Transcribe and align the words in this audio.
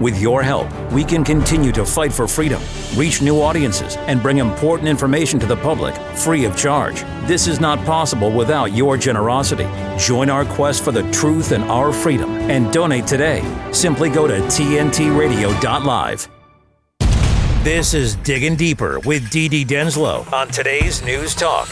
With 0.00 0.20
your 0.20 0.44
help, 0.44 0.68
we 0.92 1.02
can 1.02 1.24
continue 1.24 1.72
to 1.72 1.84
fight 1.84 2.12
for 2.12 2.28
freedom, 2.28 2.62
reach 2.94 3.20
new 3.20 3.40
audiences, 3.40 3.96
and 4.06 4.22
bring 4.22 4.38
important 4.38 4.88
information 4.88 5.40
to 5.40 5.46
the 5.46 5.56
public 5.56 5.94
free 6.16 6.44
of 6.44 6.56
charge. 6.56 7.02
This 7.26 7.48
is 7.48 7.58
not 7.58 7.84
possible 7.84 8.30
without 8.30 8.72
your 8.72 8.96
generosity. 8.96 9.66
Join 9.98 10.30
our 10.30 10.44
quest 10.44 10.84
for 10.84 10.92
the 10.92 11.10
truth 11.10 11.50
and 11.50 11.64
our 11.64 11.92
freedom 11.92 12.30
and 12.48 12.72
donate 12.72 13.08
today. 13.08 13.42
Simply 13.72 14.08
go 14.08 14.28
to 14.28 14.38
tntradio.live. 14.38 16.28
This 17.64 17.92
is 17.92 18.14
Digging 18.14 18.54
Deeper 18.54 19.00
with 19.00 19.28
Dee 19.30 19.64
Denslow 19.64 20.32
on 20.32 20.46
today's 20.48 21.02
News 21.02 21.34
Talk. 21.34 21.66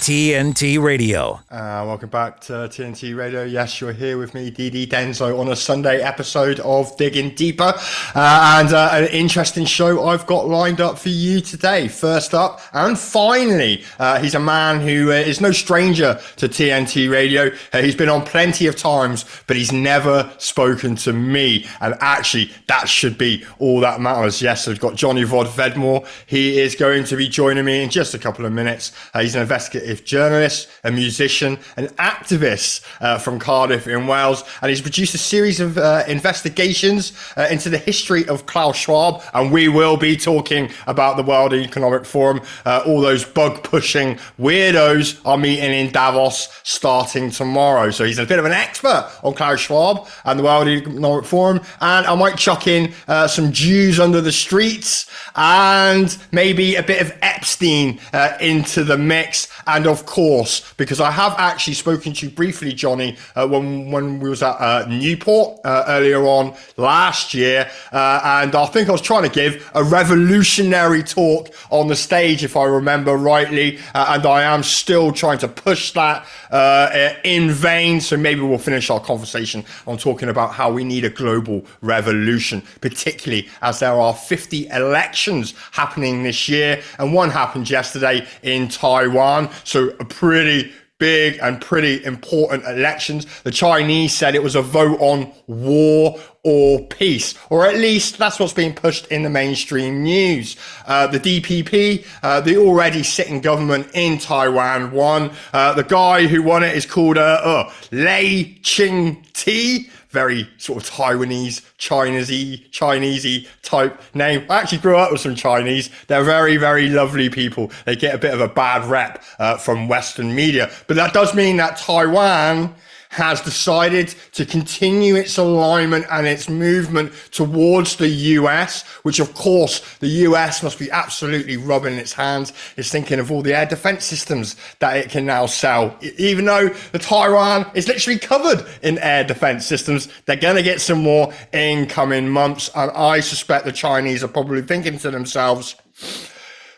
TNT 0.00 0.82
Radio. 0.82 1.40
Uh, 1.50 1.84
welcome 1.86 2.08
back 2.08 2.40
to 2.40 2.52
TNT 2.52 3.14
Radio. 3.14 3.44
Yes, 3.44 3.82
you're 3.82 3.92
here 3.92 4.16
with 4.16 4.32
me, 4.32 4.50
DD 4.50 4.88
Denslow, 4.88 5.38
on 5.38 5.48
a 5.48 5.54
Sunday 5.54 6.00
episode 6.00 6.58
of 6.60 6.96
Digging 6.96 7.34
Deeper. 7.34 7.74
Uh, 8.14 8.56
and 8.58 8.72
uh, 8.72 8.88
an 8.92 9.08
interesting 9.08 9.66
show 9.66 10.06
I've 10.06 10.26
got 10.26 10.48
lined 10.48 10.80
up 10.80 10.98
for 10.98 11.10
you 11.10 11.42
today. 11.42 11.86
First 11.86 12.32
up, 12.32 12.62
and 12.72 12.98
finally, 12.98 13.84
uh, 13.98 14.18
he's 14.20 14.34
a 14.34 14.40
man 14.40 14.80
who 14.80 15.10
uh, 15.10 15.16
is 15.16 15.42
no 15.42 15.52
stranger 15.52 16.18
to 16.36 16.48
TNT 16.48 17.10
Radio. 17.10 17.50
Uh, 17.70 17.82
he's 17.82 17.94
been 17.94 18.08
on 18.08 18.24
plenty 18.24 18.66
of 18.68 18.76
times, 18.76 19.26
but 19.46 19.58
he's 19.58 19.70
never 19.70 20.32
spoken 20.38 20.96
to 20.96 21.12
me. 21.12 21.66
And 21.82 21.94
actually, 22.00 22.50
that 22.68 22.88
should 22.88 23.18
be 23.18 23.44
all 23.58 23.80
that 23.80 24.00
matters. 24.00 24.40
Yes, 24.40 24.66
I've 24.66 24.80
got 24.80 24.94
Johnny 24.94 25.24
Rod 25.24 25.48
Vedmore. 25.48 26.08
He 26.24 26.58
is 26.58 26.74
going 26.74 27.04
to 27.04 27.16
be 27.16 27.28
joining 27.28 27.66
me 27.66 27.82
in 27.82 27.90
just 27.90 28.14
a 28.14 28.18
couple 28.18 28.46
of 28.46 28.52
minutes. 28.52 28.92
he's 29.14 29.34
an 29.34 29.42
investigative 29.42 29.89
journalist, 29.96 30.68
a 30.84 30.90
musician, 30.90 31.58
an 31.76 31.88
activist 31.98 32.84
uh, 33.00 33.18
from 33.18 33.38
Cardiff 33.38 33.86
in 33.86 34.06
Wales, 34.06 34.44
and 34.62 34.70
he's 34.70 34.80
produced 34.80 35.14
a 35.14 35.18
series 35.18 35.60
of 35.60 35.78
uh, 35.78 36.04
investigations 36.06 37.12
uh, 37.36 37.46
into 37.50 37.68
the 37.68 37.78
history 37.78 38.28
of 38.28 38.46
Klaus 38.46 38.76
Schwab. 38.76 39.22
And 39.34 39.52
we 39.52 39.68
will 39.68 39.96
be 39.96 40.16
talking 40.16 40.70
about 40.86 41.16
the 41.16 41.22
World 41.22 41.52
Economic 41.52 42.04
Forum. 42.04 42.40
Uh, 42.64 42.82
all 42.86 43.00
those 43.00 43.24
bug 43.24 43.62
pushing 43.62 44.18
weirdos 44.38 45.20
are 45.24 45.38
meeting 45.38 45.72
in 45.72 45.90
Davos 45.92 46.48
starting 46.62 47.30
tomorrow. 47.30 47.90
So 47.90 48.04
he's 48.04 48.18
a 48.18 48.26
bit 48.26 48.38
of 48.38 48.44
an 48.44 48.52
expert 48.52 49.10
on 49.22 49.34
Klaus 49.34 49.60
Schwab 49.60 50.08
and 50.24 50.38
the 50.38 50.44
World 50.44 50.68
Economic 50.68 51.24
Forum. 51.24 51.60
And 51.80 52.06
I 52.06 52.14
might 52.14 52.36
chuck 52.36 52.66
in 52.66 52.92
uh, 53.08 53.28
some 53.28 53.52
Jews 53.52 53.98
under 54.00 54.20
the 54.20 54.32
streets 54.32 55.10
and 55.36 56.16
maybe 56.32 56.76
a 56.76 56.82
bit 56.82 57.00
of 57.00 57.12
Epstein 57.22 58.00
uh, 58.12 58.36
into 58.40 58.84
the 58.84 58.98
mix. 58.98 59.48
And 59.66 59.79
and 59.80 59.86
of 59.86 60.04
course, 60.04 60.74
because 60.76 61.00
I 61.00 61.10
have 61.10 61.34
actually 61.38 61.72
spoken 61.72 62.12
to 62.12 62.26
you 62.26 62.32
briefly, 62.32 62.74
Johnny, 62.74 63.16
uh, 63.34 63.48
when 63.48 63.90
when 63.90 64.20
we 64.20 64.28
was 64.28 64.42
at 64.42 64.60
uh, 64.60 64.84
Newport 64.86 65.58
uh, 65.64 65.84
earlier 65.88 66.22
on 66.26 66.54
last 66.76 67.32
year, 67.32 67.70
uh, 67.90 68.20
and 68.22 68.54
I 68.54 68.66
think 68.66 68.90
I 68.90 68.92
was 68.92 69.00
trying 69.00 69.22
to 69.22 69.30
give 69.30 69.70
a 69.74 69.82
revolutionary 69.82 71.02
talk 71.02 71.48
on 71.70 71.88
the 71.88 71.96
stage, 71.96 72.44
if 72.44 72.58
I 72.58 72.64
remember 72.64 73.16
rightly, 73.16 73.78
uh, 73.94 74.16
and 74.16 74.26
I 74.26 74.42
am 74.42 74.62
still 74.62 75.12
trying 75.12 75.38
to 75.38 75.48
push 75.48 75.92
that 75.92 76.26
uh, 76.50 77.14
in 77.24 77.50
vain. 77.50 78.02
So 78.02 78.18
maybe 78.18 78.42
we'll 78.42 78.58
finish 78.58 78.90
our 78.90 79.00
conversation 79.00 79.64
on 79.86 79.96
talking 79.96 80.28
about 80.28 80.52
how 80.52 80.70
we 80.70 80.84
need 80.84 81.06
a 81.06 81.10
global 81.10 81.64
revolution, 81.80 82.62
particularly 82.82 83.48
as 83.62 83.78
there 83.78 83.98
are 83.98 84.12
50 84.12 84.68
elections 84.68 85.54
happening 85.72 86.22
this 86.22 86.50
year, 86.50 86.82
and 86.98 87.14
one 87.14 87.30
happened 87.30 87.70
yesterday 87.70 88.26
in 88.42 88.68
Taiwan. 88.68 89.48
So 89.70 89.90
a 90.00 90.04
pretty 90.04 90.72
big 90.98 91.38
and 91.40 91.60
pretty 91.60 92.04
important 92.04 92.64
elections. 92.64 93.24
The 93.44 93.52
Chinese 93.52 94.12
said 94.12 94.34
it 94.34 94.42
was 94.42 94.56
a 94.56 94.62
vote 94.62 94.98
on 95.00 95.32
war 95.46 96.18
or 96.42 96.80
peace, 96.88 97.36
or 97.50 97.64
at 97.64 97.76
least 97.76 98.18
that's 98.18 98.40
what's 98.40 98.52
being 98.52 98.74
pushed 98.74 99.06
in 99.12 99.22
the 99.22 99.30
mainstream 99.30 100.02
news. 100.02 100.56
Uh, 100.88 101.06
the 101.06 101.20
DPP, 101.20 102.04
uh, 102.24 102.40
the 102.40 102.56
already 102.56 103.04
sitting 103.04 103.40
government 103.40 103.86
in 103.94 104.18
Taiwan, 104.18 104.90
won. 104.90 105.30
Uh, 105.52 105.72
the 105.72 105.84
guy 105.84 106.26
who 106.26 106.42
won 106.42 106.64
it 106.64 106.76
is 106.76 106.84
called 106.84 107.16
uh, 107.16 107.40
uh 107.40 107.72
Lai 107.92 108.56
Ching-te 108.64 109.88
very 110.10 110.48
sort 110.58 110.82
of 110.82 110.90
Taiwanese, 110.90 111.62
Chinesey, 111.78 112.68
Chinesey 112.70 113.46
type 113.62 114.00
name. 114.14 114.44
I 114.50 114.60
actually 114.60 114.78
grew 114.78 114.96
up 114.96 115.12
with 115.12 115.20
some 115.20 115.34
Chinese. 115.34 115.90
They're 116.08 116.24
very, 116.24 116.56
very 116.56 116.88
lovely 116.88 117.30
people. 117.30 117.70
They 117.84 117.96
get 117.96 118.14
a 118.14 118.18
bit 118.18 118.34
of 118.34 118.40
a 118.40 118.48
bad 118.48 118.84
rep 118.84 119.22
uh, 119.38 119.56
from 119.56 119.88
Western 119.88 120.34
media, 120.34 120.70
but 120.86 120.96
that 120.96 121.12
does 121.12 121.34
mean 121.34 121.56
that 121.58 121.76
Taiwan 121.76 122.74
has 123.10 123.40
decided 123.40 124.14
to 124.32 124.46
continue 124.46 125.16
its 125.16 125.36
alignment 125.36 126.06
and 126.12 126.28
its 126.28 126.48
movement 126.48 127.12
towards 127.32 127.96
the 127.96 128.08
US, 128.08 128.84
which 129.02 129.18
of 129.18 129.34
course 129.34 129.80
the 129.98 130.06
US 130.28 130.62
must 130.62 130.78
be 130.78 130.88
absolutely 130.92 131.56
rubbing 131.56 131.94
its 131.94 132.12
hands. 132.12 132.52
It's 132.76 132.90
thinking 132.90 133.18
of 133.18 133.32
all 133.32 133.42
the 133.42 133.52
air 133.52 133.66
defense 133.66 134.04
systems 134.04 134.54
that 134.78 134.96
it 134.96 135.10
can 135.10 135.26
now 135.26 135.46
sell. 135.46 135.96
Even 136.18 136.44
though 136.44 136.68
the 136.68 137.00
Taiwan 137.00 137.68
is 137.74 137.88
literally 137.88 138.18
covered 138.18 138.64
in 138.82 138.96
air 138.98 139.24
defense 139.24 139.66
systems, 139.66 140.08
they're 140.26 140.36
going 140.36 140.56
to 140.56 140.62
get 140.62 140.80
some 140.80 141.02
more 141.02 141.32
in 141.52 141.86
coming 141.86 142.28
months. 142.28 142.70
And 142.76 142.92
I 142.92 143.20
suspect 143.20 143.64
the 143.64 143.72
Chinese 143.72 144.22
are 144.22 144.28
probably 144.28 144.62
thinking 144.62 144.98
to 144.98 145.10
themselves, 145.10 145.74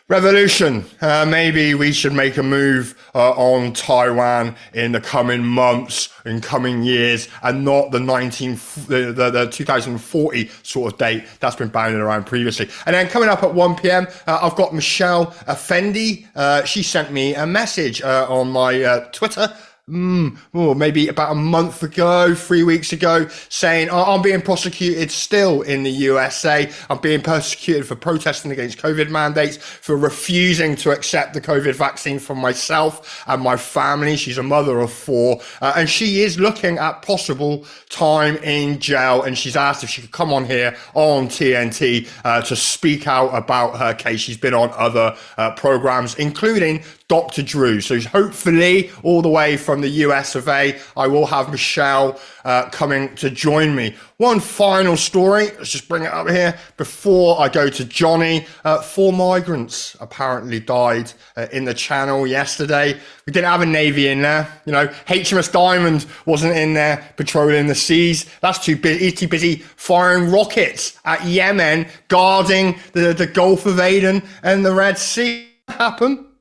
Revolution. 0.09 0.83
Uh, 0.99 1.25
maybe 1.25 1.73
we 1.75 1.93
should 1.93 2.11
make 2.11 2.35
a 2.35 2.43
move 2.43 3.09
uh, 3.15 3.31
on 3.31 3.71
Taiwan 3.71 4.53
in 4.73 4.91
the 4.91 4.99
coming 4.99 5.41
months, 5.41 6.13
in 6.25 6.41
coming 6.41 6.83
years, 6.83 7.29
and 7.41 7.63
not 7.63 7.91
the 7.91 8.01
19 8.01 8.59
the, 8.87 9.13
the, 9.15 9.29
the 9.29 9.47
2040 9.49 10.51
sort 10.61 10.91
of 10.91 10.99
date 10.99 11.23
that's 11.39 11.55
been 11.55 11.69
bounded 11.69 12.01
around 12.01 12.25
previously. 12.25 12.69
And 12.85 12.93
then 12.93 13.07
coming 13.07 13.29
up 13.29 13.43
at 13.43 13.53
1 13.53 13.75
p.m., 13.77 14.07
uh, 14.27 14.39
I've 14.41 14.57
got 14.57 14.73
Michelle 14.73 15.33
Effendi. 15.47 16.27
Uh, 16.35 16.65
she 16.65 16.83
sent 16.83 17.13
me 17.13 17.33
a 17.35 17.47
message 17.47 18.01
uh, 18.01 18.27
on 18.29 18.51
my 18.51 18.83
uh, 18.83 19.09
Twitter 19.13 19.55
mm, 19.89 20.37
oh, 20.53 20.73
maybe 20.73 21.09
about 21.09 21.33
a 21.33 21.35
month 21.35 21.83
ago, 21.83 22.33
three 22.35 22.63
weeks 22.63 22.93
ago, 22.93 23.27
saying, 23.49 23.89
oh, 23.89 24.15
I'm 24.15 24.21
being 24.21 24.41
prosecuted 24.41 25.11
still 25.11 25.61
in 25.61 25.83
the 25.83 25.91
USA. 25.91 26.71
I'm 26.89 26.99
being 26.99 27.21
persecuted 27.21 27.85
for 27.85 27.95
protesting 27.95 28.51
against 28.51 28.77
COVID 28.77 29.09
mandates, 29.09 29.57
for 29.57 29.97
refusing 29.97 30.75
to 30.77 30.91
accept 30.91 31.33
the 31.33 31.41
COVID 31.41 31.75
vaccine 31.75 32.19
for 32.19 32.35
myself 32.35 33.23
and 33.27 33.41
my 33.41 33.57
family. 33.57 34.15
She's 34.15 34.37
a 34.37 34.43
mother 34.43 34.79
of 34.79 34.91
four, 34.91 35.41
uh, 35.61 35.73
and 35.75 35.89
she 35.89 36.21
is 36.21 36.39
looking 36.39 36.77
at 36.77 37.01
possible 37.01 37.65
time 37.89 38.37
in 38.37 38.79
jail. 38.79 39.23
And 39.23 39.37
she's 39.37 39.57
asked 39.57 39.83
if 39.83 39.89
she 39.89 40.01
could 40.01 40.11
come 40.11 40.31
on 40.31 40.45
here 40.45 40.77
on 40.93 41.27
TNT 41.27 42.07
uh, 42.23 42.41
to 42.43 42.55
speak 42.55 43.05
out 43.05 43.29
about 43.29 43.77
her 43.77 43.93
case. 43.93 44.21
She's 44.21 44.37
been 44.37 44.53
on 44.53 44.71
other 44.75 45.17
uh, 45.37 45.51
programs, 45.55 46.15
including 46.15 46.83
Dr. 47.07 47.43
Drew. 47.43 47.81
So 47.81 47.99
hopefully, 47.99 48.89
all 49.03 49.21
the 49.21 49.29
way 49.29 49.57
from 49.57 49.81
the 49.81 49.89
US 49.89 50.35
of 50.35 50.47
A, 50.47 50.79
I 50.95 51.07
will 51.07 51.25
have 51.25 51.51
Michelle 51.51 52.19
uh, 52.45 52.69
coming 52.69 53.13
to 53.15 53.29
join 53.29 53.75
me. 53.75 53.95
One 54.17 54.39
final 54.39 54.95
story, 54.95 55.47
let's 55.57 55.71
just 55.71 55.89
bring 55.89 56.03
it 56.03 56.13
up 56.13 56.29
here 56.29 56.57
before 56.77 57.39
I 57.41 57.49
go 57.49 57.69
to 57.69 57.85
Johnny. 57.85 58.45
Uh, 58.63 58.81
four 58.81 59.11
migrants 59.11 59.97
apparently 59.99 60.59
died 60.59 61.11
uh, 61.35 61.47
in 61.51 61.65
the 61.65 61.73
channel 61.73 62.25
yesterday. 62.25 62.93
We 63.25 63.33
didn't 63.33 63.49
have 63.49 63.61
a 63.61 63.65
Navy 63.65 64.07
in 64.07 64.21
there. 64.21 64.47
You 64.65 64.71
know, 64.71 64.87
HMS 64.87 65.51
Diamond 65.51 66.05
wasn't 66.25 66.55
in 66.55 66.73
there 66.73 67.03
patrolling 67.17 67.67
the 67.67 67.75
seas. 67.75 68.29
That's 68.39 68.59
too 68.59 68.77
busy, 68.77 69.11
too 69.11 69.27
busy 69.27 69.57
firing 69.57 70.31
rockets 70.31 70.99
at 71.05 71.25
Yemen, 71.25 71.87
guarding 72.07 72.79
the, 72.93 73.13
the 73.13 73.27
Gulf 73.27 73.65
of 73.65 73.79
Aden 73.79 74.23
and 74.41 74.65
the 74.65 74.73
Red 74.73 74.97
Sea. 74.97 75.49
Happen 75.67 76.32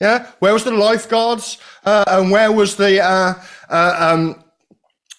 yeah, 0.00 0.30
where 0.38 0.52
was 0.52 0.64
the 0.64 0.70
lifeguards? 0.70 1.58
Uh, 1.84 2.04
and 2.06 2.30
where 2.30 2.52
was 2.52 2.76
the 2.76 3.02
uh, 3.02 3.34
uh, 3.68 3.96
um, 3.98 4.44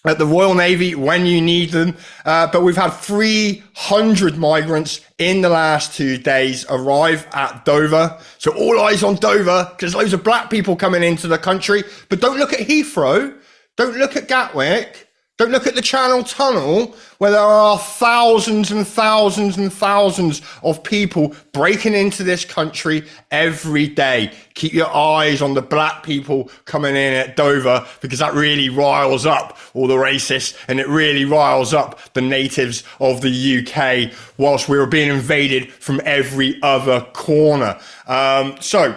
at 0.06 0.18
the 0.18 0.26
Royal 0.26 0.54
Navy 0.54 0.94
when 0.94 1.26
you 1.26 1.40
need 1.40 1.70
them? 1.70 1.96
Uh, 2.24 2.46
but 2.50 2.62
we've 2.62 2.76
had 2.76 2.90
300 2.90 4.38
migrants 4.38 5.00
in 5.18 5.42
the 5.42 5.50
last 5.50 5.94
two 5.94 6.16
days 6.16 6.64
arrive 6.70 7.26
at 7.32 7.64
Dover. 7.66 8.18
So 8.38 8.52
all 8.52 8.80
eyes 8.80 9.02
on 9.02 9.16
Dover 9.16 9.68
because 9.70 9.94
loads 9.94 10.14
of 10.14 10.24
black 10.24 10.48
people 10.48 10.76
coming 10.76 11.02
into 11.02 11.28
the 11.28 11.38
country. 11.38 11.84
But 12.08 12.20
don't 12.20 12.38
look 12.38 12.54
at 12.54 12.60
Heathrow. 12.60 13.36
Don't 13.76 13.96
look 13.96 14.16
at 14.16 14.28
Gatwick. 14.28 15.09
Don't 15.40 15.52
look 15.52 15.66
at 15.66 15.74
the 15.74 15.80
Channel 15.80 16.22
Tunnel 16.22 16.94
where 17.16 17.30
there 17.30 17.40
are 17.40 17.78
thousands 17.78 18.70
and 18.70 18.86
thousands 18.86 19.56
and 19.56 19.72
thousands 19.72 20.42
of 20.62 20.82
people 20.82 21.34
breaking 21.52 21.94
into 21.94 22.22
this 22.22 22.44
country 22.44 23.08
every 23.30 23.86
day. 23.86 24.32
Keep 24.52 24.74
your 24.74 24.94
eyes 24.94 25.40
on 25.40 25.54
the 25.54 25.62
black 25.62 26.02
people 26.02 26.50
coming 26.66 26.94
in 26.94 27.14
at 27.14 27.36
Dover 27.36 27.86
because 28.02 28.18
that 28.18 28.34
really 28.34 28.68
riles 28.68 29.24
up 29.24 29.56
all 29.72 29.86
the 29.86 29.94
racists 29.94 30.54
and 30.68 30.78
it 30.78 30.88
really 30.88 31.24
riles 31.24 31.72
up 31.72 31.98
the 32.12 32.20
natives 32.20 32.84
of 32.98 33.22
the 33.22 33.66
UK 33.66 34.12
whilst 34.36 34.68
we 34.68 34.76
were 34.76 34.84
being 34.84 35.08
invaded 35.08 35.72
from 35.72 36.02
every 36.04 36.60
other 36.62 37.00
corner. 37.14 37.80
Um, 38.06 38.58
so, 38.60 38.94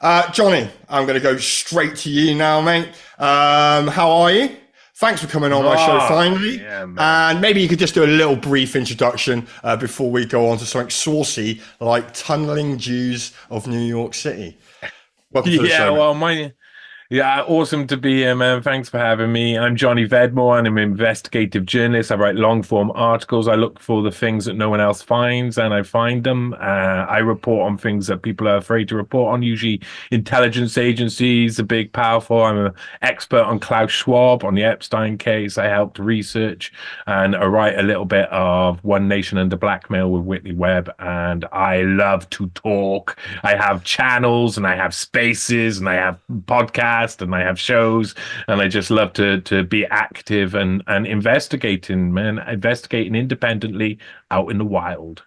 uh, 0.00 0.28
Johnny, 0.32 0.68
I'm 0.88 1.06
going 1.06 1.14
to 1.14 1.22
go 1.22 1.36
straight 1.36 1.94
to 1.98 2.10
you 2.10 2.34
now, 2.34 2.60
mate. 2.60 2.88
Um, 3.16 3.86
how 3.86 4.10
are 4.10 4.32
you? 4.32 4.56
Thanks 4.96 5.20
for 5.20 5.26
coming 5.26 5.52
on 5.52 5.64
my 5.64 5.74
show 5.74 5.98
oh, 6.00 6.08
finally. 6.08 6.60
Yeah, 6.60 6.86
and 6.98 7.40
maybe 7.40 7.60
you 7.60 7.68
could 7.68 7.80
just 7.80 7.94
do 7.94 8.04
a 8.04 8.06
little 8.06 8.36
brief 8.36 8.76
introduction 8.76 9.48
uh, 9.64 9.76
before 9.76 10.08
we 10.08 10.24
go 10.24 10.48
on 10.48 10.58
to 10.58 10.66
something 10.66 10.90
saucy 10.90 11.60
like 11.80 12.14
tunneling 12.14 12.78
Jews 12.78 13.32
of 13.50 13.66
New 13.66 13.80
York 13.80 14.14
City. 14.14 14.56
Welcome 15.32 15.52
yeah, 15.66 15.90
well, 15.90 16.14
my 16.14 16.52
yeah, 17.14 17.42
awesome 17.42 17.86
to 17.86 17.96
be 17.96 18.16
here, 18.16 18.34
man. 18.34 18.60
Thanks 18.60 18.88
for 18.88 18.98
having 18.98 19.30
me. 19.30 19.56
I'm 19.56 19.76
Johnny 19.76 20.04
Vedmore, 20.04 20.58
and 20.58 20.66
I'm 20.66 20.76
an 20.78 20.82
investigative 20.82 21.64
journalist. 21.64 22.10
I 22.10 22.16
write 22.16 22.34
long 22.34 22.60
form 22.64 22.90
articles. 22.96 23.46
I 23.46 23.54
look 23.54 23.78
for 23.78 24.02
the 24.02 24.10
things 24.10 24.46
that 24.46 24.54
no 24.54 24.68
one 24.68 24.80
else 24.80 25.00
finds, 25.00 25.56
and 25.56 25.72
I 25.72 25.84
find 25.84 26.24
them. 26.24 26.54
Uh, 26.54 27.06
I 27.06 27.18
report 27.18 27.70
on 27.70 27.78
things 27.78 28.08
that 28.08 28.22
people 28.22 28.48
are 28.48 28.56
afraid 28.56 28.88
to 28.88 28.96
report 28.96 29.32
on, 29.32 29.44
usually 29.44 29.80
intelligence 30.10 30.76
agencies, 30.76 31.56
the 31.56 31.62
big, 31.62 31.92
powerful. 31.92 32.42
I'm 32.42 32.66
an 32.66 32.72
expert 33.02 33.44
on 33.44 33.60
Klaus 33.60 33.92
Schwab, 33.92 34.42
on 34.42 34.56
the 34.56 34.64
Epstein 34.64 35.16
case. 35.16 35.56
I 35.56 35.66
helped 35.66 36.00
research 36.00 36.72
and 37.06 37.36
I 37.36 37.44
write 37.44 37.78
a 37.78 37.84
little 37.84 38.06
bit 38.06 38.28
of 38.30 38.82
One 38.82 39.06
Nation 39.06 39.38
Under 39.38 39.56
Blackmail 39.56 40.10
with 40.10 40.24
Whitney 40.24 40.52
Webb, 40.52 40.92
and 40.98 41.44
I 41.52 41.82
love 41.82 42.28
to 42.30 42.48
talk. 42.48 43.16
I 43.44 43.54
have 43.54 43.84
channels, 43.84 44.56
and 44.56 44.66
I 44.66 44.74
have 44.74 44.92
spaces, 44.92 45.78
and 45.78 45.88
I 45.88 45.94
have 45.94 46.18
podcasts 46.46 47.03
podcast 47.04 47.22
and 47.22 47.34
I 47.34 47.40
have 47.40 47.58
shows 47.58 48.14
and 48.48 48.60
I 48.60 48.68
just 48.68 48.90
love 48.90 49.12
to 49.14 49.40
to 49.42 49.64
be 49.64 49.86
active 49.86 50.54
and 50.54 50.82
and 50.86 51.06
investigating, 51.06 52.12
man, 52.12 52.38
investigating 52.38 53.14
independently 53.14 53.98
out 54.30 54.50
in 54.50 54.58
the 54.58 54.64
wild 54.64 55.22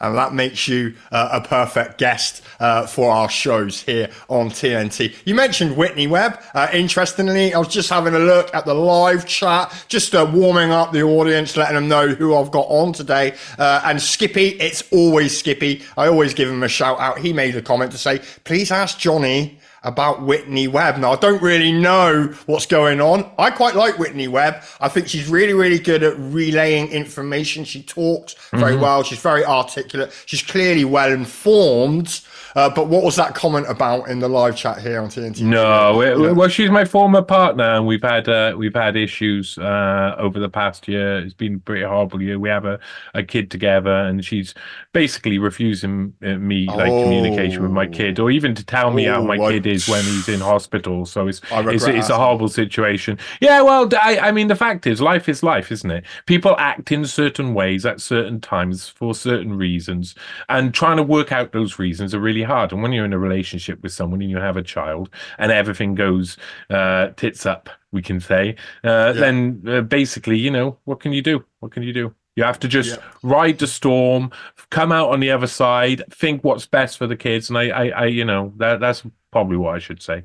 and 0.00 0.16
that 0.16 0.34
makes 0.34 0.66
you 0.66 0.92
uh, 1.12 1.40
a 1.40 1.40
perfect 1.40 1.98
guest 1.98 2.42
uh, 2.58 2.84
for 2.84 3.12
our 3.12 3.30
shows 3.30 3.80
here 3.80 4.10
on 4.28 4.50
TNT. 4.50 5.14
You 5.24 5.36
mentioned 5.36 5.76
Whitney 5.76 6.08
Webb. 6.08 6.42
Uh, 6.52 6.66
interestingly, 6.72 7.54
I 7.54 7.58
was 7.58 7.68
just 7.68 7.88
having 7.88 8.12
a 8.12 8.18
look 8.18 8.52
at 8.54 8.66
the 8.66 8.74
live 8.74 9.24
chat, 9.24 9.72
just 9.88 10.14
uh, 10.14 10.28
warming 10.30 10.72
up 10.72 10.92
the 10.92 11.02
audience, 11.02 11.56
letting 11.56 11.76
them 11.76 11.88
know 11.88 12.08
who 12.08 12.34
I've 12.34 12.50
got 12.50 12.66
on 12.66 12.92
today. 12.92 13.36
Uh, 13.56 13.82
and 13.84 14.02
Skippy, 14.02 14.48
it's 14.60 14.82
always 14.92 15.38
Skippy. 15.38 15.82
I 15.96 16.08
always 16.08 16.34
give 16.34 16.50
him 16.50 16.64
a 16.64 16.68
shout 16.68 16.98
out. 16.98 17.20
He 17.20 17.32
made 17.32 17.54
a 17.56 17.62
comment 17.62 17.92
to 17.92 17.98
say, 17.98 18.20
please 18.42 18.72
ask 18.72 18.98
Johnny 18.98 19.58
about 19.84 20.22
Whitney 20.22 20.66
Webb. 20.66 20.98
Now, 20.98 21.12
I 21.12 21.16
don't 21.16 21.40
really 21.40 21.70
know 21.70 22.34
what's 22.46 22.66
going 22.66 23.00
on. 23.00 23.30
I 23.38 23.50
quite 23.50 23.76
like 23.76 23.98
Whitney 23.98 24.28
Webb. 24.28 24.62
I 24.80 24.88
think 24.88 25.08
she's 25.08 25.28
really, 25.28 25.52
really 25.52 25.78
good 25.78 26.02
at 26.02 26.18
relaying 26.18 26.88
information. 26.88 27.64
She 27.64 27.82
talks 27.82 28.34
very 28.50 28.72
mm-hmm. 28.72 28.82
well. 28.82 29.02
She's 29.02 29.20
very 29.20 29.44
articulate. 29.44 30.12
She's 30.26 30.42
clearly 30.42 30.84
well 30.84 31.12
informed. 31.12 32.20
Uh, 32.54 32.70
but 32.70 32.86
what 32.86 33.02
was 33.02 33.16
that 33.16 33.34
comment 33.34 33.66
about 33.68 34.08
in 34.08 34.20
the 34.20 34.28
live 34.28 34.56
chat 34.56 34.80
here 34.80 35.00
on 35.00 35.08
TNT? 35.08 35.42
No, 35.42 36.00
it, 36.02 36.34
well, 36.34 36.48
she's 36.48 36.70
my 36.70 36.84
former 36.84 37.22
partner, 37.22 37.64
and 37.64 37.86
we've 37.86 38.02
had 38.02 38.28
uh, 38.28 38.54
we've 38.56 38.74
had 38.74 38.96
issues 38.96 39.58
uh, 39.58 40.14
over 40.18 40.38
the 40.38 40.48
past 40.48 40.86
year. 40.86 41.18
It's 41.18 41.34
been 41.34 41.56
a 41.56 41.58
pretty 41.58 41.84
horrible 41.84 42.22
year. 42.22 42.38
We 42.38 42.48
have 42.48 42.64
a, 42.64 42.78
a 43.14 43.22
kid 43.24 43.50
together, 43.50 43.90
and 43.90 44.24
she's 44.24 44.54
basically 44.92 45.38
refusing 45.38 46.14
uh, 46.24 46.34
me 46.34 46.66
like 46.66 46.92
oh. 46.92 47.02
communication 47.02 47.62
with 47.62 47.72
my 47.72 47.86
kid, 47.86 48.20
or 48.20 48.30
even 48.30 48.54
to 48.54 48.64
tell 48.64 48.92
me 48.92 49.08
oh, 49.08 49.14
how 49.14 49.22
my 49.22 49.34
I, 49.34 49.52
kid 49.52 49.66
is 49.66 49.88
when 49.88 50.04
he's 50.04 50.28
in 50.28 50.40
hospital. 50.40 51.06
So 51.06 51.26
it's 51.26 51.40
it's, 51.50 51.84
it's 51.84 52.10
a 52.10 52.16
horrible 52.16 52.48
situation. 52.48 53.18
Yeah, 53.40 53.62
well, 53.62 53.88
I, 54.00 54.18
I 54.18 54.32
mean, 54.32 54.46
the 54.46 54.56
fact 54.56 54.86
is, 54.86 55.00
life 55.00 55.28
is 55.28 55.42
life, 55.42 55.72
isn't 55.72 55.90
it? 55.90 56.04
People 56.26 56.54
act 56.58 56.92
in 56.92 57.04
certain 57.04 57.52
ways 57.52 57.84
at 57.84 58.00
certain 58.00 58.40
times 58.40 58.88
for 58.88 59.12
certain 59.12 59.56
reasons, 59.56 60.14
and 60.48 60.72
trying 60.72 60.98
to 60.98 61.02
work 61.02 61.32
out 61.32 61.50
those 61.50 61.80
reasons 61.80 62.14
are 62.14 62.20
really 62.20 62.43
hard. 62.44 62.72
And 62.72 62.82
when 62.82 62.92
you're 62.92 63.04
in 63.04 63.12
a 63.12 63.18
relationship 63.18 63.82
with 63.82 63.92
someone 63.92 64.22
and 64.22 64.30
you 64.30 64.38
have 64.38 64.56
a 64.56 64.62
child 64.62 65.10
and 65.38 65.50
everything 65.50 65.94
goes 65.94 66.36
uh, 66.70 67.08
tits 67.16 67.44
up, 67.44 67.68
we 67.90 68.02
can 68.02 68.20
say, 68.20 68.56
uh, 68.84 69.12
yeah. 69.12 69.12
then 69.12 69.62
uh, 69.66 69.80
basically, 69.80 70.38
you 70.38 70.50
know, 70.50 70.78
what 70.84 71.00
can 71.00 71.12
you 71.12 71.22
do? 71.22 71.44
What 71.60 71.72
can 71.72 71.82
you 71.82 71.92
do? 71.92 72.14
You 72.36 72.44
have 72.44 72.58
to 72.60 72.68
just 72.68 72.96
yeah. 72.96 73.02
ride 73.22 73.58
the 73.58 73.66
storm, 73.66 74.30
come 74.70 74.90
out 74.90 75.10
on 75.10 75.20
the 75.20 75.30
other 75.30 75.46
side, 75.46 76.02
think 76.10 76.42
what's 76.42 76.66
best 76.66 76.98
for 76.98 77.06
the 77.06 77.16
kids, 77.16 77.48
and 77.48 77.56
I, 77.56 77.68
I, 77.68 77.88
I 77.88 78.04
you 78.06 78.24
know, 78.24 78.52
that 78.56 78.80
that's 78.80 79.04
probably 79.30 79.56
what 79.56 79.74
I 79.74 79.78
should 79.78 80.02
say. 80.02 80.24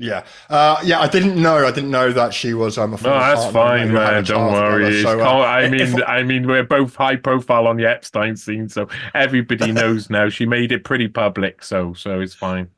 Yeah, 0.00 0.24
uh, 0.48 0.80
yeah. 0.84 1.00
I 1.00 1.08
didn't 1.08 1.42
know. 1.42 1.66
I 1.66 1.72
didn't 1.72 1.90
know 1.90 2.12
that 2.12 2.32
she 2.32 2.54
was. 2.54 2.78
Um, 2.78 2.94
a 2.94 2.96
no, 2.96 3.18
that's 3.18 3.46
fine, 3.46 3.92
man. 3.92 4.22
Don't 4.22 4.52
worry. 4.52 5.02
So, 5.02 5.20
uh, 5.20 5.40
I 5.40 5.68
mean, 5.68 6.00
I 6.04 6.22
mean, 6.22 6.46
we're 6.46 6.62
both 6.62 6.94
high 6.94 7.16
profile 7.16 7.66
on 7.66 7.76
the 7.76 7.84
Epstein 7.86 8.36
scene, 8.36 8.68
so 8.68 8.88
everybody 9.12 9.72
knows 9.80 10.08
now. 10.08 10.28
She 10.28 10.46
made 10.46 10.70
it 10.70 10.84
pretty 10.84 11.08
public, 11.08 11.64
so 11.64 11.94
so 11.94 12.20
it's 12.20 12.34
fine. 12.34 12.70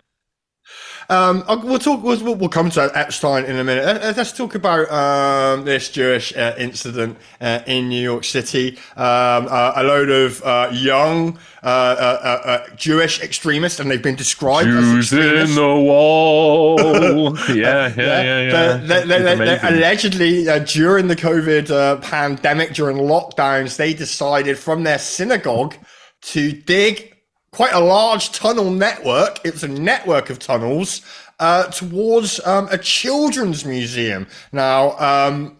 Um, 1.10 1.44
we'll 1.64 1.80
talk. 1.80 2.04
We'll, 2.04 2.36
we'll, 2.36 2.48
come 2.48 2.70
to 2.70 2.88
Epstein 2.94 3.44
in 3.44 3.56
a 3.56 3.64
minute. 3.64 3.84
Uh, 3.84 4.14
let's 4.16 4.32
talk 4.32 4.54
about 4.54 4.88
um, 4.92 5.64
this 5.64 5.90
Jewish 5.90 6.34
uh, 6.36 6.54
incident 6.56 7.18
uh, 7.40 7.62
in 7.66 7.88
New 7.88 8.00
York 8.00 8.22
City. 8.22 8.78
Um, 8.96 9.48
uh, 9.50 9.72
a 9.74 9.82
load 9.82 10.08
of 10.08 10.40
uh, 10.44 10.70
young 10.72 11.36
uh, 11.64 12.64
Jewish 12.76 13.20
extremists, 13.20 13.80
and 13.80 13.90
they've 13.90 14.00
been 14.00 14.14
described 14.14 14.68
Jews 14.68 15.12
as 15.12 15.50
in 15.50 15.56
the 15.56 15.66
wall. 15.66 17.36
yeah, 17.48 17.92
yeah, 17.96 18.22
yeah, 18.22 18.78
yeah. 18.84 19.68
Allegedly, 19.68 20.44
during 20.64 21.08
the 21.08 21.16
COVID 21.16 22.02
pandemic, 22.02 22.72
during 22.72 22.98
lockdowns, 22.98 23.76
they 23.76 23.94
decided 23.94 24.60
from 24.60 24.84
their 24.84 24.98
synagogue 25.00 25.74
to 26.22 26.52
dig 26.52 27.09
quite 27.52 27.72
a 27.72 27.80
large 27.80 28.32
tunnel 28.32 28.70
network. 28.70 29.40
It's 29.44 29.62
a 29.62 29.68
network 29.68 30.30
of 30.30 30.38
tunnels 30.38 31.02
uh, 31.38 31.64
towards 31.64 32.44
um, 32.46 32.68
a 32.70 32.78
children's 32.78 33.64
museum. 33.64 34.26
Now, 34.52 34.98
um, 34.98 35.56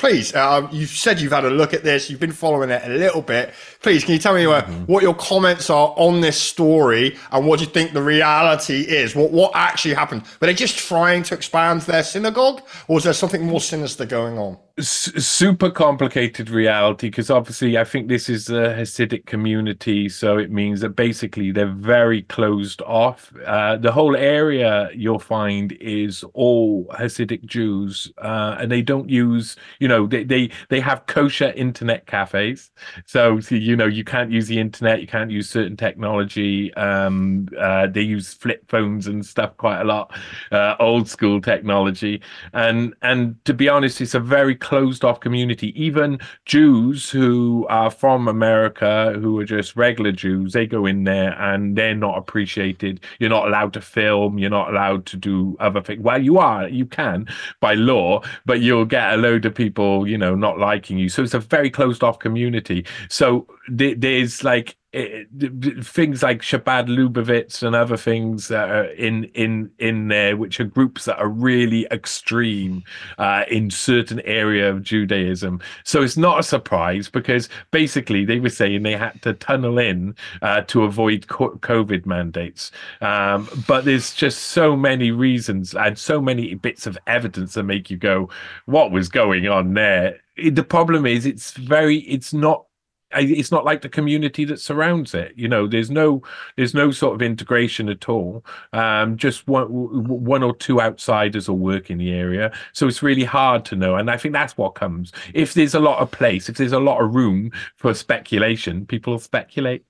please, 0.00 0.34
uh, 0.34 0.66
you've 0.72 0.88
said 0.88 1.20
you've 1.20 1.30
had 1.30 1.44
a 1.44 1.50
look 1.50 1.74
at 1.74 1.84
this, 1.84 2.08
you've 2.08 2.18
been 2.18 2.32
following 2.32 2.70
it 2.70 2.82
a 2.84 2.88
little 2.88 3.20
bit. 3.20 3.52
Please, 3.82 4.02
can 4.02 4.14
you 4.14 4.18
tell 4.18 4.34
me 4.34 4.46
uh, 4.46 4.62
mm-hmm. 4.62 4.84
what 4.84 5.02
your 5.02 5.14
comments 5.14 5.68
are 5.68 5.92
on 5.96 6.22
this 6.22 6.40
story 6.40 7.18
and 7.30 7.46
what 7.46 7.58
do 7.58 7.66
you 7.66 7.70
think 7.70 7.92
the 7.92 8.02
reality 8.02 8.80
is? 8.80 9.14
What 9.14 9.30
what 9.30 9.52
actually 9.54 9.94
happened? 9.94 10.22
Were 10.40 10.46
they 10.46 10.54
just 10.54 10.78
trying 10.78 11.22
to 11.24 11.34
expand 11.34 11.82
their 11.82 12.02
synagogue, 12.02 12.62
or 12.88 12.94
was 12.94 13.04
there 13.04 13.12
something 13.12 13.44
more 13.44 13.60
sinister 13.60 14.06
going 14.06 14.38
on? 14.38 14.56
Super 14.78 15.70
complicated 15.70 16.50
reality 16.50 17.08
because 17.08 17.30
obviously 17.30 17.76
I 17.76 17.84
think 17.84 18.08
this 18.08 18.28
is 18.28 18.48
a 18.48 18.74
Hasidic 18.74 19.26
community, 19.26 20.08
so 20.08 20.38
it 20.38 20.50
means 20.50 20.80
that 20.80 20.90
basically 20.90 21.52
they're 21.52 21.66
very 21.66 22.22
closed 22.22 22.80
off. 22.82 23.32
Uh, 23.46 23.76
the 23.76 23.92
whole 23.92 24.16
area 24.16 24.90
you'll 24.94 25.18
find 25.18 25.72
is 25.80 26.24
all 26.34 26.86
Hasidic 26.98 27.44
Jews, 27.44 28.12
uh, 28.18 28.56
and 28.58 28.70
they 28.70 28.82
don't 28.82 29.08
use, 29.08 29.56
you 29.80 29.88
know, 29.88 30.06
they, 30.06 30.24
they 30.24 30.50
they 30.68 30.80
have 30.80 31.06
kosher 31.06 31.52
internet 31.52 32.06
cafes. 32.06 32.70
So, 33.06 33.38
you 33.50 33.76
know 33.76 33.86
you 33.86 34.04
can't 34.04 34.30
use 34.30 34.46
the 34.46 34.58
internet, 34.58 35.00
you 35.00 35.06
can't 35.06 35.30
use 35.30 35.48
certain 35.50 35.76
technology. 35.76 36.72
Um, 36.74 37.48
uh, 37.58 37.86
they 37.88 38.02
use 38.02 38.34
flip 38.34 38.64
phones 38.68 39.06
and 39.06 39.24
stuff 39.24 39.56
quite 39.56 39.80
a 39.80 39.84
lot, 39.84 40.16
uh, 40.52 40.76
old 40.80 41.08
school 41.08 41.40
technology, 41.40 42.22
and 42.52 42.94
and 43.02 43.42
to 43.44 43.54
be 43.54 43.68
honest, 43.68 44.00
it's 44.00 44.14
a 44.14 44.20
very 44.20 44.54
closed 44.70 45.04
off 45.04 45.18
community. 45.18 45.72
Even 45.74 46.20
Jews 46.44 47.10
who 47.10 47.66
are 47.68 47.90
from 47.90 48.28
America, 48.28 49.18
who 49.20 49.36
are 49.40 49.44
just 49.44 49.74
regular 49.74 50.12
Jews, 50.12 50.52
they 50.52 50.64
go 50.64 50.86
in 50.86 51.02
there 51.02 51.32
and 51.42 51.74
they're 51.74 51.96
not 51.96 52.16
appreciated. 52.16 53.00
You're 53.18 53.30
not 53.30 53.48
allowed 53.48 53.72
to 53.72 53.80
film. 53.80 54.38
You're 54.38 54.48
not 54.48 54.70
allowed 54.70 55.06
to 55.06 55.16
do 55.16 55.56
other 55.58 55.82
things. 55.82 56.00
Well, 56.04 56.22
you 56.22 56.38
are, 56.38 56.68
you 56.68 56.86
can 56.86 57.26
by 57.58 57.74
law, 57.74 58.22
but 58.46 58.60
you'll 58.60 58.84
get 58.84 59.12
a 59.12 59.16
load 59.16 59.44
of 59.44 59.56
people, 59.56 60.06
you 60.06 60.16
know, 60.16 60.36
not 60.36 60.60
liking 60.60 60.98
you. 60.98 61.08
So 61.08 61.24
it's 61.24 61.34
a 61.34 61.40
very 61.40 61.68
closed 61.68 62.04
off 62.04 62.20
community. 62.20 62.86
So 63.08 63.48
th- 63.76 63.98
there's 63.98 64.44
like 64.44 64.76
things 64.92 66.20
like 66.22 66.42
Chabad 66.42 66.88
Lubavitch 66.88 67.62
and 67.62 67.76
other 67.76 67.96
things 67.96 68.48
that 68.48 68.68
are 68.68 68.84
in 68.84 69.24
in 69.34 69.70
in 69.78 70.08
there, 70.08 70.36
which 70.36 70.58
are 70.58 70.64
groups 70.64 71.04
that 71.04 71.18
are 71.18 71.28
really 71.28 71.86
extreme 71.92 72.82
uh, 73.18 73.44
in 73.48 73.70
certain 73.70 74.20
area 74.22 74.68
of 74.68 74.82
Judaism. 74.82 75.60
So 75.84 76.02
it's 76.02 76.16
not 76.16 76.40
a 76.40 76.42
surprise 76.42 77.08
because 77.08 77.48
basically 77.70 78.24
they 78.24 78.40
were 78.40 78.48
saying 78.48 78.82
they 78.82 78.96
had 78.96 79.22
to 79.22 79.34
tunnel 79.34 79.78
in 79.78 80.16
uh, 80.42 80.62
to 80.62 80.82
avoid 80.82 81.28
COVID 81.28 82.04
mandates. 82.04 82.72
Um, 83.00 83.48
but 83.68 83.84
there's 83.84 84.12
just 84.12 84.42
so 84.48 84.76
many 84.76 85.12
reasons 85.12 85.72
and 85.72 85.96
so 85.96 86.20
many 86.20 86.54
bits 86.54 86.88
of 86.88 86.98
evidence 87.06 87.54
that 87.54 87.62
make 87.62 87.90
you 87.90 87.96
go, 87.96 88.28
"What 88.66 88.90
was 88.90 89.08
going 89.08 89.46
on 89.46 89.74
there?" 89.74 90.18
The 90.36 90.64
problem 90.64 91.06
is, 91.06 91.26
it's 91.26 91.52
very, 91.52 91.98
it's 91.98 92.32
not 92.32 92.64
it's 93.12 93.50
not 93.50 93.64
like 93.64 93.82
the 93.82 93.88
community 93.88 94.44
that 94.44 94.60
surrounds 94.60 95.14
it 95.14 95.32
you 95.36 95.48
know 95.48 95.66
there's 95.66 95.90
no 95.90 96.22
there's 96.56 96.74
no 96.74 96.90
sort 96.90 97.14
of 97.14 97.22
integration 97.22 97.88
at 97.88 98.08
all 98.08 98.44
um, 98.72 99.16
just 99.16 99.46
one 99.48 99.66
one 100.06 100.42
or 100.42 100.54
two 100.54 100.80
outsiders 100.80 101.48
will 101.48 101.58
work 101.58 101.90
in 101.90 101.98
the 101.98 102.12
area 102.12 102.52
so 102.72 102.86
it's 102.86 103.02
really 103.02 103.24
hard 103.24 103.64
to 103.64 103.76
know 103.76 103.96
and 103.96 104.10
i 104.10 104.16
think 104.16 104.32
that's 104.32 104.56
what 104.56 104.70
comes 104.70 105.12
if 105.34 105.54
there's 105.54 105.74
a 105.74 105.80
lot 105.80 105.98
of 105.98 106.10
place 106.10 106.48
if 106.48 106.56
there's 106.56 106.72
a 106.72 106.80
lot 106.80 107.02
of 107.02 107.14
room 107.14 107.50
for 107.76 107.94
speculation 107.94 108.86
people 108.86 109.12
will 109.12 109.20
speculate 109.20 109.84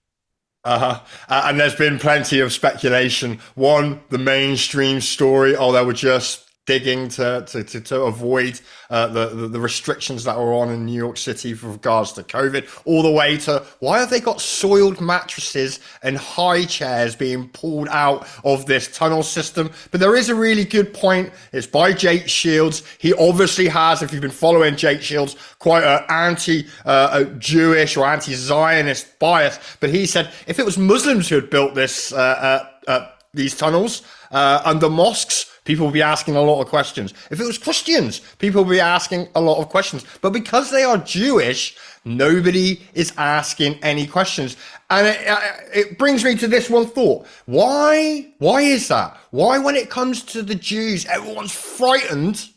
uh-huh. 0.62 1.00
Uh, 1.28 1.42
and 1.46 1.58
there's 1.58 1.74
been 1.74 1.98
plenty 1.98 2.38
of 2.38 2.52
speculation. 2.52 3.40
One, 3.54 4.00
the 4.10 4.18
mainstream 4.18 5.00
story, 5.00 5.56
oh, 5.56 5.72
there 5.72 5.86
were 5.86 5.94
just 5.94 6.49
digging 6.66 7.08
to 7.08 7.44
to, 7.48 7.64
to, 7.64 7.80
to 7.80 8.02
avoid 8.02 8.60
uh, 8.90 9.06
the, 9.08 9.26
the, 9.28 9.48
the 9.48 9.60
restrictions 9.60 10.24
that 10.24 10.36
were 10.36 10.52
on 10.52 10.70
in 10.70 10.84
New 10.84 10.96
York 10.96 11.16
City 11.16 11.52
with 11.52 11.64
regards 11.64 12.12
to 12.12 12.22
COVID, 12.22 12.68
all 12.84 13.02
the 13.02 13.10
way 13.10 13.36
to 13.38 13.64
why 13.78 13.98
have 14.00 14.10
they 14.10 14.20
got 14.20 14.40
soiled 14.40 15.00
mattresses 15.00 15.80
and 16.02 16.16
high 16.16 16.64
chairs 16.64 17.16
being 17.16 17.48
pulled 17.48 17.88
out 17.88 18.26
of 18.44 18.66
this 18.66 18.94
tunnel 18.94 19.22
system? 19.22 19.70
But 19.90 20.00
there 20.00 20.16
is 20.16 20.28
a 20.28 20.34
really 20.34 20.64
good 20.64 20.92
point. 20.92 21.32
It's 21.52 21.66
by 21.66 21.92
Jake 21.92 22.28
Shields. 22.28 22.82
He 22.98 23.14
obviously 23.14 23.68
has, 23.68 24.02
if 24.02 24.12
you've 24.12 24.20
been 24.20 24.30
following 24.30 24.76
Jake 24.76 25.02
Shields, 25.02 25.36
quite 25.58 25.84
an 25.84 26.04
anti-Jewish 26.08 27.96
uh, 27.96 28.00
or 28.00 28.06
anti-Zionist 28.06 29.18
bias. 29.18 29.58
But 29.80 29.90
he 29.90 30.06
said 30.06 30.32
if 30.46 30.58
it 30.58 30.64
was 30.64 30.78
Muslims 30.78 31.28
who 31.28 31.36
had 31.36 31.50
built 31.50 31.74
this. 31.74 32.12
Uh, 32.12 32.66
uh, 32.86 32.90
uh 32.90 33.08
these 33.32 33.56
tunnels 33.56 34.02
uh, 34.30 34.62
under 34.64 34.88
mosques, 34.88 35.50
people 35.64 35.86
will 35.86 35.92
be 35.92 36.02
asking 36.02 36.36
a 36.36 36.42
lot 36.42 36.60
of 36.60 36.68
questions. 36.68 37.14
If 37.30 37.40
it 37.40 37.46
was 37.46 37.58
Christians, 37.58 38.20
people 38.38 38.64
will 38.64 38.70
be 38.70 38.80
asking 38.80 39.28
a 39.34 39.40
lot 39.40 39.58
of 39.58 39.68
questions. 39.68 40.04
But 40.20 40.30
because 40.30 40.70
they 40.70 40.84
are 40.84 40.98
Jewish, 40.98 41.76
nobody 42.04 42.80
is 42.94 43.12
asking 43.16 43.78
any 43.82 44.06
questions. 44.06 44.56
And 44.88 45.06
it, 45.06 45.28
uh, 45.28 45.40
it, 45.72 45.98
brings 45.98 46.24
me 46.24 46.34
to 46.36 46.48
this 46.48 46.70
one 46.70 46.86
thought. 46.86 47.26
Why? 47.46 48.32
Why 48.38 48.62
is 48.62 48.88
that? 48.88 49.16
Why, 49.30 49.58
when 49.58 49.76
it 49.76 49.90
comes 49.90 50.22
to 50.24 50.42
the 50.42 50.54
Jews, 50.54 51.06
everyone's 51.06 51.52
frightened 51.52 52.48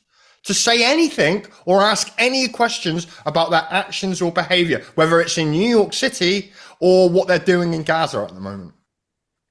to 0.43 0.53
say 0.53 0.83
anything 0.83 1.45
or 1.65 1.81
ask 1.81 2.11
any 2.17 2.47
questions 2.47 3.07
about 3.25 3.49
their 3.49 3.65
actions 3.69 4.21
or 4.21 4.31
behavior, 4.31 4.83
whether 4.95 5.21
it's 5.21 5.37
in 5.37 5.51
New 5.51 5.69
York 5.69 5.93
City 5.93 6.51
or 6.79 7.09
what 7.09 7.27
they're 7.27 7.39
doing 7.39 7.73
in 7.73 7.83
Gaza 7.83 8.19
at 8.19 8.33
the 8.33 8.41
moment? 8.41 8.73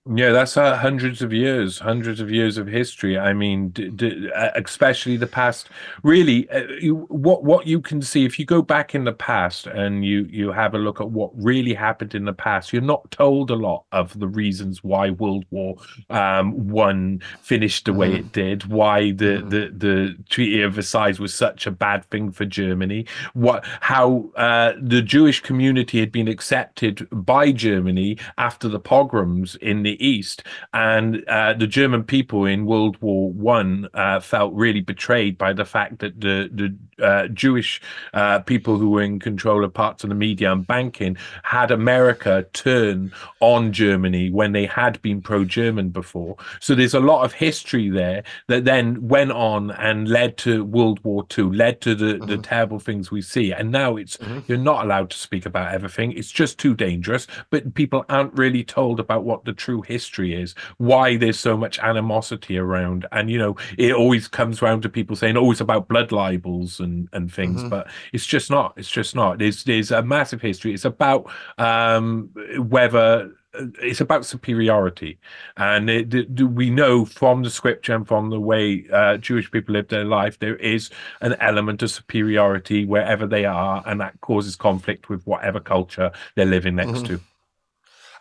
Yeah, 0.05 0.33
that's 0.33 0.57
uh, 0.57 0.77
hundreds 0.77 1.23
of 1.23 1.33
years, 1.33 1.79
hundreds 1.79 2.19
of 2.19 2.29
years 2.29 2.59
of 2.59 2.67
history. 2.67 3.17
I 3.17 3.33
mean, 3.33 3.69
d- 3.69 3.89
d- 3.89 4.33
uh, 4.35 4.51
especially 4.57 5.17
the 5.17 5.29
past. 5.29 5.69
Really, 6.03 6.51
uh, 6.51 6.67
you, 6.81 7.07
what 7.09 7.45
what 7.45 7.69
you 7.69 7.81
can 7.81 8.03
see 8.03 8.25
if 8.25 8.37
you 8.37 8.45
go 8.45 8.63
back 8.63 8.97
in 8.97 9.05
the 9.05 9.13
past 9.13 9.69
and 9.69 10.05
you 10.05 10.27
you 10.29 10.51
have 10.51 10.75
a 10.75 10.79
look 10.79 11.01
at 11.01 11.09
what 11.09 11.31
really 11.37 11.73
happened 11.73 12.17
in 12.17 12.25
the 12.25 12.33
past, 12.33 12.73
you're 12.73 12.83
not 12.83 13.09
told 13.13 13.53
a 13.53 13.55
lot 13.55 13.85
of 13.93 14.19
the 14.19 14.27
reasons 14.27 14.83
why 14.83 15.11
World 15.11 15.45
War 15.51 15.77
um, 16.11 16.69
One 16.69 17.23
finished 17.41 17.85
the 17.85 17.93
way 17.93 18.11
mm. 18.11 18.19
it 18.19 18.33
did, 18.33 18.65
why 18.65 19.13
the, 19.13 19.39
mm. 19.39 19.51
the 19.51 19.73
the 19.73 20.17
Treaty 20.29 20.63
of 20.63 20.75
Versailles 20.75 21.21
was 21.21 21.33
such 21.33 21.65
a 21.65 21.71
bad 21.71 22.05
thing 22.07 22.33
for 22.33 22.45
Germany, 22.45 23.07
what 23.35 23.65
how 23.81 24.33
uh, 24.35 24.73
the 24.83 25.01
Jewish 25.01 25.39
community 25.39 26.01
had 26.01 26.11
been 26.11 26.27
accepted 26.27 27.07
by 27.13 27.53
Germany 27.53 28.19
after 28.37 28.69
the 28.69 28.81
pogroms 28.81 29.55
in 29.63 29.85
the 29.85 29.92
the 29.93 30.07
East, 30.07 30.43
and 30.73 31.25
uh, 31.29 31.53
the 31.55 31.67
German 31.67 32.05
people 32.05 32.45
in 32.47 32.67
World 32.67 32.97
War 33.01 33.31
One 33.33 33.89
uh, 33.95 34.21
felt 34.21 34.53
really 34.55 34.81
betrayed 34.81 35.39
by 35.39 35.53
the 35.53 35.65
fact 35.65 35.99
that 36.01 36.21
the 36.21 36.49
the 36.53 36.77
uh, 37.03 37.29
Jewish 37.29 37.81
uh, 38.15 38.39
people 38.41 38.79
who 38.79 38.91
were 38.91 39.03
in 39.03 39.19
control 39.19 39.65
of 39.65 39.75
parts 39.75 40.05
of 40.05 40.11
the 40.11 40.15
media 40.15 40.53
and 40.53 40.67
banking 40.67 41.17
had 41.43 41.71
America 41.71 42.47
turn 42.53 43.13
on 43.41 43.73
Germany 43.73 44.31
when 44.31 44.53
they 44.53 44.67
had 44.67 45.01
been 45.03 45.21
pro-German 45.21 45.91
before. 45.91 46.37
So 46.61 46.75
there's 46.75 46.95
a 46.95 47.01
lot 47.01 47.25
of 47.25 47.33
history 47.33 47.91
there 47.91 48.23
that 48.49 48.65
then 48.65 49.09
went 49.09 49.33
on 49.33 49.71
and 49.73 50.09
led 50.09 50.37
to 50.39 50.65
World 50.65 51.03
War 51.05 51.27
II, 51.37 51.45
led 51.45 51.81
to 51.83 51.95
the, 51.95 52.15
mm-hmm. 52.15 52.27
the 52.27 52.39
terrible 52.39 52.79
things 52.79 53.11
we 53.11 53.23
see. 53.23 53.53
And 53.53 53.71
now 53.71 53.97
it's 53.97 54.17
mm-hmm. 54.17 54.41
you're 54.47 54.59
not 54.59 54.85
allowed 54.85 55.11
to 55.11 55.17
speak 55.17 55.47
about 55.47 55.75
everything. 55.75 56.13
It's 56.13 56.31
just 56.31 56.59
too 56.59 56.75
dangerous. 56.75 57.27
But 57.51 57.75
people 57.75 58.05
aren't 58.09 58.35
really 58.35 58.65
told 58.65 59.01
about 59.01 59.25
what 59.25 59.45
the 59.45 59.53
true 59.53 59.83
history 59.83 60.35
is, 60.35 60.55
why 60.79 61.17
there's 61.17 61.39
so 61.39 61.57
much 61.57 61.79
animosity 61.81 62.59
around. 62.59 63.07
And 63.13 63.31
you 63.31 63.39
know, 63.39 63.57
it 63.79 63.95
always 63.95 64.29
comes 64.29 64.63
around 64.63 64.83
to 64.83 64.89
people 64.89 65.17
saying, 65.17 65.37
"Oh, 65.37 65.51
it's 65.51 65.61
about 65.61 65.89
blood 65.89 66.13
libels." 66.13 66.81
and 66.81 66.92
and 67.13 67.33
things 67.33 67.61
mm-hmm. 67.61 67.69
but 67.69 67.89
it's 68.13 68.27
just 68.27 68.51
not 68.51 68.73
it's 68.77 68.91
just 68.91 69.15
not 69.15 69.39
there's 69.39 69.65
there's 69.65 69.91
a 69.91 70.03
massive 70.03 70.41
history 70.41 70.73
it's 70.73 70.85
about 70.85 71.31
um 71.59 72.31
whether 72.59 73.33
uh, 73.55 73.67
it's 73.83 74.01
about 74.01 74.25
superiority 74.25 75.19
and 75.57 75.91
it, 75.91 76.15
it, 76.15 76.41
we 76.41 76.71
know 76.71 77.05
from 77.05 77.43
the 77.43 77.51
scripture 77.51 77.95
and 77.95 78.09
from 78.09 78.31
the 78.31 78.41
way 78.41 78.85
uh, 78.93 79.17
jewish 79.17 79.51
people 79.51 79.75
live 79.75 79.89
their 79.89 80.05
life 80.05 80.39
there 80.39 80.57
is 80.57 80.91
an 81.21 81.35
element 81.41 81.83
of 81.83 81.91
superiority 81.91 82.85
wherever 82.85 83.27
they 83.27 83.45
are 83.45 83.83
and 83.87 84.01
that 84.01 84.19
causes 84.21 84.57
conflict 84.57 85.09
with 85.09 85.27
whatever 85.27 85.61
culture 85.61 86.11
they're 86.35 86.47
living 86.47 86.77
next 86.77 87.01
mm-hmm. 87.01 87.17
to 87.17 87.21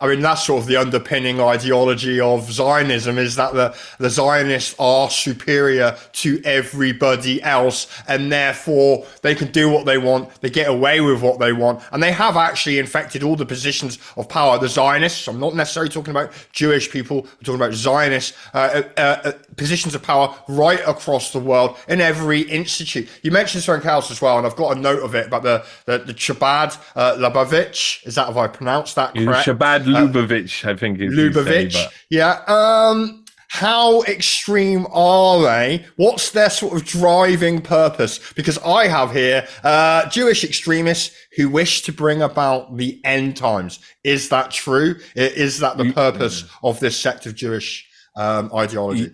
I 0.02 0.08
mean, 0.08 0.22
that's 0.22 0.44
sort 0.46 0.64
of 0.64 0.68
the 0.68 0.78
underpinning 0.78 1.40
ideology 1.40 2.20
of 2.20 2.52
Zionism 2.52 3.20
is 3.20 3.36
that 3.36 3.54
the, 3.54 3.76
the 4.00 4.10
Zionists 4.10 4.76
are 4.80 5.12
superior 5.12 5.96
to 6.14 6.42
everybody 6.44 7.42
else, 7.44 7.88
and 8.08 8.32
therefore 8.32 9.06
they 9.22 9.36
can 9.36 9.52
do 9.52 9.70
what 9.70 9.86
they 9.86 10.00
want, 10.00 10.42
they 10.42 10.50
get 10.50 10.68
away 10.68 11.02
with 11.02 11.22
what 11.22 11.40
they 11.40 11.54
want, 11.54 11.84
and 11.92 12.02
they 12.02 12.12
have 12.12 12.36
actually 12.36 12.80
infected 12.80 13.22
all 13.22 13.36
the 13.36 13.46
positions 13.46 14.00
of 14.18 14.28
power. 14.28 14.58
The 14.58 14.70
Zionists, 14.70 15.28
I'm 15.28 15.40
not 15.40 15.54
necessarily 15.54 15.92
talking 15.92 16.12
about 16.12 16.32
Jewish 16.52 16.90
people, 16.90 17.20
I'm 17.20 17.44
talking 17.44 17.62
about 17.62 17.74
Zionists, 17.74 18.36
uh, 18.56 18.82
uh, 18.98 19.02
uh, 19.02 19.32
positions 19.56 19.94
of 19.94 20.02
power 20.02 20.36
right 20.48 20.82
across 20.88 21.32
the 21.32 21.40
world 21.40 21.78
in 21.88 22.02
every 22.02 22.42
institute. 22.42 23.08
You 23.22 23.30
mentioned 23.30 23.64
something 23.64 23.88
else 23.88 24.10
as 24.10 24.20
well, 24.20 24.40
and 24.40 24.48
I've 24.48 24.56
got 24.56 24.76
a 24.76 24.80
note 24.80 25.04
of 25.04 25.14
it 25.14 25.28
about 25.28 25.44
the, 25.44 25.64
the, 25.86 26.00
the 26.00 26.14
Chabad 26.14 26.76
uh, 26.96 27.18
Lubavitch. 27.18 28.06
Is 28.08 28.16
that, 28.16 28.30
if 28.30 28.38
I 28.38 28.48
pronounced 28.48 28.96
that 28.96 29.14
correct? 29.14 29.48
Chabad 29.48 29.91
Lubavitch, 29.94 30.66
I 30.68 30.76
think 30.76 31.00
is 31.00 31.14
Lubavitch. 31.14 31.74
Say, 31.74 31.88
yeah. 32.10 32.42
Um, 32.48 33.26
how 33.54 34.02
extreme 34.04 34.88
are 34.92 35.42
they? 35.42 35.86
What's 35.98 36.32
their 36.32 36.50
sort 36.50 36.74
of 36.74 36.86
driving 36.86 37.62
purpose? 37.62 38.32
Because 38.34 38.58
I 38.60 38.88
have 38.88 39.12
here 39.12 39.46
uh, 39.66 40.08
Jewish 40.08 40.46
extremists 40.46 41.14
who 41.36 41.50
wish 41.50 41.82
to 41.82 41.92
bring 41.92 42.22
about 42.22 42.78
the 42.78 43.02
end 43.04 43.36
times. 43.36 43.80
Is 44.06 44.30
that 44.30 44.52
true? 44.52 44.96
Is 45.16 45.60
that 45.60 45.78
the 45.78 45.92
purpose 45.92 46.46
of 46.64 46.80
this 46.80 46.98
sect 46.98 47.26
of 47.26 47.36
Jewish 47.36 47.86
um, 48.16 48.50
ideology? 48.54 49.12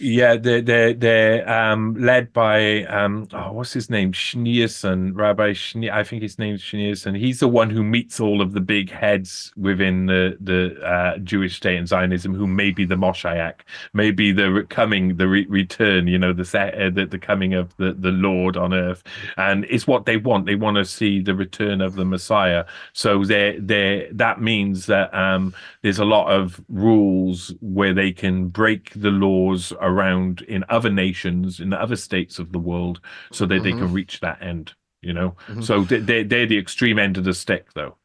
Yeah, 0.00 0.36
they're 0.36 0.60
they're, 0.60 0.92
they're 0.92 1.48
um, 1.48 1.94
led 1.94 2.32
by 2.32 2.82
um, 2.86 3.28
oh, 3.32 3.52
what's 3.52 3.72
his 3.72 3.88
name? 3.88 4.12
Schneerson, 4.12 5.12
Rabbi 5.14 5.52
Schneer. 5.52 5.92
I 5.92 6.02
think 6.02 6.20
his 6.20 6.36
name's 6.36 6.62
Schneerson. 6.62 7.16
He's 7.16 7.38
the 7.38 7.46
one 7.48 7.70
who 7.70 7.84
meets 7.84 8.18
all 8.18 8.42
of 8.42 8.52
the 8.52 8.60
big 8.60 8.90
heads 8.90 9.52
within 9.56 10.06
the 10.06 10.36
the 10.40 10.82
uh, 10.84 11.18
Jewish 11.18 11.56
state 11.56 11.78
and 11.78 11.86
Zionism, 11.86 12.34
who 12.34 12.48
may 12.48 12.72
be 12.72 12.84
the 12.84 12.96
Moshiach, 12.96 13.60
maybe 13.92 14.32
the 14.32 14.66
coming, 14.68 15.16
the 15.16 15.28
re- 15.28 15.46
return. 15.46 16.08
You 16.08 16.18
know, 16.18 16.32
the, 16.32 16.42
uh, 16.58 16.90
the 16.90 17.06
the 17.06 17.18
coming 17.18 17.54
of 17.54 17.74
the 17.76 17.92
the 17.92 18.10
Lord 18.10 18.56
on 18.56 18.74
earth, 18.74 19.04
and 19.36 19.64
it's 19.70 19.86
what 19.86 20.06
they 20.06 20.16
want. 20.16 20.46
They 20.46 20.56
want 20.56 20.76
to 20.76 20.84
see 20.84 21.20
the 21.20 21.36
return 21.36 21.80
of 21.80 21.94
the 21.94 22.04
Messiah. 22.04 22.64
So 22.94 23.24
they 23.24 23.58
they 23.60 24.08
that 24.10 24.40
means 24.40 24.86
that 24.86 25.14
um, 25.14 25.54
there's 25.82 26.00
a 26.00 26.04
lot 26.04 26.32
of 26.32 26.60
rules 26.68 27.54
where 27.60 27.94
they 27.94 28.10
can 28.10 28.48
break 28.48 28.90
the 28.96 29.10
laws 29.10 29.72
around 29.84 30.42
in 30.42 30.64
other 30.68 30.90
nations 30.90 31.60
in 31.60 31.70
the 31.70 31.80
other 31.80 31.96
states 31.96 32.38
of 32.38 32.52
the 32.52 32.58
world 32.58 33.00
so 33.32 33.46
that 33.46 33.56
mm-hmm. 33.56 33.64
they 33.64 33.70
can 33.70 33.80
mm-hmm. 33.80 33.92
reach 33.92 34.20
that 34.20 34.42
end 34.42 34.72
you 35.02 35.12
know 35.12 35.36
mm-hmm. 35.46 35.60
so 35.60 35.82
they, 35.84 36.22
they're 36.22 36.46
the 36.46 36.58
extreme 36.58 36.98
end 36.98 37.16
of 37.16 37.24
the 37.24 37.34
stick 37.34 37.72
though 37.74 37.96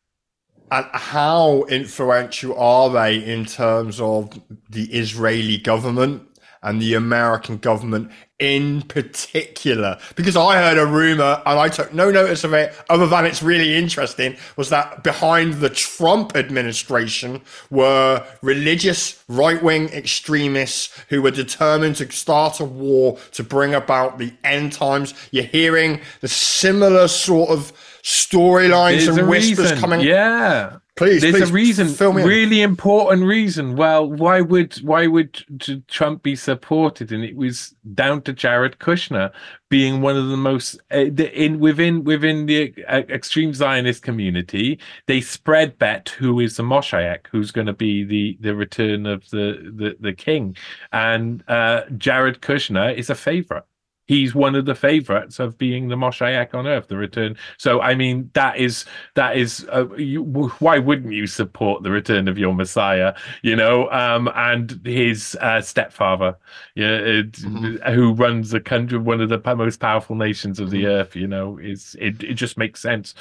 and 0.71 0.85
how 0.91 1.63
influential 1.63 2.57
are 2.59 2.89
they 2.89 3.17
in 3.23 3.45
terms 3.45 3.99
of 3.99 4.39
the 4.69 4.83
Israeli 4.83 5.57
government 5.57 6.28
and 6.61 6.81
the 6.81 6.93
American 6.93 7.57
government 7.57 8.11
in 8.39 8.81
particular. 8.83 9.99
Because 10.15 10.35
I 10.35 10.55
heard 10.55 10.77
a 10.77 10.85
rumor 10.85 11.41
and 11.45 11.59
I 11.59 11.67
took 11.69 11.93
no 11.93 12.09
notice 12.09 12.43
of 12.43 12.53
it, 12.53 12.73
other 12.89 13.05
than 13.05 13.25
it's 13.25 13.43
really 13.43 13.75
interesting, 13.75 14.35
was 14.55 14.69
that 14.69 15.03
behind 15.03 15.55
the 15.55 15.69
Trump 15.69 16.35
administration 16.35 17.41
were 17.69 18.25
religious 18.41 19.23
right 19.27 19.61
wing 19.61 19.89
extremists 19.89 20.97
who 21.09 21.21
were 21.21 21.31
determined 21.31 21.97
to 21.97 22.11
start 22.11 22.59
a 22.59 22.65
war 22.65 23.17
to 23.33 23.43
bring 23.43 23.73
about 23.73 24.17
the 24.17 24.33
end 24.43 24.71
times. 24.73 25.13
You're 25.31 25.43
hearing 25.43 26.01
the 26.21 26.27
similar 26.27 27.07
sort 27.07 27.49
of 27.49 27.73
storylines 28.03 29.07
and 29.07 29.27
whispers 29.27 29.59
reason. 29.59 29.77
coming. 29.79 30.01
Yeah. 30.01 30.77
Please, 30.99 31.21
there's 31.21 31.35
please, 31.35 31.49
a 31.49 31.53
reason, 31.53 32.13
really 32.25 32.61
important 32.61 33.23
reason. 33.23 33.77
Well, 33.77 34.11
why 34.11 34.41
would 34.41 34.75
why 34.81 35.07
would 35.07 35.45
Trump 35.87 36.23
be 36.23 36.35
supported? 36.35 37.13
And 37.13 37.23
it 37.23 37.37
was 37.37 37.73
down 37.93 38.21
to 38.23 38.33
Jared 38.33 38.79
Kushner 38.79 39.31
being 39.69 40.01
one 40.01 40.17
of 40.17 40.27
the 40.27 40.35
most 40.35 40.77
uh, 40.91 40.97
in 40.97 41.61
within 41.61 42.03
within 42.03 42.47
the 42.47 42.73
uh, 42.89 43.03
extreme 43.07 43.53
Zionist 43.53 44.03
community. 44.03 44.77
They 45.07 45.21
spread 45.21 45.79
bet 45.79 46.09
who 46.09 46.41
is 46.41 46.57
the 46.57 46.63
Moshiach, 46.63 47.27
who's 47.31 47.51
going 47.51 47.67
to 47.67 47.73
be 47.73 48.03
the 48.03 48.37
the 48.41 48.53
return 48.53 49.05
of 49.05 49.29
the 49.29 49.71
the, 49.73 49.95
the 50.01 50.11
king, 50.11 50.57
and 50.91 51.45
uh, 51.47 51.83
Jared 51.97 52.41
Kushner 52.41 52.93
is 52.93 53.09
a 53.09 53.15
favorite 53.15 53.63
he's 54.09 54.33
one 54.33 54.55
of 54.55 54.65
the 54.65 54.73
favorites 54.73 55.37
of 55.37 55.55
being 55.59 55.87
the 55.87 55.95
Moshiach 55.95 56.55
on 56.55 56.65
earth, 56.65 56.87
the 56.87 56.97
return. 56.97 57.37
So, 57.57 57.79
I 57.79 57.93
mean, 57.93 58.31
that 58.33 58.57
is 58.57 58.85
that 59.13 59.37
is 59.37 59.67
uh, 59.71 59.87
you, 59.95 60.23
why 60.23 60.79
wouldn't 60.79 61.13
you 61.13 61.27
support 61.27 61.83
the 61.83 61.91
return 61.91 62.27
of 62.27 62.35
your 62.37 62.55
Messiah? 62.55 63.13
You 63.43 63.55
know, 63.55 63.87
um, 63.91 64.27
and 64.33 64.81
his 64.83 65.37
uh, 65.41 65.61
stepfather, 65.61 66.35
yeah, 66.73 66.95
it, 66.95 67.33
mm-hmm. 67.33 67.93
who 67.93 68.13
runs 68.13 68.49
the 68.49 68.59
country, 68.59 68.97
one 68.97 69.21
of 69.21 69.29
the 69.29 69.55
most 69.55 69.79
powerful 69.79 70.15
nations 70.15 70.59
of 70.59 70.71
the 70.71 70.85
mm-hmm. 70.85 70.91
earth. 70.91 71.15
You 71.15 71.27
know, 71.27 71.59
is 71.59 71.95
it? 71.99 72.23
It 72.23 72.33
just 72.33 72.57
makes 72.57 72.81
sense 72.81 73.13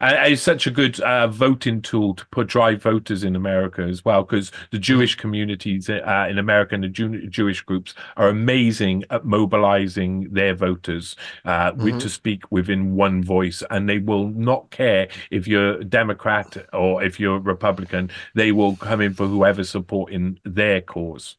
and 0.00 0.32
it's 0.32 0.42
such 0.42 0.66
a 0.66 0.70
good 0.70 0.98
uh, 1.00 1.26
voting 1.28 1.82
tool 1.82 2.14
to 2.14 2.26
put 2.26 2.48
drive 2.48 2.82
voters 2.82 3.24
in 3.24 3.36
America 3.36 3.82
as 3.82 4.04
well, 4.04 4.22
because 4.22 4.50
the 4.70 4.78
Jewish 4.78 5.14
communities 5.14 5.88
uh, 5.90 6.26
in 6.28 6.38
America 6.38 6.74
and 6.74 6.84
the 6.84 6.88
Jew- 6.88 7.26
Jewish 7.28 7.60
groups 7.62 7.94
are 8.16 8.28
amazing 8.28 9.04
at 9.10 9.24
mobilizing 9.24 10.32
their 10.32 10.54
voters 10.54 11.16
uh, 11.44 11.72
mm-hmm. 11.72 11.84
with, 11.84 12.00
to 12.00 12.08
speak 12.08 12.50
within 12.50 12.94
one 12.94 13.22
voice, 13.22 13.62
and 13.70 13.88
they 13.88 13.98
will 13.98 14.28
not 14.28 14.70
care 14.70 15.08
if 15.30 15.46
you're 15.46 15.82
Democrat 15.84 16.56
or 16.72 17.02
if 17.02 17.20
you're 17.20 17.38
Republican. 17.38 18.10
They 18.34 18.52
will 18.52 18.76
come 18.76 19.00
in 19.00 19.14
for 19.14 19.26
whoever's 19.26 19.70
supporting 19.70 20.38
their 20.44 20.80
cause. 20.80 21.36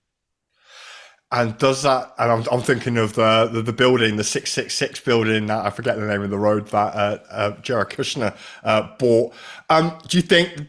And 1.32 1.58
does 1.58 1.84
that? 1.84 2.14
And 2.20 2.32
I'm, 2.32 2.46
I'm 2.52 2.62
thinking 2.62 2.98
of 2.98 3.14
the, 3.14 3.50
the, 3.52 3.62
the 3.62 3.74
building, 3.74 4.18
the 4.18 4.24
six 4.24 4.52
six 4.52 4.74
six 4.74 5.00
building 5.00 5.46
that 5.46 5.66
I 5.66 5.70
forget 5.70 5.98
the 5.98 6.06
name 6.06 6.22
of 6.22 6.30
the 6.30 6.38
road 6.38 6.68
that 6.68 6.94
uh, 6.94 7.18
uh, 7.30 7.52
Jared 7.62 7.90
Kushner 7.90 8.36
uh, 8.64 8.90
bought. 8.98 9.34
Um, 9.70 9.98
do 10.08 10.18
you 10.18 10.22
think 10.22 10.68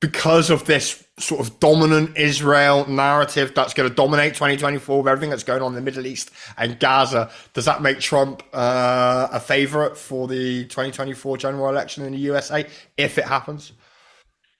because 0.00 0.50
of 0.50 0.64
this 0.66 1.02
sort 1.18 1.40
of 1.40 1.58
dominant 1.58 2.16
Israel 2.16 2.86
narrative 2.86 3.52
that's 3.54 3.72
going 3.72 3.88
to 3.88 3.94
dominate 3.94 4.34
2024 4.34 4.98
with 4.98 5.08
everything 5.08 5.30
that's 5.30 5.42
going 5.42 5.62
on 5.62 5.68
in 5.68 5.74
the 5.74 5.80
Middle 5.80 6.06
East 6.06 6.30
and 6.58 6.78
Gaza, 6.78 7.30
does 7.54 7.64
that 7.64 7.82
make 7.82 7.98
Trump 7.98 8.42
uh, 8.52 9.28
a 9.32 9.40
favorite 9.40 9.96
for 9.96 10.28
the 10.28 10.64
2024 10.64 11.38
general 11.38 11.68
election 11.68 12.04
in 12.04 12.12
the 12.12 12.18
USA 12.18 12.66
if 12.96 13.18
it 13.18 13.24
happens? 13.24 13.72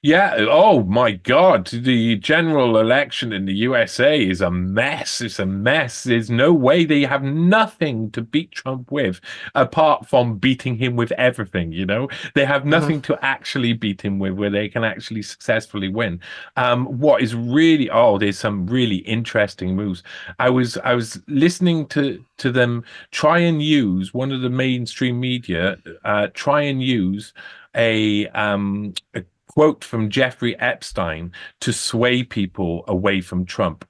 Yeah. 0.06 0.36
Oh 0.48 0.84
my 0.84 1.10
God. 1.10 1.66
The 1.66 2.14
general 2.14 2.78
election 2.78 3.32
in 3.32 3.44
the 3.44 3.54
USA 3.54 4.24
is 4.24 4.40
a 4.40 4.52
mess. 4.52 5.20
It's 5.20 5.40
a 5.40 5.46
mess. 5.46 6.04
There's 6.04 6.30
no 6.30 6.52
way 6.52 6.84
they 6.84 7.02
have 7.02 7.24
nothing 7.24 8.12
to 8.12 8.22
beat 8.22 8.52
Trump 8.52 8.92
with 8.92 9.20
apart 9.56 10.06
from 10.06 10.38
beating 10.38 10.76
him 10.76 10.94
with 10.94 11.10
everything. 11.18 11.72
You 11.72 11.86
know, 11.86 12.08
they 12.36 12.44
have 12.44 12.60
mm-hmm. 12.60 12.70
nothing 12.70 13.02
mm-hmm. 13.02 13.14
to 13.14 13.24
actually 13.24 13.72
beat 13.72 14.00
him 14.00 14.20
with 14.20 14.34
where 14.34 14.48
they 14.48 14.68
can 14.68 14.84
actually 14.84 15.22
successfully 15.22 15.88
win. 15.88 16.20
Um, 16.56 16.86
what 16.86 17.20
is 17.20 17.34
really, 17.34 17.90
oh, 17.90 18.16
there's 18.16 18.38
some 18.38 18.64
really 18.68 18.98
interesting 18.98 19.74
moves. 19.74 20.04
I 20.38 20.50
was, 20.50 20.78
I 20.84 20.94
was 20.94 21.20
listening 21.26 21.88
to, 21.88 22.24
to 22.36 22.52
them 22.52 22.84
try 23.10 23.38
and 23.40 23.60
use 23.60 24.14
one 24.14 24.30
of 24.30 24.42
the 24.42 24.50
mainstream 24.50 25.18
media, 25.18 25.78
uh, 26.04 26.28
try 26.32 26.60
and 26.60 26.80
use 26.80 27.32
a, 27.74 28.28
um, 28.28 28.94
a 29.12 29.24
quote 29.56 29.82
from 29.82 30.10
Jeffrey 30.10 30.54
Epstein 30.60 31.32
to 31.62 31.72
sway 31.72 32.22
people 32.22 32.84
away 32.86 33.22
from 33.22 33.46
Trump 33.46 33.86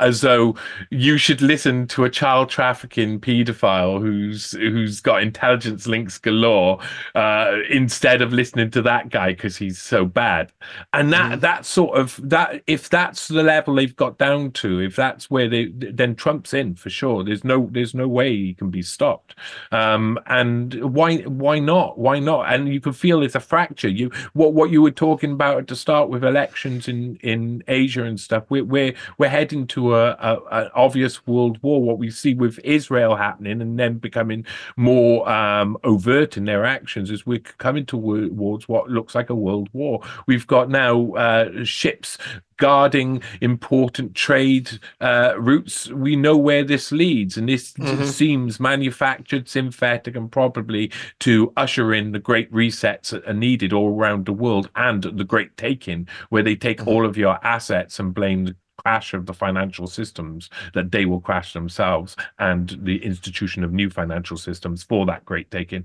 as 0.00 0.20
though 0.20 0.54
you 0.90 1.18
should 1.18 1.40
listen 1.40 1.86
to 1.88 2.04
a 2.04 2.10
child 2.10 2.48
trafficking 2.48 3.20
paedophile 3.20 4.00
who's 4.00 4.52
who's 4.52 5.00
got 5.00 5.22
intelligence 5.22 5.86
links 5.86 6.18
galore 6.18 6.78
uh, 7.14 7.56
instead 7.70 8.22
of 8.22 8.32
listening 8.32 8.70
to 8.70 8.82
that 8.82 9.10
guy 9.10 9.30
because 9.30 9.56
he's 9.56 9.78
so 9.78 10.04
bad. 10.04 10.52
And 10.92 11.12
that 11.12 11.38
mm. 11.38 11.40
that 11.40 11.66
sort 11.66 11.98
of 11.98 12.18
that 12.22 12.62
if 12.66 12.88
that's 12.88 13.28
the 13.28 13.42
level 13.42 13.74
they've 13.74 13.94
got 13.96 14.18
down 14.18 14.52
to, 14.52 14.80
if 14.80 14.96
that's 14.96 15.30
where 15.30 15.48
they 15.48 15.66
then 15.74 16.14
Trump's 16.14 16.54
in 16.54 16.74
for 16.74 16.90
sure. 16.90 17.24
There's 17.24 17.44
no 17.44 17.68
there's 17.70 17.94
no 17.94 18.08
way 18.08 18.34
he 18.34 18.54
can 18.54 18.70
be 18.70 18.82
stopped. 18.82 19.34
Um, 19.72 20.18
and 20.26 20.74
why 20.94 21.18
why 21.18 21.58
not? 21.58 21.98
Why 21.98 22.18
not? 22.18 22.52
And 22.52 22.72
you 22.72 22.80
can 22.80 22.92
feel 22.92 23.22
it's 23.22 23.34
a 23.34 23.40
fracture. 23.40 23.88
You 23.88 24.10
what 24.32 24.54
what 24.54 24.70
you 24.70 24.82
were 24.82 24.90
talking 24.90 25.32
about 25.32 25.58
at 25.58 25.66
the 25.66 25.76
start 25.76 26.08
with 26.08 26.24
elections 26.24 26.88
in 26.88 27.16
in 27.16 27.62
Asia 27.68 28.04
and 28.04 28.18
stuff. 28.18 28.44
We're 28.48 28.64
we're 28.64 28.94
we're 29.18 29.28
heading 29.28 29.65
to 29.68 29.94
a, 29.94 30.10
a, 30.12 30.40
an 30.52 30.70
obvious 30.74 31.26
world 31.26 31.58
war. 31.62 31.82
What 31.82 31.98
we 31.98 32.10
see 32.10 32.34
with 32.34 32.58
Israel 32.64 33.16
happening 33.16 33.60
and 33.60 33.78
then 33.78 33.98
becoming 33.98 34.44
more 34.76 35.28
um, 35.28 35.76
overt 35.84 36.36
in 36.36 36.44
their 36.44 36.64
actions 36.64 37.10
is 37.10 37.26
we're 37.26 37.38
coming 37.38 37.86
towards 37.86 38.68
what 38.68 38.90
looks 38.90 39.14
like 39.14 39.30
a 39.30 39.34
world 39.34 39.68
war. 39.72 40.00
We've 40.26 40.46
got 40.46 40.70
now 40.70 41.12
uh, 41.12 41.64
ships 41.64 42.18
guarding 42.58 43.22
important 43.40 44.14
trade 44.14 44.78
uh, 45.00 45.34
routes. 45.38 45.90
We 45.90 46.16
know 46.16 46.36
where 46.36 46.64
this 46.64 46.92
leads, 46.92 47.36
and 47.36 47.48
this 47.48 47.72
mm-hmm. 47.74 48.04
seems 48.04 48.58
manufactured, 48.58 49.48
synthetic, 49.48 50.16
and 50.16 50.30
probably 50.30 50.90
to 51.20 51.52
usher 51.56 51.92
in 51.92 52.12
the 52.12 52.18
great 52.18 52.50
resets 52.52 53.10
that 53.10 53.26
are 53.26 53.34
needed 53.34 53.72
all 53.72 53.94
around 53.94 54.26
the 54.26 54.32
world 54.32 54.70
and 54.76 55.02
the 55.02 55.24
great 55.24 55.56
taking, 55.56 56.08
where 56.30 56.42
they 56.42 56.56
take 56.56 56.78
mm-hmm. 56.78 56.88
all 56.88 57.04
of 57.06 57.16
your 57.16 57.38
assets 57.44 57.98
and 57.98 58.14
blame 58.14 58.46
the 58.46 58.56
crash 58.78 59.14
of 59.14 59.26
the 59.26 59.34
financial 59.34 59.86
systems 59.86 60.50
that 60.74 60.92
they 60.92 61.06
will 61.06 61.20
crash 61.20 61.52
themselves 61.52 62.16
and 62.38 62.78
the 62.82 63.02
institution 63.04 63.64
of 63.64 63.72
new 63.72 63.90
financial 63.90 64.36
systems 64.36 64.82
for 64.82 65.06
that 65.06 65.24
great 65.24 65.50
taking. 65.50 65.84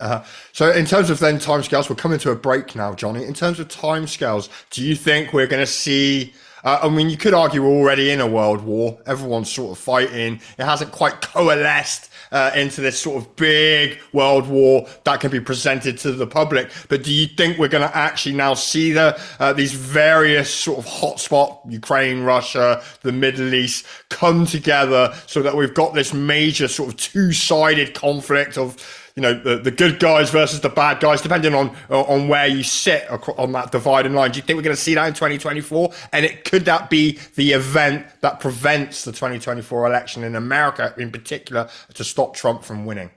Uh, 0.00 0.24
so, 0.52 0.72
in 0.72 0.84
terms 0.84 1.08
of 1.08 1.20
then 1.20 1.38
timescales, 1.38 1.88
we're 1.88 1.96
coming 1.96 2.18
to 2.18 2.30
a 2.30 2.36
break 2.36 2.74
now, 2.74 2.94
Johnny. 2.94 3.24
In 3.24 3.32
terms 3.32 3.60
of 3.60 3.68
timescales, 3.68 4.48
do 4.70 4.84
you 4.84 4.96
think 4.96 5.32
we're 5.32 5.46
going 5.46 5.62
to 5.62 5.70
see 5.70 6.34
uh, 6.64 6.80
I 6.82 6.88
mean, 6.88 7.10
you 7.10 7.16
could 7.16 7.34
argue 7.34 7.62
we're 7.62 7.68
already 7.68 8.10
in 8.10 8.20
a 8.20 8.26
world 8.26 8.62
war. 8.62 8.98
Everyone's 9.06 9.50
sort 9.50 9.72
of 9.72 9.78
fighting. 9.78 10.40
It 10.58 10.64
hasn't 10.64 10.92
quite 10.92 11.20
coalesced 11.20 12.10
uh, 12.32 12.50
into 12.56 12.80
this 12.80 12.98
sort 12.98 13.22
of 13.22 13.36
big 13.36 13.98
world 14.12 14.48
war 14.48 14.88
that 15.04 15.20
can 15.20 15.30
be 15.30 15.40
presented 15.40 15.98
to 15.98 16.12
the 16.12 16.26
public. 16.26 16.70
But 16.88 17.04
do 17.04 17.12
you 17.12 17.26
think 17.26 17.58
we're 17.58 17.68
going 17.68 17.88
to 17.88 17.96
actually 17.96 18.34
now 18.34 18.54
see 18.54 18.92
the 18.92 19.20
uh, 19.38 19.52
these 19.52 19.74
various 19.74 20.52
sort 20.52 20.78
of 20.78 20.86
hotspot 20.86 21.60
Ukraine, 21.70 22.22
Russia, 22.22 22.82
the 23.02 23.12
Middle 23.12 23.52
East 23.52 23.86
come 24.08 24.46
together 24.46 25.14
so 25.26 25.42
that 25.42 25.54
we've 25.54 25.74
got 25.74 25.94
this 25.94 26.14
major 26.14 26.66
sort 26.66 26.88
of 26.88 26.96
two 26.96 27.32
sided 27.32 27.94
conflict 27.94 28.56
of 28.56 28.76
you 29.16 29.22
know 29.22 29.32
the, 29.32 29.58
the 29.58 29.70
good 29.70 30.00
guys 30.00 30.30
versus 30.30 30.60
the 30.60 30.68
bad 30.68 30.98
guys, 30.98 31.20
depending 31.20 31.54
on 31.54 31.74
uh, 31.88 32.02
on 32.02 32.26
where 32.26 32.48
you 32.48 32.64
sit 32.64 33.08
on 33.38 33.52
that 33.52 33.70
dividing 33.70 34.12
line. 34.12 34.32
Do 34.32 34.38
you 34.38 34.42
think 34.42 34.56
we're 34.56 34.62
going 34.62 34.74
to 34.74 34.82
see 34.82 34.94
that 34.94 35.06
in 35.06 35.14
2024? 35.14 35.92
And 36.12 36.26
it 36.26 36.44
could 36.44 36.64
that 36.64 36.90
be 36.90 37.20
the 37.36 37.52
event 37.52 38.06
that 38.22 38.40
prevents 38.40 39.04
the 39.04 39.12
2024 39.12 39.86
election 39.86 40.24
in 40.24 40.34
America, 40.34 40.92
in 40.98 41.12
particular, 41.12 41.68
to 41.94 42.02
stop 42.02 42.34
Trump 42.34 42.64
from 42.64 42.86
winning? 42.86 43.10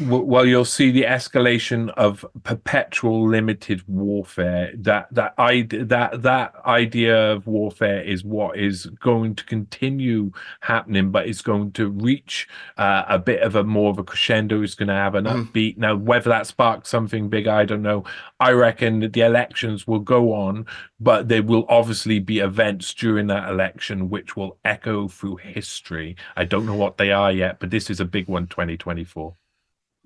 Well 0.00 0.46
you'll 0.46 0.64
see 0.64 0.90
the 0.90 1.02
escalation 1.02 1.90
of 1.90 2.24
perpetual 2.44 3.28
limited 3.28 3.82
warfare. 3.88 4.72
That 4.76 5.08
that 5.12 5.34
I, 5.38 5.62
that 5.72 6.22
that 6.22 6.54
idea 6.64 7.32
of 7.32 7.46
warfare 7.46 8.00
is 8.02 8.22
what 8.22 8.56
is 8.56 8.86
going 8.86 9.34
to 9.36 9.44
continue 9.44 10.30
happening 10.60 11.10
but 11.10 11.26
it's 11.26 11.42
going 11.42 11.72
to 11.72 11.88
reach 11.88 12.48
uh, 12.76 13.04
a 13.08 13.18
bit 13.18 13.42
of 13.42 13.56
a 13.56 13.64
more 13.64 13.90
of 13.90 13.98
a 13.98 14.04
crescendo. 14.04 14.62
It's 14.62 14.74
going 14.74 14.88
to 14.88 14.94
have 14.94 15.14
an 15.16 15.24
mm. 15.24 15.46
upbeat. 15.46 15.78
Now 15.78 15.96
whether 15.96 16.30
that 16.30 16.46
sparks 16.46 16.88
something 16.88 17.28
big 17.28 17.48
i 17.48 17.64
don't 17.64 17.82
know. 17.82 18.04
I 18.38 18.52
reckon 18.52 19.00
that 19.00 19.12
the 19.12 19.22
elections 19.22 19.86
will 19.86 20.00
go 20.00 20.32
on 20.32 20.66
but 21.00 21.28
there 21.28 21.42
will 21.42 21.66
obviously 21.68 22.20
be 22.20 22.38
events 22.38 22.94
during 22.94 23.26
that 23.28 23.48
election 23.48 24.10
which 24.10 24.36
will 24.36 24.58
echo 24.64 25.08
through 25.08 25.36
history. 25.36 26.16
I 26.36 26.44
don't 26.44 26.66
know 26.66 26.76
what 26.76 26.98
they 26.98 27.10
are 27.10 27.32
yet 27.32 27.58
but 27.58 27.70
this 27.70 27.90
is 27.90 27.98
a 27.98 28.04
big 28.04 28.28
one 28.28 28.46
2024 28.46 29.34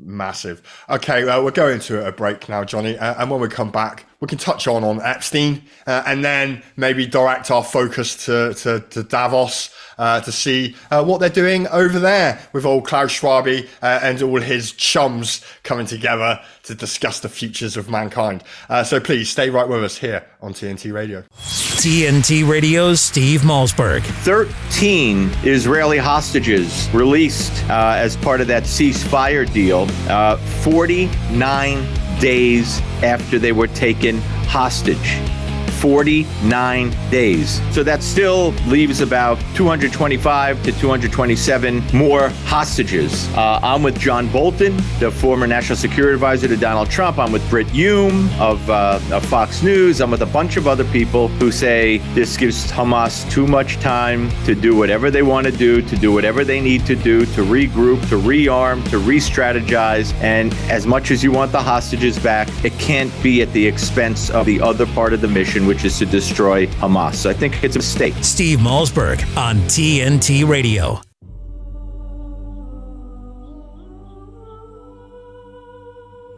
Massive. 0.05 0.63
Okay, 0.91 1.25
well, 1.25 1.45
we're 1.45 1.53
going 1.53 1.81
to 1.81 2.07
a 2.07 2.13
break 2.13 2.49
now, 2.49 2.65
Johnny. 2.65 2.99
Uh, 2.99 3.21
and 3.23 3.31
when 3.31 3.41
we 3.41 3.49
come 3.49 3.71
back, 3.71 4.07
we 4.23 4.29
can 4.29 4.39
touch 4.39 4.69
on 4.69 4.85
on 4.85 5.03
Epstein 5.03 5.61
uh, 5.85 6.05
and 6.07 6.25
then 6.25 6.63
maybe 6.77 7.05
direct 7.05 7.51
our 7.51 7.65
focus 7.65 8.25
to, 8.25 8.55
to, 8.55 8.79
to 8.91 9.03
Davos 9.03 9.75
uh, 9.99 10.21
to 10.21 10.31
see 10.31 10.77
uh, 10.93 11.05
what 11.05 11.19
they're 11.19 11.29
doing 11.29 11.67
over 11.69 11.99
there 11.99 12.41
with 12.53 12.65
old 12.65 12.87
Klaus 12.87 13.11
Schwab 13.11 13.49
uh, 13.49 13.61
and 13.83 14.23
all 14.23 14.41
his 14.41 14.71
chums 14.73 15.45
coming 15.65 15.87
together 15.87 16.41
to 16.63 16.75
discuss 16.77 17.19
the 17.19 17.29
futures 17.29 17.77
of 17.77 17.91
mankind. 17.91 18.45
Uh, 18.69 18.85
so 18.85 19.01
please 19.01 19.29
stay 19.29 19.51
right 19.51 19.69
with 19.69 19.83
us 19.83 19.99
here 19.99 20.25
on 20.41 20.55
TNT 20.55 20.93
Radio. 20.93 21.25
TNT 21.41 22.49
Radio's 22.49 23.01
Steve 23.01 23.41
Malzberg. 23.41 24.03
13 24.23 25.33
Israeli 25.43 25.99
hostages 25.99 26.89
released 26.91 27.65
uh, 27.65 27.95
as 27.97 28.17
part 28.19 28.41
of 28.41 28.47
that 28.47 28.63
ceasefire 28.63 29.53
deal, 29.53 29.89
uh, 30.09 30.37
49 30.37 31.85
days 32.21 32.81
after 33.03 33.39
they 33.39 33.53
were 33.53 33.69
taken 33.69 34.19
hostage. 34.47 35.42
49 35.83 36.95
days. 37.11 37.61
So 37.75 37.83
that 37.83 38.05
still 38.05 38.51
leaves 38.69 39.01
about 39.01 39.41
225 39.57 40.63
to 40.63 40.71
227 40.71 41.83
more 41.93 42.29
hostages. 42.45 43.29
Uh, 43.35 43.59
I'm 43.61 43.83
with 43.83 43.99
John 43.99 44.29
Bolton, 44.29 44.77
the 45.01 45.11
former 45.11 45.49
national 45.49 45.77
security 45.77 46.15
advisor 46.15 46.47
to 46.47 46.57
Donald 46.57 46.89
Trump. 46.89 47.19
I'm 47.19 47.33
with 47.33 47.49
Brit 47.51 47.69
Hume 47.71 48.31
of, 48.41 48.71
uh, 48.71 49.01
of 49.11 49.27
Fox 49.27 49.65
News. 49.65 50.01
I'm 50.01 50.13
with 50.13 50.23
a 50.23 50.27
bunch 50.27 50.57
of 50.57 50.69
other 50.69 50.85
people 50.85 51.27
who 51.27 51.51
say 51.51 51.99
this 52.15 52.37
gives 52.37 52.71
Hamas 52.71 53.29
too 53.29 53.49
much 53.49 53.81
time 53.81 54.31
to 54.45 54.55
do 54.55 54.77
whatever 54.77 55.11
they 55.11 55.23
want 55.23 55.47
to 55.49 55.53
do, 55.53 55.83
to 55.83 55.97
do 55.97 56.13
whatever 56.13 56.45
they 56.45 56.61
need 56.61 56.87
to 56.87 56.95
do, 56.95 57.27
to 57.27 57.43
regroup, 57.43 58.01
to 58.09 58.21
rearm, 58.21 58.89
to 58.91 58.99
re 58.99 59.19
strategize. 59.19 60.15
And 60.23 60.55
as 60.71 60.87
much 60.87 61.11
as 61.11 61.25
you 61.25 61.33
want 61.33 61.51
the 61.51 61.61
hostages 61.61 62.21
back, 62.21 62.49
it 62.65 62.73
can't 62.79 63.13
be 63.21 63.43
at 63.43 63.53
the 63.53 63.67
expense 63.67 64.31
of 64.31 64.47
the 64.47 64.61
other 64.61 64.87
part 64.87 65.13
of 65.13 65.21
the 65.21 65.29
mission, 65.29 65.67
which 65.73 65.85
is 65.85 65.99
to 65.99 66.05
destroy 66.05 66.67
Hamas. 66.67 67.15
So 67.15 67.31
I 67.31 67.33
think 67.33 67.65
it's 67.65 67.77
a 67.77 67.79
mistake. 67.79 68.13
Steve 68.21 68.59
Malzberg 68.59 69.25
on 69.39 69.57
TNT 69.71 70.47
Radio. 70.47 71.01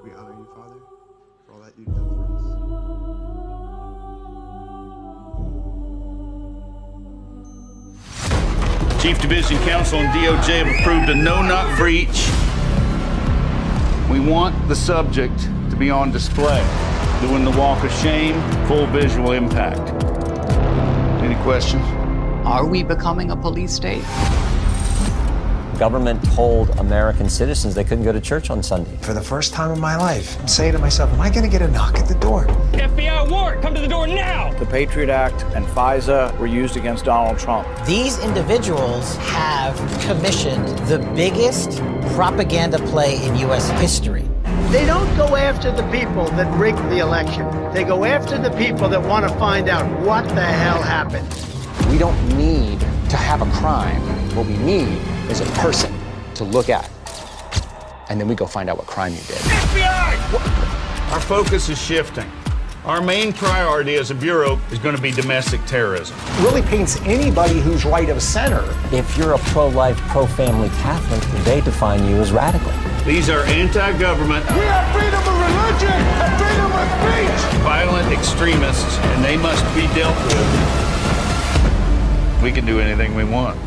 We 0.05 0.12
honor 0.12 0.35
you, 0.38 0.47
Father, 0.55 0.79
for 1.44 1.53
all 1.55 1.61
that 1.62 1.73
you've 1.77 1.88
done 1.88 2.07
for 2.14 2.23
us. 8.92 9.03
Chief 9.03 9.20
Division 9.20 9.59
Counsel 9.64 9.99
and 9.99 10.11
DOJ 10.11 10.64
have 10.64 10.68
approved 10.79 11.09
a 11.09 11.14
no-knock 11.16 11.77
breach. 11.77 12.31
We 14.09 14.20
want 14.20 14.68
the 14.68 14.77
subject 14.77 15.37
to 15.70 15.77
be 15.77 15.90
on 15.90 16.12
display, 16.12 16.62
doing 17.29 17.43
the 17.43 17.59
walk 17.59 17.83
of 17.83 17.91
shame, 17.91 18.35
full 18.67 18.87
visual 18.89 19.33
impact. 19.33 19.81
Any 21.23 21.37
questions? 21.43 21.83
Are 22.45 22.67
we 22.67 22.83
becoming 22.83 23.31
a 23.31 23.37
police 23.37 23.73
state? 23.73 24.05
government 25.79 26.23
told 26.33 26.71
American 26.79 27.29
citizens 27.29 27.75
they 27.75 27.83
couldn't 27.83 28.05
go 28.05 28.13
to 28.13 28.21
church 28.21 28.49
on 28.49 28.63
Sunday. 28.63 28.97
For 29.01 29.13
the 29.13 29.21
first 29.21 29.53
time 29.53 29.73
in 29.73 29.81
my 29.81 29.97
life, 29.97 30.39
I'm 30.41 30.47
saying 30.47 30.73
to 30.73 30.79
myself, 30.79 31.13
am 31.13 31.21
I 31.21 31.31
going 31.31 31.43
to 31.43 31.51
get 31.51 31.63
a 31.63 31.69
knock 31.69 31.99
at 31.99 32.07
the 32.07 32.15
door? 32.15 32.45
FBI 32.75 33.29
warrant, 33.29 33.61
come 33.61 33.75
to 33.75 33.81
the 33.81 33.89
door 33.89 34.07
now! 34.07 34.57
The 34.59 34.67
Patriot 34.67 35.11
Act 35.11 35.43
and 35.57 35.67
FISA 35.67 36.39
were 36.39 36.47
used 36.47 36.77
against 36.77 37.07
Donald 37.07 37.41
Trump. 37.41 37.67
These 37.87 38.21
individuals 38.21 39.17
have 39.17 39.77
commissioned 40.03 40.69
the 40.87 40.99
biggest 41.17 41.81
propaganda 42.15 42.79
play 42.79 43.25
in 43.25 43.35
U.S. 43.37 43.69
history. 43.81 44.29
They 44.75 44.87
don't 44.87 45.17
go 45.17 45.37
after 45.37 45.71
the 45.71 45.89
people 45.93 46.25
that 46.31 46.53
rigged 46.59 46.83
the 46.91 46.99
election. 46.99 47.49
They 47.73 47.85
go 47.85 48.05
after 48.05 48.39
the 48.39 48.51
people 48.57 48.89
that 48.89 49.01
want 49.01 49.25
to 49.25 49.33
find 49.39 49.69
out 49.69 49.89
what 50.01 50.29
the 50.31 50.43
hell 50.43 50.83
happened. 50.83 51.29
We 51.93 51.97
don't 51.97 52.21
need 52.37 52.81
to 52.81 53.17
have 53.17 53.41
a 53.41 53.49
crime. 53.53 54.01
What 54.35 54.49
we 54.49 54.57
need 54.57 54.99
is 55.31 55.41
a 55.41 55.45
person 55.61 55.97
to 56.35 56.43
look 56.43 56.71
at. 56.71 56.91
And 58.09 58.21
then 58.21 58.27
we 58.27 58.35
go 58.35 58.47
find 58.47 58.69
out 58.69 58.77
what 58.77 58.89
crime 58.89 59.13
you 59.13 59.21
did. 59.21 59.37
FBI! 59.37 61.13
Our 61.13 61.21
focus 61.21 61.69
is 61.69 61.81
shifting. 61.81 62.29
Our 62.85 63.01
main 63.01 63.33
priority 63.33 63.95
as 63.95 64.11
a 64.11 64.15
bureau 64.17 64.59
is 64.73 64.81
going 64.81 64.97
to 64.97 65.01
be 65.01 65.13
domestic 65.13 65.65
terrorism. 65.67 66.17
Really 66.41 66.63
paints 66.63 67.01
anybody 67.03 67.61
who's 67.61 67.85
right 67.85 68.09
of 68.09 68.21
center. 68.21 68.65
If 68.91 69.17
you're 69.17 69.35
a 69.35 69.39
pro 69.39 69.69
life, 69.69 69.97
pro 70.09 70.27
family 70.27 70.69
Catholic, 70.81 71.45
they 71.45 71.61
define 71.61 72.05
you 72.09 72.17
as 72.17 72.33
radical. 72.33 72.73
These 73.05 73.29
are 73.29 73.45
anti 73.45 73.99
government. 73.99 74.47
We 74.47 74.61
have 74.61 74.90
freedom 74.95 75.21
of 75.21 75.38
religion 75.38 75.93
and 75.93 76.38
freedom 76.40 76.73
of 76.73 76.88
speech. 76.97 77.61
Violent 77.61 78.11
extremists, 78.11 78.97
and 78.99 79.23
they 79.23 79.37
must 79.37 79.62
be 79.75 79.83
dealt 79.95 80.17
with. 80.25 80.83
We 82.43 82.51
can 82.51 82.64
do 82.64 82.81
anything 82.81 83.14
we 83.14 83.25
want. 83.25 83.59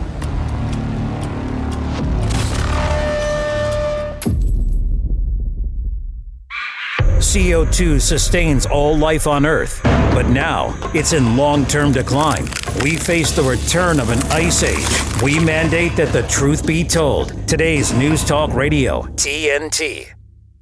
CO2 7.19 8.01
sustains 8.01 8.65
all 8.65 8.97
life 8.97 9.27
on 9.27 9.45
Earth, 9.45 9.81
but 10.17 10.29
now 10.29 10.75
it's 10.95 11.13
in 11.13 11.37
long 11.37 11.63
term 11.67 11.91
decline. 11.91 12.47
We 12.81 12.95
face 12.95 13.35
the 13.35 13.43
return 13.43 13.99
of 13.99 14.09
an 14.09 14.17
ice 14.31 14.63
age. 14.63 15.21
We 15.21 15.39
mandate 15.39 15.95
that 15.97 16.11
the 16.11 16.23
truth 16.23 16.65
be 16.65 16.83
told. 16.83 17.47
Today's 17.47 17.93
News 17.93 18.23
Talk 18.25 18.51
Radio, 18.55 19.03
TNT. 19.13 20.07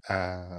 Uh, 0.09 0.54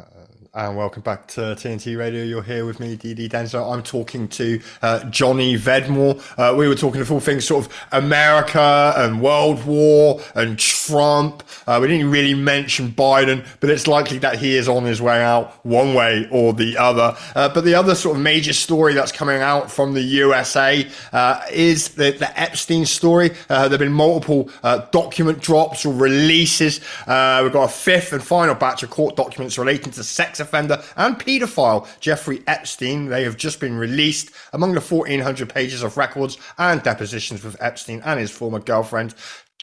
and 0.57 0.75
welcome 0.75 1.03
back 1.03 1.27
to 1.27 1.41
TNT 1.41 1.99
Radio. 1.99 2.25
You're 2.25 2.43
here 2.43 2.65
with 2.65 2.81
me, 2.81 2.97
DD 2.97 3.29
Denslow. 3.29 3.75
I'm 3.75 3.83
talking 3.83 4.27
to 4.29 4.59
uh, 4.81 5.05
Johnny 5.11 5.55
Vedmore. 5.55 6.19
Uh, 6.39 6.57
we 6.57 6.67
were 6.67 6.75
talking 6.75 7.03
of 7.03 7.13
all 7.13 7.21
things 7.21 7.45
sort 7.45 7.67
of 7.67 7.87
America 7.93 8.95
and 8.97 9.21
World 9.21 9.67
War 9.67 10.23
and 10.35 10.59
Trump. 10.59 11.43
Uh, 11.67 11.79
we 11.83 11.89
didn't 11.89 12.11
really 12.11 12.33
mention 12.33 12.89
Biden, 12.89 13.47
but 13.61 13.69
it's 13.69 13.87
likely 13.87 14.17
that 14.19 14.39
he 14.39 14.57
is 14.57 14.67
on 14.67 14.85
his 14.85 15.03
way 15.03 15.23
out 15.23 15.63
one 15.67 15.93
way 15.93 16.27
or 16.31 16.55
the 16.55 16.79
other. 16.79 17.15
Uh, 17.35 17.51
but 17.51 17.65
the 17.65 17.75
other 17.75 17.95
sort 17.95 18.17
of 18.17 18.23
major 18.23 18.55
story 18.55 18.95
that's 18.95 19.13
coming 19.13 19.43
out 19.43 19.71
from 19.71 19.93
the 19.93 20.03
USA 20.03 20.89
uh, 21.13 21.43
is 21.53 21.91
the, 21.91 22.13
the, 22.13 22.41
Epstein 22.41 22.87
story. 22.87 23.31
Uh, 23.51 23.69
there 23.69 23.71
have 23.71 23.81
been 23.81 23.93
multiple 23.93 24.51
document 24.91 25.41
drops 25.41 25.85
or 25.85 25.93
releases. 25.93 26.81
we've 27.07 27.53
got 27.53 27.65
a 27.65 27.69
fifth 27.69 28.15
and 28.15 28.23
final 28.23 28.55
batch 28.55 28.83
of 28.83 28.89
court 28.89 29.17
documents 29.17 29.59
relating 29.59 29.93
to 29.93 30.03
sex 30.03 30.41
offender 30.47 30.83
and 30.97 31.19
paedophile 31.19 31.87
Jeffrey 32.01 32.43
Epstein. 32.47 33.07
They 33.07 33.25
have 33.25 33.37
just 33.37 33.61
been 33.61 33.77
released 33.77 34.31
among 34.53 34.73
the 34.73 34.81
1,400 34.81 35.49
pages 35.49 35.83
of 35.83 35.97
records 35.97 36.39
and 36.57 36.83
depositions 36.83 37.45
with 37.45 37.61
Epstein 37.61 38.01
and 38.05 38.19
his 38.21 38.31
former 38.31 38.61
girlfriend. 38.61 39.15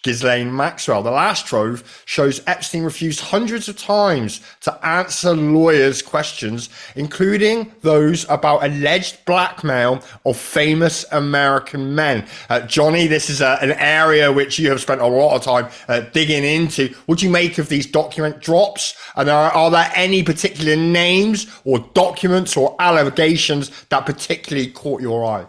Ghislaine 0.03 0.55
Maxwell. 0.55 1.01
The 1.01 1.11
last 1.11 1.47
trove 1.47 2.03
shows 2.05 2.41
Epstein 2.45 2.83
refused 2.83 3.21
hundreds 3.21 3.69
of 3.69 3.77
times 3.77 4.41
to 4.61 4.85
answer 4.85 5.33
lawyers' 5.33 6.01
questions, 6.01 6.69
including 6.95 7.71
those 7.81 8.29
about 8.29 8.63
alleged 8.63 9.23
blackmail 9.25 10.03
of 10.25 10.37
famous 10.37 11.05
American 11.11 11.95
men. 11.95 12.27
Uh, 12.49 12.59
Johnny, 12.61 13.07
this 13.07 13.29
is 13.29 13.39
a, 13.39 13.57
an 13.61 13.71
area 13.71 14.31
which 14.31 14.59
you 14.59 14.69
have 14.69 14.81
spent 14.81 14.99
a 14.99 15.07
lot 15.07 15.35
of 15.35 15.41
time 15.41 15.71
uh, 15.87 16.01
digging 16.11 16.43
into. 16.43 16.93
What 17.05 17.19
do 17.19 17.25
you 17.25 17.31
make 17.31 17.57
of 17.57 17.69
these 17.69 17.87
document 17.87 18.41
drops? 18.41 18.95
And 19.15 19.29
are, 19.29 19.51
are 19.51 19.71
there 19.71 19.91
any 19.95 20.21
particular 20.21 20.75
names 20.75 21.47
or 21.63 21.79
documents 21.93 22.57
or 22.57 22.75
allegations 22.79 23.71
that 23.85 24.05
particularly 24.05 24.69
caught 24.69 25.01
your 25.01 25.25
eye? 25.25 25.45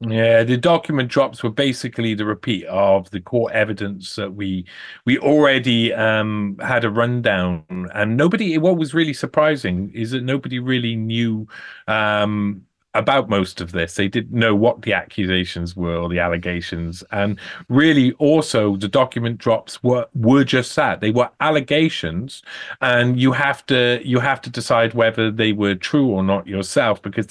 Yeah, 0.00 0.44
the 0.44 0.56
document 0.56 1.10
drops 1.10 1.42
were 1.42 1.50
basically 1.50 2.14
the 2.14 2.24
repeat 2.24 2.64
of 2.66 3.10
the 3.10 3.20
court 3.20 3.52
evidence 3.52 4.14
that 4.14 4.32
we 4.32 4.64
we 5.04 5.18
already 5.18 5.92
um, 5.92 6.56
had 6.60 6.84
a 6.84 6.90
rundown, 6.90 7.64
and 7.68 8.16
nobody. 8.16 8.56
What 8.58 8.76
was 8.76 8.94
really 8.94 9.12
surprising 9.12 9.90
is 9.92 10.12
that 10.12 10.22
nobody 10.22 10.60
really 10.60 10.94
knew 10.94 11.48
um, 11.88 12.64
about 12.94 13.28
most 13.28 13.60
of 13.60 13.72
this. 13.72 13.94
They 13.94 14.08
didn't 14.08 14.32
know 14.32 14.54
what 14.54 14.82
the 14.82 14.92
accusations 14.92 15.76
were 15.76 15.96
or 15.96 16.08
the 16.08 16.18
allegations. 16.18 17.04
And 17.12 17.38
really 17.68 18.12
also 18.12 18.76
the 18.76 18.88
document 18.88 19.38
drops 19.38 19.82
were 19.82 20.06
were 20.14 20.44
just 20.44 20.74
that. 20.76 21.00
They 21.00 21.10
were 21.10 21.30
allegations 21.40 22.42
and 22.80 23.20
you 23.20 23.32
have 23.32 23.64
to 23.66 24.00
you 24.02 24.20
have 24.20 24.40
to 24.42 24.50
decide 24.50 24.94
whether 24.94 25.30
they 25.30 25.52
were 25.52 25.74
true 25.74 26.08
or 26.08 26.22
not 26.22 26.46
yourself 26.46 27.02
because 27.02 27.26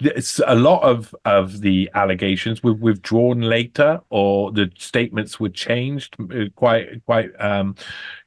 it's 0.00 0.40
a 0.46 0.54
lot 0.54 0.82
of 0.82 1.14
of 1.24 1.60
the 1.60 1.90
allegations 1.94 2.62
were 2.62 2.72
withdrawn 2.72 3.42
later 3.42 4.00
or 4.10 4.50
the 4.50 4.70
statements 4.78 5.38
were 5.38 5.50
changed 5.50 6.16
uh, 6.20 6.48
quite 6.56 7.04
quite 7.04 7.30
um 7.38 7.76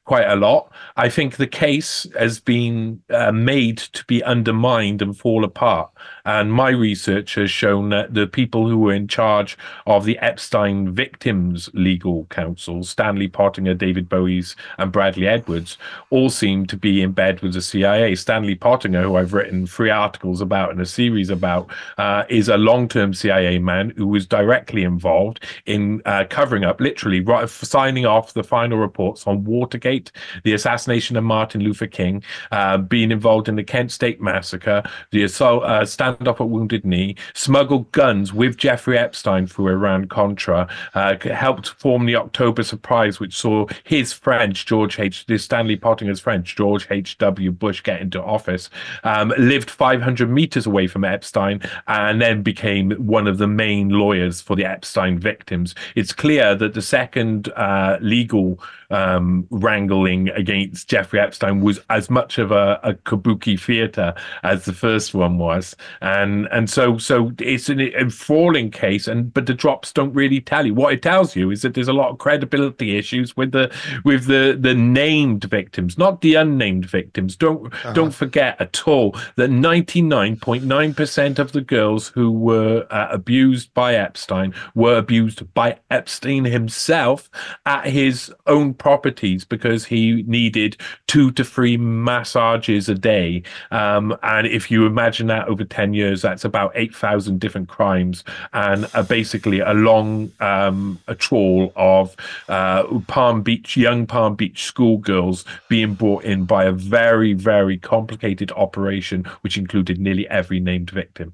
quite 0.06 0.28
a 0.28 0.36
lot. 0.36 0.72
I 0.96 1.10
think 1.10 1.36
the 1.36 1.48
case 1.48 2.08
has 2.18 2.40
been 2.40 3.02
uh, 3.10 3.32
made 3.32 3.78
to 3.78 4.06
be 4.06 4.24
undermined 4.24 5.02
and 5.02 5.18
fall 5.18 5.44
apart. 5.44 5.90
And 6.26 6.54
my 6.54 6.70
research 6.70 7.36
has 7.36 7.52
shown 7.52 7.90
that 7.90 8.14
the 8.14 8.28
people 8.28 8.70
who 8.70 8.78
were 8.78 8.94
in 8.94 9.08
charge 9.08 9.58
of 9.88 10.06
the 10.06 10.18
Epstein 10.20 10.92
victims 10.92 11.70
legal 11.74 12.26
counsel, 12.26 12.84
Stanley 12.84 13.28
Pottinger, 13.28 13.74
David 13.74 14.08
Boies, 14.08 14.56
and 14.78 14.92
Bradley 14.92 15.28
Edwards, 15.28 15.78
all 16.12 16.30
seem 16.30 16.66
to 16.68 16.78
be 16.78 17.02
in 17.02 17.12
bed 17.12 17.42
with 17.42 17.54
the 17.54 17.62
CIA. 17.62 18.16
Stanley 18.16 18.56
Pottinger, 18.56 19.02
who 19.02 19.16
I've 19.16 19.34
written 19.34 19.66
three 19.66 19.90
articles 19.90 20.40
about 20.40 20.72
and 20.72 20.82
a 20.82 20.86
series 20.86 21.30
about, 21.30 21.68
uh, 21.98 22.24
is 22.30 22.48
a 22.48 22.58
long 22.58 22.88
term 22.88 23.14
CIA 23.14 23.58
man 23.58 23.92
who 23.98 24.08
was 24.08 24.28
directly 24.28 24.84
involved 24.84 25.44
in 25.66 26.02
uh, 26.06 26.26
covering 26.30 26.64
up, 26.64 26.80
literally, 26.80 27.22
right, 27.22 27.50
signing 27.50 28.06
off 28.06 28.34
the 28.34 28.44
final 28.44 28.78
reports 28.78 29.26
on 29.26 29.44
Watergate 29.44 29.95
The 30.44 30.54
assassination 30.54 31.18
of 31.18 31.24
Martin 31.24 31.62
Luther 31.62 31.88
King, 31.88 32.24
uh, 32.52 32.78
being 32.78 33.12
involved 33.12 33.48
in 33.48 33.56
the 33.56 33.64
Kent 33.64 33.92
State 33.92 34.22
massacre, 34.22 34.84
the 35.12 35.24
assault, 35.24 35.64
uh, 35.64 35.82
standoff 35.82 36.42
at 36.42 36.50
Wounded 36.50 36.86
Knee, 36.86 37.16
smuggled 37.34 37.92
guns 37.92 38.34
with 38.34 38.58
Jeffrey 38.58 38.98
Epstein 38.98 39.48
through 39.48 39.70
Iran 39.70 40.08
Contra, 40.08 40.68
uh, 40.94 41.16
helped 41.20 41.70
form 41.70 42.06
the 42.06 42.16
October 42.16 42.64
Surprise, 42.64 43.20
which 43.20 43.36
saw 43.36 43.66
his 43.84 44.14
friend 44.14 44.54
George 44.54 45.00
H. 45.00 45.26
Stanley 45.38 45.76
Pottinger's 45.76 46.20
friend 46.20 46.44
George 46.44 46.88
H. 46.90 47.18
W. 47.18 47.52
Bush 47.52 47.82
get 47.82 48.02
into 48.02 48.22
office. 48.22 48.70
Um, 49.04 49.34
lived 49.38 49.70
500 49.70 50.30
meters 50.30 50.66
away 50.66 50.88
from 50.88 51.04
Epstein, 51.04 51.62
and 51.88 52.22
then 52.22 52.42
became 52.42 52.92
one 52.92 53.28
of 53.28 53.38
the 53.38 53.48
main 53.48 53.90
lawyers 53.90 54.42
for 54.42 54.56
the 54.56 54.66
Epstein 54.66 55.18
victims. 55.20 55.76
It's 55.96 56.14
clear 56.14 56.56
that 56.56 56.74
the 56.74 56.82
second 56.82 57.50
uh, 57.56 57.98
legal 58.02 58.60
um, 58.90 59.48
wrangling 59.86 60.30
against 60.30 60.90
Jeffrey 60.90 61.20
Epstein 61.20 61.62
was 61.62 61.80
as 61.90 62.10
much 62.10 62.38
of 62.38 62.52
a, 62.52 62.80
a, 62.84 62.94
kabuki 62.94 63.60
theater 63.60 64.14
as 64.44 64.66
the 64.66 64.74
first 64.74 65.14
one 65.14 65.38
was, 65.38 65.76
and 66.02 66.48
and 66.52 66.70
so 66.70 66.98
so 66.98 67.32
it's 67.40 67.70
an 67.70 67.80
enthralling 67.80 68.72
case. 68.72 69.08
And 69.08 69.34
but 69.34 69.46
the 69.46 69.54
drops 69.54 69.94
don't 69.94 70.14
really 70.14 70.42
tell 70.42 70.66
you. 70.66 70.74
What 70.74 70.94
it 70.94 71.02
tells 71.02 71.36
you 71.36 71.52
is 71.52 71.62
that 71.62 71.74
there's 71.74 71.88
a 71.88 71.94
lot 71.94 72.10
of 72.10 72.18
credibility 72.18 72.98
issues 72.98 73.38
with 73.38 73.52
the 73.52 73.74
with 74.04 74.26
the 74.26 74.58
the 74.60 74.74
named 74.74 75.44
victims, 75.46 75.98
not 75.98 76.22
the 76.22 76.36
unnamed 76.36 76.86
victims. 76.86 77.36
Don't 77.36 77.74
uh-huh. 77.74 77.94
don't 77.94 78.14
forget 78.14 78.60
at 78.60 78.88
all 78.88 79.12
that 79.36 79.50
99.9 79.50 80.96
percent 80.96 81.40
of 81.40 81.52
the 81.52 81.62
girls 81.62 82.10
who 82.10 82.32
were 82.32 82.88
uh, 82.90 83.08
abused 83.12 83.74
by 83.74 83.96
Epstein 83.96 84.54
were 84.74 84.98
abused 84.98 85.54
by 85.54 85.78
Epstein 85.92 86.46
himself 86.46 87.30
at 87.66 87.86
his 87.88 88.34
own 88.48 88.74
properties 88.74 89.46
because 89.46 89.75
he 89.84 90.24
needed 90.28 90.78
two 91.08 91.32
to 91.32 91.44
three 91.44 91.76
massages 91.76 92.88
a 92.88 92.96
day. 92.96 93.44
Um, 93.72 94.16
and 94.24 94.48
if 94.48 94.72
you 94.72 94.86
imagine 94.86 95.28
that 95.28 95.48
over 95.48 95.66
10 95.66 95.94
years, 95.94 96.22
that's 96.22 96.46
about 96.46 96.72
8,000 96.76 97.40
different 97.40 97.68
crimes 97.68 98.24
and 98.54 98.88
uh, 98.94 99.04
basically 99.04 99.60
a 99.60 99.74
long 99.74 100.32
um, 100.40 101.00
a 101.08 101.16
trawl 101.16 101.74
of 101.76 102.16
uh, 102.48 102.84
Palm 103.08 103.42
Beach, 103.42 103.76
young 103.76 104.06
Palm 104.06 104.36
Beach 104.36 104.64
schoolgirls 104.64 105.44
being 105.68 105.94
brought 105.96 106.24
in 106.24 106.46
by 106.46 106.66
a 106.66 106.72
very, 106.72 107.34
very 107.34 107.78
complicated 107.78 108.52
operation, 108.54 109.26
which 109.42 109.58
included 109.58 110.00
nearly 110.00 110.28
every 110.30 110.60
named 110.60 110.90
victim. 110.92 111.34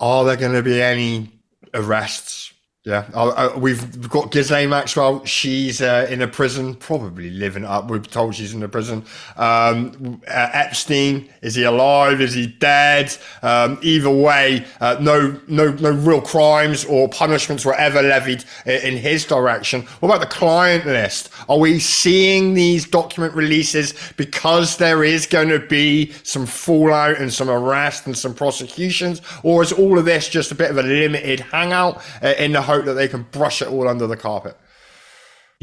Are 0.00 0.24
there 0.24 0.36
going 0.36 0.54
to 0.54 0.62
be 0.62 0.80
any 0.80 1.28
arrests 1.74 2.51
yeah, 2.84 3.08
uh, 3.14 3.52
we've 3.56 4.08
got 4.08 4.32
Ghislaine 4.32 4.70
Maxwell. 4.70 5.24
She's 5.24 5.80
uh, 5.80 6.08
in 6.10 6.20
a 6.20 6.26
prison, 6.26 6.74
probably 6.74 7.30
living 7.30 7.64
up. 7.64 7.88
We're 7.88 8.00
told 8.00 8.34
she's 8.34 8.54
in 8.54 8.62
a 8.64 8.68
prison. 8.68 9.04
Um, 9.36 10.20
uh, 10.26 10.50
Epstein, 10.52 11.30
is 11.42 11.54
he 11.54 11.62
alive? 11.62 12.20
Is 12.20 12.34
he 12.34 12.48
dead? 12.48 13.16
Um, 13.40 13.78
either 13.82 14.10
way, 14.10 14.66
uh, 14.80 14.96
no, 15.00 15.38
no, 15.46 15.70
no 15.74 15.92
real 15.92 16.20
crimes 16.20 16.84
or 16.84 17.08
punishments 17.08 17.64
were 17.64 17.76
ever 17.76 18.02
levied 18.02 18.44
in 18.66 18.96
his 18.96 19.26
direction. 19.26 19.82
What 20.00 20.08
about 20.08 20.20
the 20.20 20.34
client 20.34 20.84
list? 20.84 21.30
Are 21.48 21.60
we 21.60 21.78
seeing 21.78 22.54
these 22.54 22.84
document 22.84 23.34
releases 23.34 23.94
because 24.16 24.78
there 24.78 25.04
is 25.04 25.24
going 25.28 25.50
to 25.50 25.60
be 25.60 26.10
some 26.24 26.46
fallout 26.46 27.18
and 27.18 27.32
some 27.32 27.48
arrest 27.48 28.06
and 28.06 28.18
some 28.18 28.34
prosecutions, 28.34 29.22
or 29.44 29.62
is 29.62 29.70
all 29.70 30.00
of 30.00 30.04
this 30.04 30.28
just 30.28 30.50
a 30.50 30.56
bit 30.56 30.72
of 30.72 30.78
a 30.78 30.82
limited 30.82 31.38
hangout 31.38 32.02
uh, 32.24 32.34
in 32.38 32.50
the 32.50 32.71
hope 32.76 32.84
that 32.86 32.94
they 32.94 33.08
can 33.08 33.22
brush 33.30 33.62
it 33.62 33.68
all 33.68 33.88
under 33.88 34.06
the 34.06 34.16
carpet. 34.16 34.56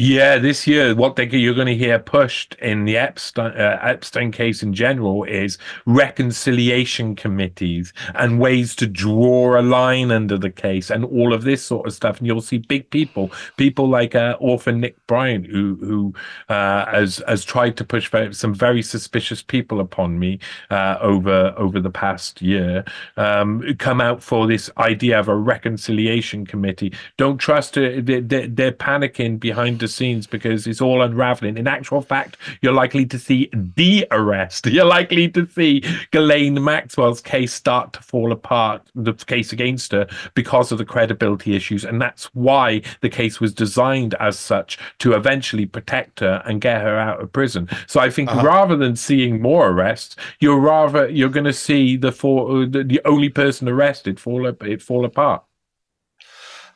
Yeah, 0.01 0.37
this 0.37 0.65
year, 0.65 0.95
what 0.95 1.17
they, 1.17 1.27
you're 1.27 1.53
going 1.53 1.67
to 1.67 1.75
hear 1.75 1.99
pushed 1.99 2.53
in 2.61 2.85
the 2.85 2.95
Epstein, 2.95 3.51
uh, 3.51 3.79
Epstein 3.81 4.31
case 4.31 4.63
in 4.63 4.73
general 4.73 5.25
is 5.25 5.57
reconciliation 5.85 7.17
committees 7.17 7.91
and 8.15 8.39
ways 8.39 8.77
to 8.77 8.87
draw 8.87 9.59
a 9.59 9.61
line 9.61 10.09
under 10.09 10.37
the 10.37 10.51
case 10.51 10.89
and 10.89 11.03
all 11.03 11.33
of 11.33 11.43
this 11.43 11.61
sort 11.61 11.85
of 11.85 11.91
stuff. 11.91 12.19
And 12.19 12.27
you'll 12.27 12.39
see 12.39 12.59
big 12.59 12.89
people, 12.91 13.29
people 13.57 13.89
like 13.89 14.15
uh, 14.15 14.37
author 14.39 14.71
Nick 14.71 14.95
Bryant, 15.05 15.47
who 15.47 15.75
who 15.81 16.13
uh, 16.47 16.85
has 16.85 17.21
has 17.27 17.43
tried 17.43 17.75
to 17.75 17.83
push 17.83 18.09
some 18.31 18.53
very 18.53 18.81
suspicious 18.81 19.41
people 19.41 19.81
upon 19.81 20.17
me 20.17 20.39
uh, 20.69 20.95
over 21.01 21.53
over 21.57 21.81
the 21.81 21.91
past 21.91 22.41
year, 22.41 22.85
um, 23.17 23.75
come 23.79 23.99
out 23.99 24.23
for 24.23 24.47
this 24.47 24.69
idea 24.77 25.19
of 25.19 25.27
a 25.27 25.35
reconciliation 25.35 26.45
committee. 26.45 26.93
Don't 27.17 27.37
trust 27.37 27.75
it. 27.75 28.05
They're, 28.05 28.47
they're 28.47 28.71
panicking 28.71 29.41
behind 29.41 29.79
the 29.79 29.88
scenes 29.89 30.27
because 30.27 30.67
it's 30.67 30.81
all 30.81 31.01
unraveling. 31.01 31.57
In 31.57 31.67
actual 31.67 32.01
fact, 32.01 32.37
you're 32.61 32.73
likely 32.73 33.05
to 33.05 33.19
see 33.19 33.49
the 33.53 34.05
arrest. 34.11 34.65
You're 34.79 34.85
likely 34.85 35.29
to 35.29 35.47
see 35.49 35.83
Ghislaine 36.11 36.63
Maxwell's 36.63 37.21
case 37.21 37.53
start 37.53 37.93
to 37.93 38.01
fall 38.01 38.31
apart, 38.31 38.81
the 38.95 39.13
case 39.13 39.51
against 39.51 39.91
her, 39.91 40.07
because 40.35 40.71
of 40.71 40.77
the 40.77 40.85
credibility 40.85 41.55
issues. 41.55 41.83
And 41.83 42.01
that's 42.01 42.25
why 42.35 42.81
the 43.01 43.09
case 43.09 43.39
was 43.39 43.53
designed 43.53 44.13
as 44.15 44.37
such 44.37 44.77
to 44.99 45.13
eventually 45.13 45.65
protect 45.65 46.19
her 46.19 46.41
and 46.45 46.61
get 46.61 46.81
her 46.81 46.97
out 46.97 47.21
of 47.21 47.31
prison. 47.31 47.67
So 47.87 47.99
I 47.99 48.09
think 48.09 48.29
uh-huh. 48.29 48.45
rather 48.45 48.75
than 48.75 48.95
seeing 48.95 49.41
more 49.41 49.69
arrests, 49.69 50.15
you're 50.39 50.59
rather 50.59 51.09
you're 51.09 51.29
going 51.29 51.45
to 51.45 51.53
see 51.53 51.97
the, 51.97 52.11
four, 52.11 52.65
the 52.65 52.83
the 52.83 53.01
only 53.05 53.29
person 53.29 53.69
arrested 53.69 54.19
fall 54.19 54.45
it 54.47 54.81
fall 54.81 55.05
apart 55.05 55.43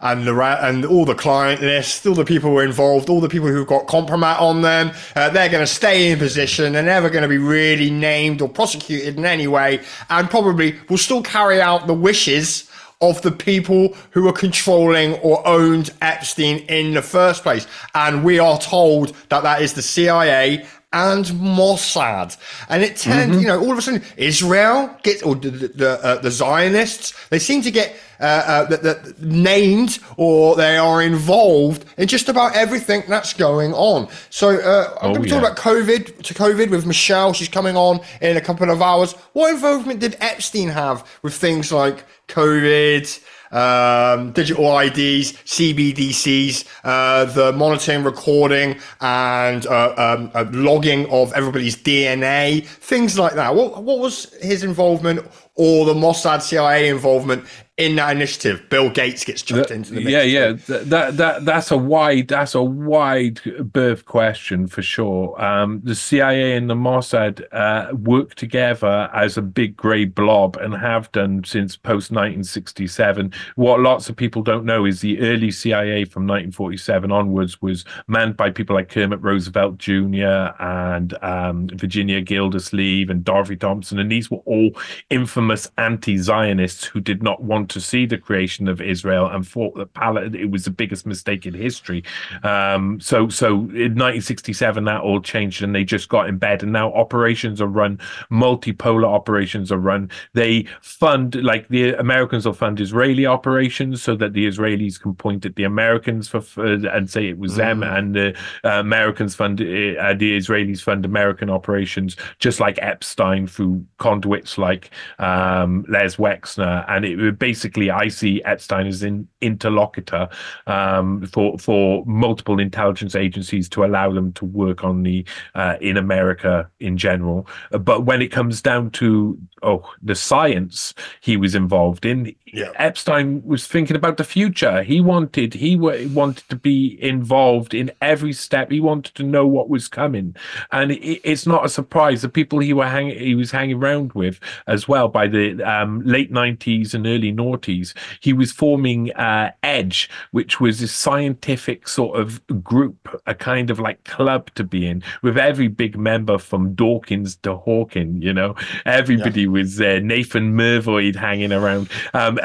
and 0.04 0.28
the 0.28 0.38
and 0.40 0.86
all 0.86 1.06
the 1.06 1.16
client 1.16 1.62
lists, 1.62 2.06
all 2.06 2.14
the 2.14 2.26
people 2.26 2.52
who 2.52 2.58
are 2.58 2.66
involved, 2.66 3.10
all 3.10 3.22
the 3.22 3.30
people 3.30 3.48
who've 3.48 3.66
got 3.66 3.88
compromat 3.88 4.40
on 4.40 4.62
them, 4.62 4.92
uh, 5.16 5.30
they're 5.30 5.50
going 5.50 5.66
to 5.66 5.74
stay 5.74 6.12
in 6.12 6.20
position. 6.20 6.74
They're 6.74 6.84
never 6.84 7.10
going 7.10 7.24
to 7.24 7.30
be 7.30 7.38
really 7.38 7.90
named 7.90 8.42
or 8.42 8.50
prosecuted 8.50 9.18
in 9.18 9.26
any 9.26 9.48
way, 9.48 9.82
and 10.10 10.30
probably 10.30 10.76
will 10.90 10.98
still 10.98 11.24
carry 11.24 11.62
out 11.62 11.88
the 11.88 11.94
wishes 11.94 12.70
of 13.02 13.22
the 13.22 13.32
people 13.32 13.96
who 14.12 14.24
were 14.24 14.34
controlling 14.34 15.14
or 15.16 15.46
owned 15.48 15.92
Epstein 16.02 16.60
in 16.68 16.94
the 16.94 17.02
first 17.02 17.44
place. 17.44 17.66
And 17.96 18.24
we 18.24 18.40
are 18.40 18.58
told 18.58 19.16
that 19.30 19.44
that 19.44 19.62
is 19.62 19.74
the 19.74 19.82
CIA 19.82 20.66
and 20.94 21.26
Mossad. 21.26 22.38
And 22.70 22.84
it 22.84 22.96
turned, 22.96 23.34
mm-hmm. 23.34 23.42
you 23.42 23.48
know, 23.48 23.60
all 23.60 23.72
of 23.72 23.78
a 23.78 23.82
sudden 23.82 24.04
Israel 24.16 24.96
gets, 25.04 25.24
or 25.24 25.36
the, 25.36 25.50
the, 25.50 26.00
uh, 26.04 26.22
the 26.22 26.32
Zionists, 26.32 27.14
they 27.30 27.40
seem 27.40 27.62
to 27.64 27.72
get 27.72 27.96
uh, 28.20 28.24
uh, 28.24 28.66
the, 28.66 28.78
the, 28.78 29.16
named 29.20 30.00
or 30.16 30.56
they 30.56 30.78
are 30.78 31.02
involved 31.02 31.84
in 31.98 32.08
just 32.08 32.30
about 32.30 32.56
everything 32.56 33.04
that's 33.08 33.34
going 33.34 33.74
on. 33.74 34.08
So 34.30 34.50
uh, 34.50 34.98
I'm 35.02 35.12
oh, 35.12 35.14
going 35.16 35.24
to 35.24 35.30
yeah. 35.30 35.42
talk 35.42 35.52
about 35.52 35.58
COVID 35.58 36.22
to 36.22 36.34
COVID 36.34 36.70
with 36.70 36.86
Michelle. 36.86 37.34
She's 37.34 37.50
coming 37.50 37.76
on 37.76 38.00
in 38.22 38.38
a 38.38 38.42
couple 38.42 38.70
of 38.70 38.82
hours. 38.82 39.14
What 39.34 39.54
involvement 39.54 40.00
did 40.00 40.16
Epstein 40.22 40.70
have 40.70 41.06
with 41.24 41.34
things 41.34 41.72
like 41.72 42.06
COVID? 42.28 43.22
Um, 43.54 44.32
digital 44.32 44.80
IDs, 44.80 45.34
CBDCs, 45.34 46.66
uh, 46.84 47.26
the 47.26 47.54
monitoring, 47.54 48.04
recording, 48.04 48.80
and 49.02 49.66
uh, 49.68 49.94
um, 49.98 50.32
uh, 50.34 50.46
logging 50.52 51.10
of 51.10 51.32
everybody's 51.34 51.78
DNA, 51.78 52.66
things 52.66 53.18
like 53.18 53.34
that. 53.34 53.56
What, 53.56 53.84
what 53.84 54.00
was 54.00 54.34
his 54.42 54.64
involvement 54.64 55.26
or 55.56 55.86
the 55.86 55.94
Mossad 55.94 56.42
CIA 56.42 56.90
involvement 56.90 57.46
in 57.78 57.96
that 57.96 58.16
initiative, 58.16 58.70
Bill 58.70 58.92
Gates 58.92 59.26
gets 59.26 59.42
chucked 59.42 59.70
the, 59.70 59.76
into 59.76 59.94
the 59.94 60.02
mix. 60.02 60.12
Yeah, 60.12 60.22
yeah, 60.22 60.52
that 60.68 61.18
that 61.18 61.44
that's 61.46 61.72
a 61.72 61.78
wide 61.78 62.28
that's 62.28 62.54
a 62.54 62.62
wide 62.62 63.42
berth 63.74 64.06
question 64.06 64.68
for 64.68 64.84
sure. 64.84 65.40
Um, 65.44 65.82
the 65.84 65.96
CIA 65.96 66.56
and 66.56 66.70
the 66.70 66.76
Mossad 66.76 67.44
uh, 67.52 67.96
work 67.96 68.36
together 68.36 69.10
as 69.12 69.38
a 69.38 69.42
big 69.42 69.76
grey 69.76 70.06
blob 70.06 70.56
and 70.58 70.76
have 70.76 71.12
done 71.14 71.44
since 71.46 71.76
post 71.76 72.12
1967. 72.12 73.34
What 73.56 73.80
lots 73.80 74.08
of 74.08 74.16
people 74.16 74.44
don't 74.44 74.66
know 74.66 74.86
is 74.86 75.02
the 75.02 75.20
early 75.22 75.50
CIA 75.50 76.06
from 76.06 76.24
1947 76.28 77.12
onwards 77.12 77.60
was 77.60 77.86
manned 78.08 78.38
by 78.38 78.52
people 78.52 78.76
like 78.76 78.90
Kermit 78.90 79.20
Roosevelt 79.22 79.80
Jr. 79.80 80.54
and 80.60 81.18
um, 81.24 81.70
Virginia 81.74 82.22
Gildersleeve 82.22 83.10
and 83.10 83.24
Dorothy 83.24 83.56
Thompson, 83.56 83.98
and 83.98 84.12
these 84.12 84.30
were 84.30 84.44
all 84.46 84.70
infamous 85.10 85.43
anti-Zionists 85.78 86.86
who 86.86 87.00
did 87.00 87.24
not 87.24 87.44
want 87.44 87.70
to 87.72 87.82
see 87.82 88.06
the 88.06 88.18
creation 88.18 88.68
of 88.68 88.82
Israel 88.82 89.28
and 89.28 89.48
thought 89.48 89.76
that 89.76 89.94
Pal- 89.94 90.18
it 90.18 90.52
was 90.52 90.66
the 90.66 90.72
biggest 90.72 91.06
mistake 91.06 91.46
in 91.46 91.54
history. 91.54 92.04
Um, 92.44 93.00
so, 93.00 93.30
so 93.30 93.54
in 93.54 93.96
1967, 93.96 94.84
that 94.86 95.02
all 95.02 95.22
changed 95.22 95.64
and 95.64 95.74
they 95.74 95.84
just 95.84 96.10
got 96.10 96.28
in 96.28 96.38
bed. 96.38 96.64
And 96.64 96.72
now 96.72 96.94
operations 96.94 97.62
are 97.62 97.68
run, 97.68 98.00
multipolar 98.32 99.06
operations 99.06 99.72
are 99.72 99.78
run. 99.78 100.10
They 100.34 100.68
fund, 100.82 101.36
like 101.36 101.68
the 101.70 101.94
Americans 101.94 102.46
will 102.46 102.54
fund 102.54 102.80
Israeli 102.80 103.26
operations 103.26 104.02
so 104.02 104.16
that 104.16 104.34
the 104.34 104.48
Israelis 104.48 105.00
can 105.00 105.16
point 105.16 105.46
at 105.46 105.56
the 105.56 105.64
Americans 105.64 106.28
for, 106.28 106.42
for 106.42 106.66
and 106.66 107.10
say 107.10 107.28
it 107.28 107.38
was 107.38 107.54
mm. 107.54 107.58
them, 107.58 107.84
and 107.84 108.16
the 108.16 108.38
uh, 108.64 108.80
Americans 108.80 109.36
fund 109.36 109.60
uh, 109.60 110.14
the 110.14 110.38
Israelis 110.38 110.82
fund 110.82 111.06
American 111.06 111.50
operations, 111.50 112.16
just 112.40 112.60
like 112.60 112.78
Epstein 112.82 113.48
through 113.48 113.86
conduits 113.98 114.58
like 114.58 114.92
um, 115.34 115.86
Les 115.88 116.18
Wexner, 116.18 116.86
and 116.88 117.06
it 117.06 117.40
basically 117.40 117.90
I 117.90 118.08
see 118.10 118.44
Epstein 118.44 118.88
as 118.88 119.02
an 119.04 119.28
interlocutor 119.42 120.30
um, 120.68 121.26
for 121.28 121.58
for 121.58 122.04
multiple 122.06 122.60
intelligence 122.60 123.16
agencies 123.16 123.68
to 123.70 123.84
allow 123.84 124.12
them 124.12 124.32
to 124.34 124.46
work 124.46 124.84
on 124.84 125.04
the 125.04 125.26
uh, 125.56 125.76
in 125.82 125.98
America 125.98 126.70
in 126.80 126.98
general. 126.98 127.48
But 127.72 128.06
when 128.06 128.22
it 128.22 128.30
comes 128.30 128.62
down 128.62 128.92
to 128.92 129.38
oh 129.64 129.90
the 130.02 130.16
science 130.16 130.94
he 131.22 131.38
was 131.38 131.56
involved 131.56 132.06
in, 132.06 132.36
yeah. 132.46 132.72
Epstein 132.76 133.42
was 133.44 133.66
thinking 133.66 133.96
about 133.96 134.18
the 134.18 134.24
future. 134.24 134.84
He 134.84 135.02
wanted 135.02 135.54
he 135.54 135.76
w- 135.76 136.10
wanted 136.10 136.48
to 136.50 136.56
be 136.56 136.98
involved 137.02 137.74
in 137.74 137.92
every 138.02 138.34
step. 138.34 138.70
He 138.70 138.80
wanted 138.80 139.16
to 139.16 139.24
know 139.24 139.48
what 139.48 139.70
was 139.70 139.88
coming, 139.88 140.36
and 140.72 140.92
it, 140.92 141.22
it's 141.24 141.48
not 141.48 141.66
a 141.66 141.70
surprise. 141.70 142.22
The 142.22 142.30
people 142.30 142.60
he 142.60 142.74
were 142.74 142.88
hang- 142.88 143.18
he 143.18 143.36
was 143.36 143.52
hanging 143.52 143.78
around 143.78 144.14
with 144.14 144.40
as 144.68 144.88
well 144.88 145.08
by 145.08 145.23
the 145.28 145.62
um, 145.64 146.02
late 146.02 146.32
nineties 146.32 146.94
and 146.94 147.06
early 147.06 147.34
noughties, 147.34 147.94
he 148.20 148.34
was 148.34 148.52
forming 148.52 149.12
uh, 149.14 149.52
Edge, 149.64 150.10
which 150.32 150.60
was 150.60 150.82
a 150.82 150.88
scientific 150.88 151.88
sort 151.88 152.20
of 152.20 152.42
group, 152.64 153.22
a 153.26 153.36
kind 153.36 153.70
of 153.70 153.80
like 153.80 154.04
club 154.04 154.50
to 154.56 154.64
be 154.64 154.88
in, 154.88 155.04
with 155.22 155.38
every 155.38 155.68
big 155.68 155.98
member 155.98 156.38
from 156.38 156.74
Dawkins 156.74 157.36
to 157.38 157.56
Hawking. 157.56 158.22
You 158.22 158.34
know, 158.34 158.56
everybody 158.86 159.42
yeah. 159.42 159.48
was 159.48 159.78
there. 159.78 160.00
Nathan 160.02 160.56
Myhrvold 160.56 161.16
hanging 161.16 161.52
around. 161.52 161.90
Um, 162.14 162.40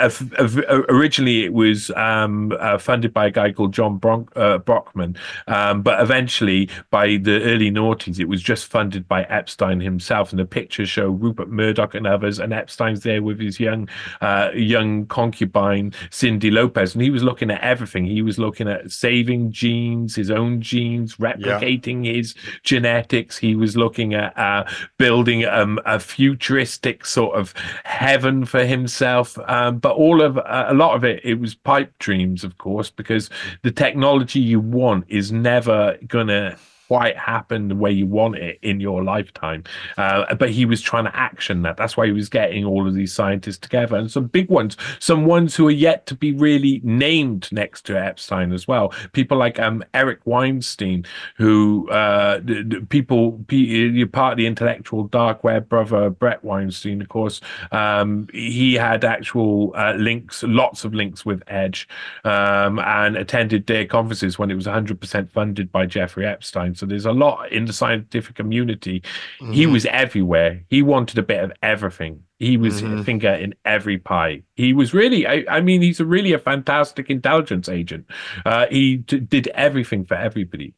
originally, 0.88 1.44
it 1.44 1.52
was 1.52 1.90
um, 1.92 2.52
uh, 2.58 2.78
funded 2.78 3.12
by 3.12 3.26
a 3.26 3.30
guy 3.30 3.52
called 3.52 3.72
John 3.72 4.00
uh, 4.36 4.58
Brockman, 4.58 5.16
um, 5.46 5.82
but 5.82 6.00
eventually, 6.00 6.68
by 6.90 7.16
the 7.16 7.42
early 7.42 7.70
noughties, 7.70 8.18
it 8.18 8.28
was 8.28 8.42
just 8.42 8.66
funded 8.66 9.08
by 9.08 9.24
Epstein 9.24 9.80
himself. 9.80 10.30
And 10.32 10.38
the 10.38 10.46
pictures 10.46 10.88
show 10.88 11.08
Rupert 11.08 11.48
Murdoch 11.48 11.94
and 11.94 12.06
others, 12.06 12.38
and 12.38 12.52
Epstein's 12.68 13.00
there 13.00 13.22
with 13.22 13.40
his 13.40 13.58
young, 13.58 13.88
uh, 14.20 14.50
young 14.54 15.06
concubine 15.06 15.90
Cindy 16.10 16.50
Lopez, 16.50 16.94
and 16.94 17.02
he 17.02 17.08
was 17.08 17.22
looking 17.22 17.50
at 17.50 17.62
everything. 17.62 18.04
He 18.04 18.20
was 18.20 18.38
looking 18.38 18.68
at 18.68 18.92
saving 18.92 19.52
genes, 19.52 20.14
his 20.14 20.30
own 20.30 20.60
genes, 20.60 21.16
replicating 21.16 22.04
yeah. 22.04 22.12
his 22.12 22.34
genetics. 22.64 23.38
He 23.38 23.54
was 23.54 23.74
looking 23.74 24.12
at 24.12 24.36
uh, 24.36 24.64
building 24.98 25.46
um, 25.46 25.80
a 25.86 25.98
futuristic 25.98 27.06
sort 27.06 27.36
of 27.36 27.54
heaven 27.84 28.44
for 28.44 28.66
himself. 28.66 29.38
Um, 29.48 29.78
but 29.78 29.96
all 29.96 30.20
of 30.20 30.36
uh, 30.36 30.66
a 30.68 30.74
lot 30.74 30.94
of 30.94 31.04
it, 31.04 31.24
it 31.24 31.40
was 31.40 31.54
pipe 31.54 31.98
dreams, 31.98 32.44
of 32.44 32.58
course, 32.58 32.90
because 32.90 33.30
the 33.62 33.72
technology 33.72 34.40
you 34.40 34.60
want 34.60 35.06
is 35.08 35.32
never 35.32 35.96
gonna 36.06 36.58
quite 36.88 37.16
happen 37.18 37.68
the 37.68 37.76
way 37.76 37.92
you 37.92 38.06
want 38.06 38.36
it 38.36 38.58
in 38.62 38.80
your 38.80 39.04
lifetime. 39.04 39.62
Uh, 39.98 40.34
but 40.34 40.50
he 40.50 40.64
was 40.64 40.80
trying 40.80 41.04
to 41.04 41.14
action 41.14 41.62
that. 41.62 41.76
That's 41.76 41.96
why 41.96 42.06
he 42.06 42.12
was 42.12 42.30
getting 42.30 42.64
all 42.64 42.88
of 42.88 42.94
these 42.94 43.12
scientists 43.12 43.58
together 43.58 43.96
and 43.96 44.10
some 44.10 44.26
big 44.26 44.48
ones, 44.48 44.76
some 44.98 45.26
ones 45.26 45.54
who 45.54 45.68
are 45.68 45.72
yet 45.72 46.06
to 46.06 46.14
be 46.14 46.32
really 46.32 46.80
named 46.82 47.48
next 47.52 47.82
to 47.86 47.98
Epstein 47.98 48.52
as 48.52 48.66
well. 48.66 48.94
People 49.12 49.36
like 49.36 49.60
um, 49.60 49.84
Eric 49.92 50.20
Weinstein, 50.24 51.04
who 51.36 51.88
uh, 51.90 52.38
the 52.42 52.86
people, 52.88 53.44
you're 53.50 54.06
part 54.06 54.32
of 54.32 54.38
the 54.38 54.46
intellectual 54.46 55.04
dark 55.04 55.44
web 55.44 55.68
brother, 55.68 56.08
Bret 56.08 56.42
Weinstein, 56.42 57.02
of 57.02 57.10
course. 57.10 57.42
Um, 57.70 58.28
he 58.32 58.74
had 58.74 59.04
actual 59.04 59.74
uh, 59.76 59.92
links, 59.94 60.42
lots 60.42 60.84
of 60.84 60.94
links 60.94 61.26
with 61.26 61.42
Edge, 61.48 61.86
um, 62.24 62.78
and 62.78 63.16
attended 63.16 63.66
their 63.66 63.84
conferences 63.84 64.38
when 64.38 64.50
it 64.50 64.54
was 64.54 64.66
100% 64.66 65.30
funded 65.30 65.70
by 65.70 65.84
Jeffrey 65.84 66.24
Epstein. 66.24 66.74
So 66.78 66.86
there's 66.86 67.06
a 67.06 67.12
lot 67.12 67.52
in 67.52 67.64
the 67.64 67.72
scientific 67.72 68.36
community. 68.36 69.02
Mm-hmm. 69.40 69.52
He 69.52 69.66
was 69.66 69.86
everywhere. 69.86 70.62
He 70.68 70.82
wanted 70.82 71.18
a 71.18 71.22
bit 71.22 71.42
of 71.42 71.52
everything. 71.62 72.22
He 72.38 72.56
was 72.56 72.82
mm-hmm. 72.82 72.98
a 72.98 73.04
finger 73.04 73.32
in 73.32 73.54
every 73.64 73.98
pie. 73.98 74.42
He 74.54 74.72
was 74.72 74.94
really, 74.94 75.26
I, 75.26 75.44
I, 75.50 75.60
mean, 75.60 75.82
he's 75.82 76.00
a 76.00 76.04
really 76.04 76.32
a 76.32 76.38
fantastic 76.38 77.10
intelligence 77.10 77.68
agent. 77.68 78.06
Uh, 78.46 78.66
he 78.70 78.98
t- 78.98 79.20
did 79.20 79.48
everything 79.48 80.04
for 80.04 80.14
everybody. 80.14 80.74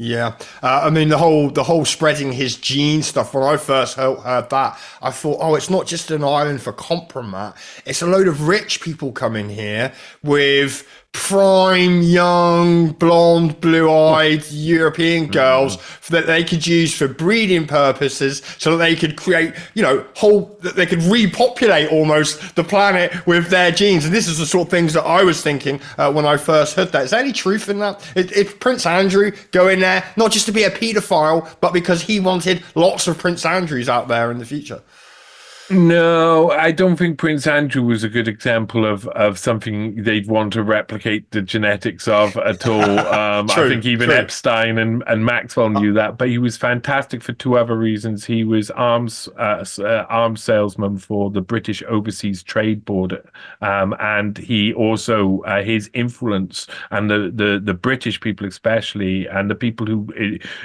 Yeah, 0.00 0.36
uh, 0.62 0.82
I 0.84 0.90
mean 0.90 1.08
the 1.08 1.18
whole 1.18 1.50
the 1.50 1.64
whole 1.64 1.84
spreading 1.84 2.30
his 2.30 2.54
gene 2.54 3.02
stuff. 3.02 3.34
When 3.34 3.42
I 3.42 3.56
first 3.56 3.96
heard, 3.96 4.20
heard, 4.20 4.48
that, 4.50 4.78
I 5.02 5.10
thought, 5.10 5.38
oh, 5.40 5.56
it's 5.56 5.68
not 5.68 5.88
just 5.88 6.12
an 6.12 6.22
island 6.22 6.62
for 6.62 6.72
compromat. 6.72 7.56
It's 7.84 8.00
a 8.00 8.06
load 8.06 8.28
of 8.28 8.46
rich 8.46 8.80
people 8.80 9.10
coming 9.10 9.48
here 9.48 9.92
with 10.22 10.86
prime 11.18 12.00
young 12.00 12.92
blonde 12.92 13.60
blue-eyed 13.60 14.48
european 14.52 15.26
mm. 15.26 15.32
girls 15.32 15.76
mm. 15.76 16.06
that 16.06 16.28
they 16.28 16.44
could 16.44 16.64
use 16.64 16.96
for 16.96 17.08
breeding 17.08 17.66
purposes 17.66 18.40
so 18.58 18.70
that 18.70 18.76
they 18.76 18.94
could 18.94 19.16
create 19.16 19.52
you 19.74 19.82
know 19.82 20.06
whole 20.14 20.56
that 20.60 20.76
they 20.76 20.86
could 20.86 21.02
repopulate 21.02 21.90
almost 21.90 22.54
the 22.54 22.62
planet 22.62 23.26
with 23.26 23.48
their 23.48 23.72
genes 23.72 24.04
and 24.04 24.14
this 24.14 24.28
is 24.28 24.38
the 24.38 24.46
sort 24.46 24.68
of 24.68 24.70
things 24.70 24.92
that 24.92 25.02
i 25.02 25.24
was 25.24 25.42
thinking 25.42 25.80
uh, 25.98 26.10
when 26.10 26.24
i 26.24 26.36
first 26.36 26.76
heard 26.76 26.92
that 26.92 27.02
is 27.02 27.10
there 27.10 27.20
any 27.20 27.32
truth 27.32 27.68
in 27.68 27.80
that 27.80 28.00
if 28.14 28.60
prince 28.60 28.86
andrew 28.86 29.32
go 29.50 29.66
in 29.66 29.80
there 29.80 30.04
not 30.16 30.30
just 30.30 30.46
to 30.46 30.52
be 30.52 30.62
a 30.62 30.70
paedophile 30.70 31.52
but 31.60 31.72
because 31.72 32.00
he 32.00 32.20
wanted 32.20 32.62
lots 32.76 33.08
of 33.08 33.18
prince 33.18 33.44
andrews 33.44 33.88
out 33.88 34.06
there 34.06 34.30
in 34.30 34.38
the 34.38 34.46
future 34.46 34.80
no, 35.70 36.50
I 36.50 36.70
don't 36.70 36.96
think 36.96 37.18
Prince 37.18 37.46
Andrew 37.46 37.82
was 37.82 38.02
a 38.04 38.08
good 38.08 38.28
example 38.28 38.86
of, 38.86 39.06
of 39.08 39.38
something 39.38 40.02
they'd 40.02 40.26
want 40.26 40.52
to 40.54 40.62
replicate 40.62 41.30
the 41.30 41.42
genetics 41.42 42.08
of 42.08 42.36
at 42.36 42.66
all. 42.66 42.78
Um, 43.18 43.48
true, 43.48 43.66
I 43.66 43.68
think 43.68 43.84
even 43.84 44.08
true. 44.08 44.16
Epstein 44.16 44.78
and, 44.78 45.02
and 45.06 45.24
Maxwell 45.24 45.70
knew 45.70 45.92
that, 45.94 46.18
but 46.18 46.28
he 46.28 46.38
was 46.38 46.56
fantastic 46.56 47.22
for 47.22 47.32
two 47.32 47.56
other 47.56 47.76
reasons. 47.76 48.24
He 48.24 48.44
was 48.44 48.70
arms 48.70 49.28
uh, 49.38 49.64
uh, 49.78 50.06
arms 50.08 50.42
salesman 50.42 50.98
for 50.98 51.30
the 51.30 51.40
British 51.40 51.82
Overseas 51.88 52.42
Trade 52.42 52.84
Board, 52.84 53.20
um, 53.60 53.94
and 53.98 54.38
he 54.38 54.72
also 54.74 55.42
uh, 55.42 55.62
his 55.62 55.90
influence 55.94 56.66
and 56.90 57.10
the, 57.10 57.32
the 57.34 57.60
the 57.62 57.74
British 57.74 58.20
people 58.20 58.46
especially, 58.46 59.26
and 59.26 59.50
the 59.50 59.54
people 59.54 59.86
who 59.86 60.06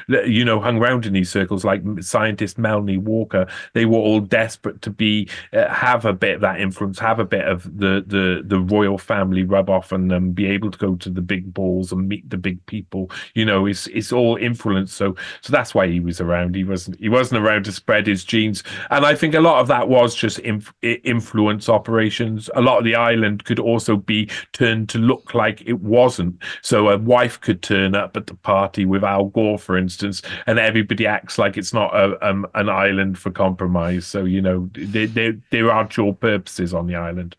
uh, 0.09 0.21
you 0.23 0.45
know 0.45 0.59
hung 0.59 0.77
around 0.77 1.05
in 1.05 1.13
these 1.13 1.29
circles, 1.29 1.63
like 1.63 1.81
scientist 2.01 2.57
Melanie 2.57 2.97
Walker, 2.97 3.47
they 3.73 3.85
were 3.85 3.99
all 3.99 4.19
desperate 4.19 4.81
to 4.83 4.92
be 4.97 5.29
uh, 5.53 5.67
have 5.69 6.05
a 6.05 6.13
bit 6.13 6.35
of 6.35 6.41
that 6.41 6.59
influence, 6.59 6.99
have 6.99 7.19
a 7.19 7.25
bit 7.25 7.47
of 7.47 7.63
the 7.63 8.03
the 8.05 8.43
the 8.45 8.59
royal 8.59 8.97
family 8.97 9.43
rub 9.43 9.69
off, 9.69 9.91
and 9.91 10.11
um, 10.11 10.31
be 10.31 10.45
able 10.47 10.71
to 10.71 10.77
go 10.77 10.95
to 10.95 11.09
the 11.09 11.21
big 11.21 11.53
balls 11.53 11.91
and 11.91 12.07
meet 12.07 12.29
the 12.29 12.37
big 12.37 12.63
people. 12.65 13.09
You 13.33 13.45
know, 13.45 13.65
it's 13.65 13.87
it's 13.87 14.11
all 14.11 14.35
influence. 14.35 14.93
So 14.93 15.15
so 15.41 15.51
that's 15.51 15.73
why 15.75 15.87
he 15.87 15.99
was 15.99 16.21
around. 16.21 16.55
He 16.55 16.63
wasn't 16.63 16.99
he 16.99 17.09
wasn't 17.09 17.43
around 17.43 17.65
to 17.65 17.71
spread 17.71 18.07
his 18.07 18.23
genes, 18.23 18.63
and 18.89 19.05
I 19.05 19.15
think 19.15 19.35
a 19.35 19.41
lot 19.41 19.59
of 19.59 19.67
that 19.67 19.87
was 19.87 20.15
just 20.15 20.39
inf- 20.39 20.73
influence 20.81 21.69
operations. 21.69 22.49
A 22.55 22.61
lot 22.61 22.77
of 22.77 22.83
the 22.83 22.95
island 22.95 23.45
could 23.45 23.59
also 23.59 23.97
be 23.97 24.29
turned 24.53 24.89
to 24.89 24.97
look 24.97 25.33
like 25.33 25.61
it 25.65 25.81
wasn't. 25.81 26.41
So 26.61 26.89
a 26.89 26.97
wife 26.97 27.39
could 27.41 27.61
turn 27.61 27.95
up 27.95 28.15
at 28.17 28.27
the 28.27 28.35
party 28.35 28.85
with 28.85 29.03
Al 29.03 29.25
Gore, 29.25 29.57
for 29.59 29.77
instance, 29.77 30.21
and 30.47 30.59
everybody 30.59 31.07
acts 31.07 31.37
like 31.37 31.57
it's 31.57 31.73
not 31.73 31.93
a, 31.95 32.27
um, 32.27 32.45
an 32.55 32.69
island 32.69 33.17
for 33.17 33.31
compromat. 33.31 34.03
So 34.03 34.23
you 34.25 34.41
know 34.41 34.69
there, 34.85 35.07
there, 35.07 35.33
there 35.51 35.71
are 35.71 35.85
dual 35.85 36.13
purposes 36.13 36.73
on 36.73 36.87
the 36.87 36.95
island. 36.95 37.35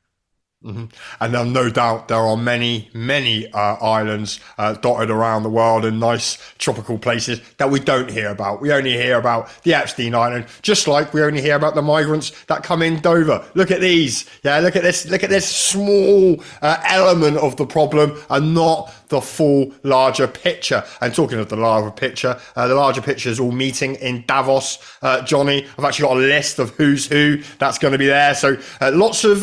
Mm-hmm. 0.65 0.85
And 1.21 1.37
um, 1.37 1.53
no 1.53 1.69
doubt 1.69 2.09
there 2.09 2.17
are 2.17 2.39
many, 2.39 2.89
many 2.95 3.53
uh, 3.53 3.75
islands 3.83 4.41
uh, 4.57 4.73
dotted 4.73 5.11
around 5.11 5.43
the 5.43 5.51
world 5.51 5.85
in 5.85 5.99
nice 5.99 6.39
tropical 6.57 6.97
places 6.99 7.43
that 7.59 7.71
we 7.71 7.81
don't 7.81 8.11
hear 8.11 8.31
about. 8.31 8.63
We 8.63 8.73
only 8.73 8.93
hear 8.93 9.19
about 9.19 9.51
the 9.63 9.75
Epstein 9.75 10.15
Island, 10.15 10.47
just 10.63 10.89
like 10.89 11.13
we 11.13 11.23
only 11.23 11.43
hear 11.43 11.57
about 11.57 11.75
the 11.75 11.83
migrants 11.83 12.31
that 12.47 12.63
come 12.63 12.81
in 12.81 13.01
Dover. 13.01 13.45
Look 13.53 13.71
at 13.71 13.83
these. 13.83 14.25
Yeah, 14.43 14.59
look 14.61 14.75
at 14.75 14.83
this. 14.83 15.07
Look 15.07 15.23
at 15.23 15.29
this 15.29 15.47
small 15.47 16.43
uh, 16.63 16.81
element 16.87 17.37
of 17.37 17.57
the 17.57 17.67
problem 17.67 18.19
and 18.31 18.55
not 18.55 18.91
the 19.09 19.21
full 19.21 19.73
larger 19.83 20.27
picture. 20.27 20.85
And 21.01 21.15
talking 21.15 21.39
of 21.39 21.49
the 21.49 21.57
larger 21.57 21.91
picture, 21.91 22.39
uh, 22.57 22.69
the 22.69 22.75
larger 22.75 23.03
picture 23.03 23.29
is 23.29 23.41
all 23.41 23.53
meeting 23.53 23.97
in 23.97 24.25
Davos. 24.27 24.79
Uh, 25.03 25.23
Johnny, 25.23 25.67
I've 25.79 25.85
actually 25.85 26.09
got 26.09 26.17
a 26.17 26.21
list 26.21 26.59
of 26.59 26.71
who's 26.71 27.07
who 27.07 27.43
that's 27.59 27.79
going 27.79 27.93
to 27.93 27.99
be 27.99 28.07
there. 28.07 28.35
So 28.35 28.57
uh, 28.81 28.91
lots 28.95 29.25
of 29.25 29.43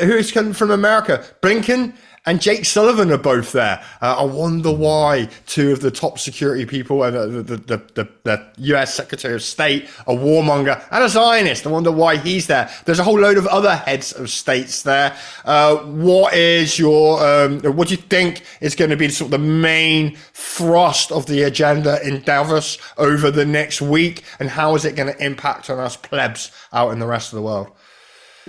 who's 0.00 0.32
coming 0.32 0.52
from 0.52 0.70
America. 0.70 1.24
Blinken 1.42 1.94
and 2.28 2.42
Jake 2.42 2.66
Sullivan 2.66 3.10
are 3.10 3.16
both 3.16 3.52
there. 3.52 3.82
Uh, 4.02 4.16
I 4.18 4.22
wonder 4.22 4.70
why 4.70 5.30
two 5.46 5.72
of 5.72 5.80
the 5.80 5.90
top 5.90 6.18
security 6.18 6.66
people 6.66 7.02
and 7.02 7.16
uh, 7.16 7.24
the, 7.24 7.42
the, 7.42 7.82
the, 7.94 8.08
the, 8.24 8.46
US 8.74 8.94
Secretary 8.94 9.32
of 9.32 9.42
State, 9.42 9.88
a 10.06 10.12
warmonger 10.12 10.84
and 10.90 11.04
a 11.04 11.08
Zionist. 11.08 11.66
I 11.66 11.70
wonder 11.70 11.90
why 11.90 12.18
he's 12.18 12.46
there. 12.46 12.68
There's 12.84 12.98
a 12.98 13.04
whole 13.04 13.18
load 13.18 13.38
of 13.38 13.46
other 13.46 13.74
heads 13.74 14.12
of 14.12 14.28
states 14.28 14.82
there. 14.82 15.16
Uh, 15.46 15.76
what 15.76 16.34
is 16.34 16.78
your, 16.78 17.26
um, 17.26 17.60
what 17.60 17.88
do 17.88 17.94
you 17.94 18.00
think 18.02 18.44
is 18.60 18.74
going 18.74 18.90
to 18.90 18.96
be 18.96 19.08
sort 19.08 19.32
of 19.32 19.40
the 19.40 19.46
main 19.46 20.14
thrust 20.34 21.10
of 21.10 21.24
the 21.24 21.44
agenda 21.44 21.98
in 22.06 22.20
Davos 22.20 22.76
over 22.98 23.30
the 23.30 23.46
next 23.46 23.80
week? 23.80 24.22
And 24.38 24.50
how 24.50 24.74
is 24.74 24.84
it 24.84 24.96
going 24.96 25.10
to 25.10 25.24
impact 25.24 25.70
on 25.70 25.78
us 25.78 25.96
plebs 25.96 26.50
out 26.74 26.92
in 26.92 26.98
the 26.98 27.06
rest 27.06 27.32
of 27.32 27.38
the 27.38 27.42
world? 27.42 27.72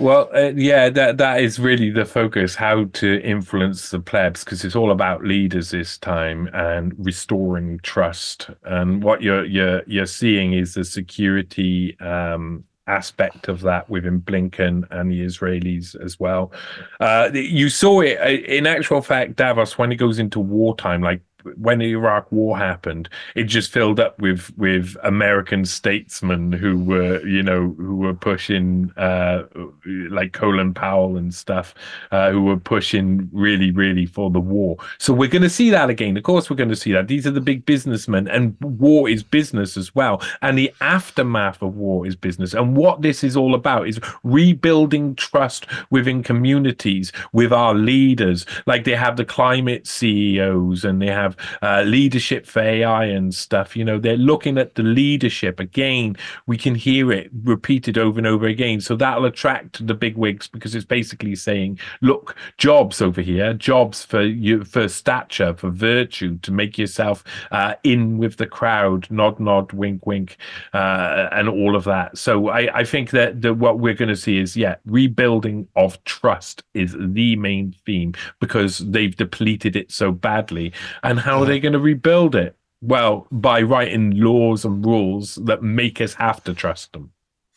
Well, 0.00 0.30
uh, 0.34 0.52
yeah, 0.56 0.88
that 0.88 1.18
that 1.18 1.42
is 1.42 1.58
really 1.60 1.90
the 1.90 2.06
focus: 2.06 2.54
how 2.54 2.84
to 2.84 3.20
influence 3.22 3.90
the 3.90 4.00
plebs, 4.00 4.42
because 4.44 4.64
it's 4.64 4.74
all 4.74 4.92
about 4.92 5.22
leaders 5.24 5.72
this 5.72 5.98
time 5.98 6.48
and 6.54 6.94
restoring 6.98 7.80
trust. 7.82 8.48
And 8.64 9.02
what 9.04 9.20
you're 9.20 9.44
you're 9.44 9.82
you're 9.86 10.06
seeing 10.06 10.54
is 10.54 10.72
the 10.72 10.84
security 10.84 12.00
um, 12.00 12.64
aspect 12.86 13.48
of 13.48 13.60
that 13.60 13.90
within 13.90 14.22
Blinken 14.22 14.84
and 14.90 15.10
the 15.10 15.22
Israelis 15.22 15.94
as 16.02 16.18
well. 16.18 16.50
Uh, 16.98 17.28
you 17.34 17.68
saw 17.68 18.00
it 18.00 18.18
uh, 18.20 18.28
in 18.50 18.66
actual 18.66 19.02
fact, 19.02 19.36
Davos, 19.36 19.76
when 19.76 19.92
it 19.92 19.96
goes 19.96 20.18
into 20.18 20.40
wartime, 20.40 21.02
like 21.02 21.20
when 21.56 21.78
the 21.78 21.90
Iraq 21.92 22.30
War 22.32 22.56
happened, 22.56 23.08
it 23.34 23.44
just 23.44 23.72
filled 23.72 24.00
up 24.00 24.18
with 24.18 24.52
with 24.56 24.96
American 25.02 25.64
statesmen 25.64 26.52
who 26.52 26.78
were, 26.78 27.24
you 27.26 27.42
know, 27.42 27.74
who 27.78 27.96
were 27.96 28.14
pushing 28.14 28.92
uh, 28.96 29.44
like 29.84 30.32
Colin 30.32 30.74
Powell 30.74 31.16
and 31.16 31.34
stuff, 31.34 31.74
uh, 32.10 32.30
who 32.30 32.42
were 32.42 32.56
pushing 32.56 33.28
really, 33.32 33.70
really 33.70 34.06
for 34.06 34.30
the 34.30 34.40
war. 34.40 34.76
So 34.98 35.12
we're 35.12 35.28
going 35.28 35.42
to 35.42 35.50
see 35.50 35.70
that 35.70 35.90
again. 35.90 36.16
Of 36.16 36.22
course, 36.22 36.50
we're 36.50 36.56
going 36.56 36.70
to 36.70 36.76
see 36.76 36.92
that. 36.92 37.08
These 37.08 37.26
are 37.26 37.30
the 37.30 37.40
big 37.40 37.66
businessmen, 37.66 38.28
and 38.28 38.56
war 38.60 39.08
is 39.08 39.22
business 39.22 39.76
as 39.76 39.94
well. 39.94 40.22
And 40.42 40.58
the 40.58 40.72
aftermath 40.80 41.62
of 41.62 41.76
war 41.76 42.06
is 42.06 42.16
business. 42.16 42.54
And 42.54 42.76
what 42.76 43.02
this 43.02 43.24
is 43.24 43.36
all 43.36 43.54
about 43.54 43.88
is 43.88 44.00
rebuilding 44.22 45.14
trust 45.14 45.66
within 45.90 46.22
communities 46.22 47.12
with 47.32 47.52
our 47.52 47.74
leaders. 47.74 48.46
Like 48.66 48.84
they 48.84 48.96
have 48.96 49.16
the 49.16 49.24
climate 49.24 49.86
CEOs, 49.86 50.84
and 50.84 51.00
they 51.00 51.08
have 51.08 51.29
have 51.30 51.58
uh, 51.62 51.82
leadership 51.82 52.46
for 52.46 52.60
AI 52.60 53.04
and 53.04 53.34
stuff. 53.34 53.76
You 53.76 53.84
know, 53.84 53.98
they're 53.98 54.16
looking 54.16 54.58
at 54.58 54.74
the 54.74 54.82
leadership 54.82 55.60
again. 55.60 56.16
We 56.46 56.56
can 56.56 56.74
hear 56.74 57.12
it 57.12 57.30
repeated 57.42 57.98
over 57.98 58.18
and 58.18 58.26
over 58.26 58.46
again. 58.46 58.80
So 58.80 58.96
that'll 58.96 59.24
attract 59.24 59.86
the 59.86 59.94
big 59.94 60.16
wigs 60.16 60.48
because 60.48 60.74
it's 60.74 60.84
basically 60.84 61.34
saying, 61.36 61.78
look, 62.00 62.36
jobs 62.58 63.00
over 63.00 63.20
here, 63.20 63.54
jobs 63.54 64.04
for 64.04 64.22
you 64.22 64.64
for 64.64 64.88
stature, 64.88 65.54
for 65.54 65.70
virtue, 65.70 66.38
to 66.38 66.52
make 66.52 66.78
yourself 66.78 67.24
uh, 67.50 67.74
in 67.84 68.18
with 68.18 68.36
the 68.36 68.46
crowd, 68.46 69.10
nod, 69.10 69.40
nod, 69.40 69.72
wink, 69.72 70.06
wink, 70.06 70.36
uh, 70.72 71.28
and 71.32 71.48
all 71.48 71.76
of 71.76 71.84
that. 71.84 72.16
So 72.16 72.48
I, 72.48 72.80
I 72.80 72.84
think 72.84 73.10
that, 73.10 73.42
that 73.42 73.54
what 73.54 73.78
we're 73.78 73.94
going 73.94 74.08
to 74.08 74.16
see 74.16 74.38
is, 74.38 74.56
yeah, 74.56 74.76
rebuilding 74.86 75.68
of 75.76 76.02
trust 76.04 76.62
is 76.74 76.96
the 76.98 77.36
main 77.36 77.74
theme 77.86 78.14
because 78.40 78.78
they've 78.78 79.16
depleted 79.16 79.76
it 79.76 79.90
so 79.90 80.12
badly. 80.12 80.72
And 81.02 81.19
how 81.20 81.40
are 81.42 81.46
they 81.46 81.60
going 81.60 81.72
to 81.72 81.78
rebuild 81.78 82.34
it? 82.34 82.56
Well, 82.82 83.26
by 83.30 83.62
writing 83.62 84.12
laws 84.12 84.64
and 84.64 84.84
rules 84.84 85.36
that 85.36 85.62
make 85.62 86.00
us 86.00 86.14
have 86.14 86.42
to 86.44 86.54
trust 86.54 86.92
them. 86.92 87.12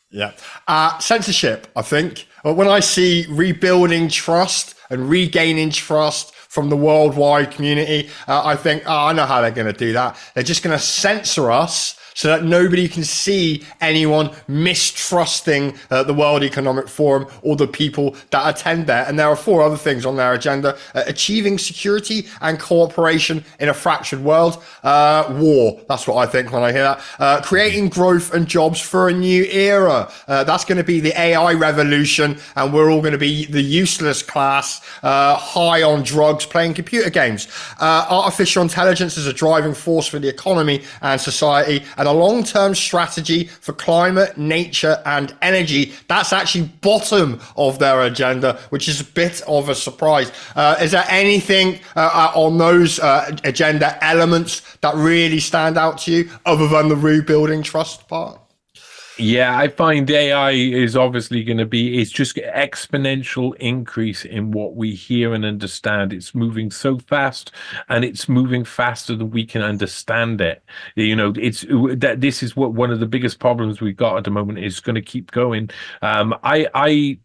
Yeah. 0.10 0.34
Uh, 0.68 0.98
censorship, 1.00 1.68
I 1.76 1.82
think. 1.82 2.28
When 2.44 2.68
I 2.68 2.82
see 2.82 3.26
rebuilding 3.30 4.10
trust 4.10 4.76
and 4.90 5.10
regaining 5.10 5.72
trust 5.72 6.36
from 6.36 6.70
the 6.70 6.78
worldwide 6.78 7.52
community, 7.52 8.10
uh, 8.28 8.46
I 8.46 8.56
think, 8.56 8.84
oh, 8.86 9.08
I 9.08 9.14
know 9.14 9.26
how 9.26 9.42
they're 9.42 9.52
going 9.52 9.72
to 9.72 9.74
do 9.74 9.94
that. 9.94 10.18
They're 10.36 10.44
just 10.44 10.62
going 10.62 10.78
to 10.78 10.84
censor 10.84 11.52
us 11.52 11.98
so 12.14 12.28
that 12.28 12.44
nobody 12.44 12.88
can 12.88 13.04
see 13.04 13.64
anyone 13.82 14.32
mistrusting 14.48 15.78
uh, 15.90 16.04
the 16.04 16.14
World 16.14 16.44
Economic 16.44 16.88
Forum 16.88 17.28
or 17.42 17.56
the 17.56 17.68
people 17.68 18.16
that 18.32 18.56
attend 18.56 18.88
there. 18.88 19.06
And 19.08 19.18
there 19.18 19.28
are 19.28 19.36
four 19.36 19.62
other 19.62 19.78
things 19.78 20.06
on 20.06 20.16
their 20.16 20.34
agenda 20.34 20.78
uh, 20.94 21.04
achieving 21.06 21.58
security 21.58 22.28
and 22.42 22.60
cooperation 22.60 23.44
in 23.60 23.70
a 23.70 23.74
fractured 23.74 24.24
world, 24.24 24.62
uh, 24.84 25.34
war. 25.38 25.82
That's 25.88 26.08
what 26.08 26.18
I 26.18 26.30
think 26.30 26.52
when 26.52 26.64
I 26.64 26.72
hear 26.72 26.84
that. 26.84 27.02
Uh, 27.20 27.42
creating 27.42 27.90
growth 27.90 28.34
and 28.34 28.48
jobs 28.48 28.80
for 28.80 29.10
a 29.10 29.14
new 29.14 29.46
era. 29.46 30.12
Uh, 30.28 30.44
that's 30.44 30.66
going 30.66 30.78
to 30.78 30.84
be 30.84 31.00
the 31.00 31.20
AI 31.20 31.54
revolution, 31.54 32.38
and 32.56 32.74
we're 32.74 32.92
all 32.92 33.02
going 33.02 33.14
to 33.14 33.18
be 33.18 33.46
the 33.46 33.62
useless 33.62 34.22
class, 34.22 34.82
uh, 35.04 35.36
high 35.36 35.84
on 35.84 36.04
drugs, 36.04 36.46
playing 36.46 36.74
computer 36.74 37.10
games. 37.10 37.48
artificial 37.80 38.62
intelligence 38.62 39.18
is 39.18 39.28
a 39.28 39.34
driving 39.34 39.74
force 39.74 40.08
for 40.08 40.20
the 40.20 40.28
economy 40.28 40.84
and 41.02 41.20
society 41.20 41.84
a 42.08 42.12
long 42.12 42.44
term 42.44 42.76
strategy 42.76 43.46
for 43.46 43.74
climate, 43.74 44.38
nature, 44.38 45.02
and 45.06 45.36
energy. 45.42 45.94
That's 46.08 46.34
actually 46.34 46.66
bottom 46.82 47.40
of 47.58 47.80
their 47.80 48.02
agenda, 48.04 48.60
which 48.70 48.88
is 48.88 49.02
a 49.02 49.06
bit 49.06 49.42
of 49.48 49.70
a 49.70 49.76
surprise. 49.76 50.32
Uh, 50.56 50.76
is 50.82 50.92
there 50.92 51.06
anything 51.10 51.80
uh, 51.96 52.32
uh 52.36 52.40
on 52.40 52.58
those 52.58 53.00
uh, 53.00 53.36
agenda 53.44 54.04
elements 54.04 54.78
that 54.82 54.96
really 54.96 55.40
stand 55.40 55.78
out 55.78 55.98
to 56.00 56.12
you 56.12 56.30
other 56.46 56.68
than 56.68 56.90
the 56.90 56.96
rebuilding 56.96 57.64
trust 57.64 58.08
part? 58.08 58.43
Yeah, 59.20 59.56
I 59.56 59.68
find 59.68 60.10
AI 60.10 60.52
is 60.52 60.96
obviously 60.98 61.44
going 61.44 61.60
to 61.60 61.68
be, 61.68 62.02
it's 62.02 62.10
just 62.10 62.36
exponential 62.38 63.56
increase 63.58 64.26
in 64.26 64.50
what 64.50 64.76
we 64.76 64.96
hear 64.96 65.36
and 65.36 65.46
understand. 65.46 66.12
It's 66.12 66.34
moving 66.34 66.72
so 66.72 66.98
fast 66.98 67.52
and 67.90 68.04
it's 68.04 68.28
moving 68.28 68.66
faster 68.66 69.16
than 69.16 69.30
we 69.30 69.46
can 69.46 69.62
understand 69.62 70.42
it. 70.42 70.64
You 70.96 71.16
know, 71.16 71.32
it's 71.38 71.62
that 71.62 72.22
this 72.22 72.42
is 72.42 72.56
what 72.56 72.74
one 72.74 72.90
of 72.90 73.00
the 73.00 73.06
biggest 73.06 73.38
problems 73.40 73.82
we've 73.82 73.96
got 73.96 74.18
at 74.18 74.24
the 74.24 74.32
moment 74.32 74.58
is 74.58 74.80
going 74.80 74.96
to 74.96 75.02
keep 75.02 75.30
going. 75.30 75.70
Um, 76.02 76.34
I, 76.44 76.68
I, 76.74 77.20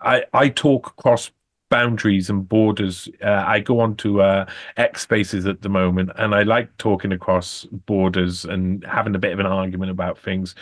I, 0.00 0.24
I 0.32 0.48
talk 0.48 0.88
across 0.88 1.30
boundaries 1.72 2.28
and 2.28 2.46
borders. 2.46 3.08
Uh, 3.24 3.44
I 3.46 3.60
go 3.60 3.80
on 3.80 3.96
to 3.96 4.20
uh, 4.20 4.44
X 4.76 5.00
spaces 5.00 5.46
at 5.46 5.62
the 5.62 5.70
moment, 5.70 6.10
and 6.16 6.34
I 6.34 6.42
like 6.42 6.76
talking 6.76 7.12
across 7.12 7.64
borders 7.86 8.44
and 8.44 8.84
having 8.84 9.14
a 9.14 9.18
bit 9.18 9.32
of 9.32 9.38
an 9.38 9.46
argument 9.46 9.90
about 9.90 10.18
things. 10.18 10.54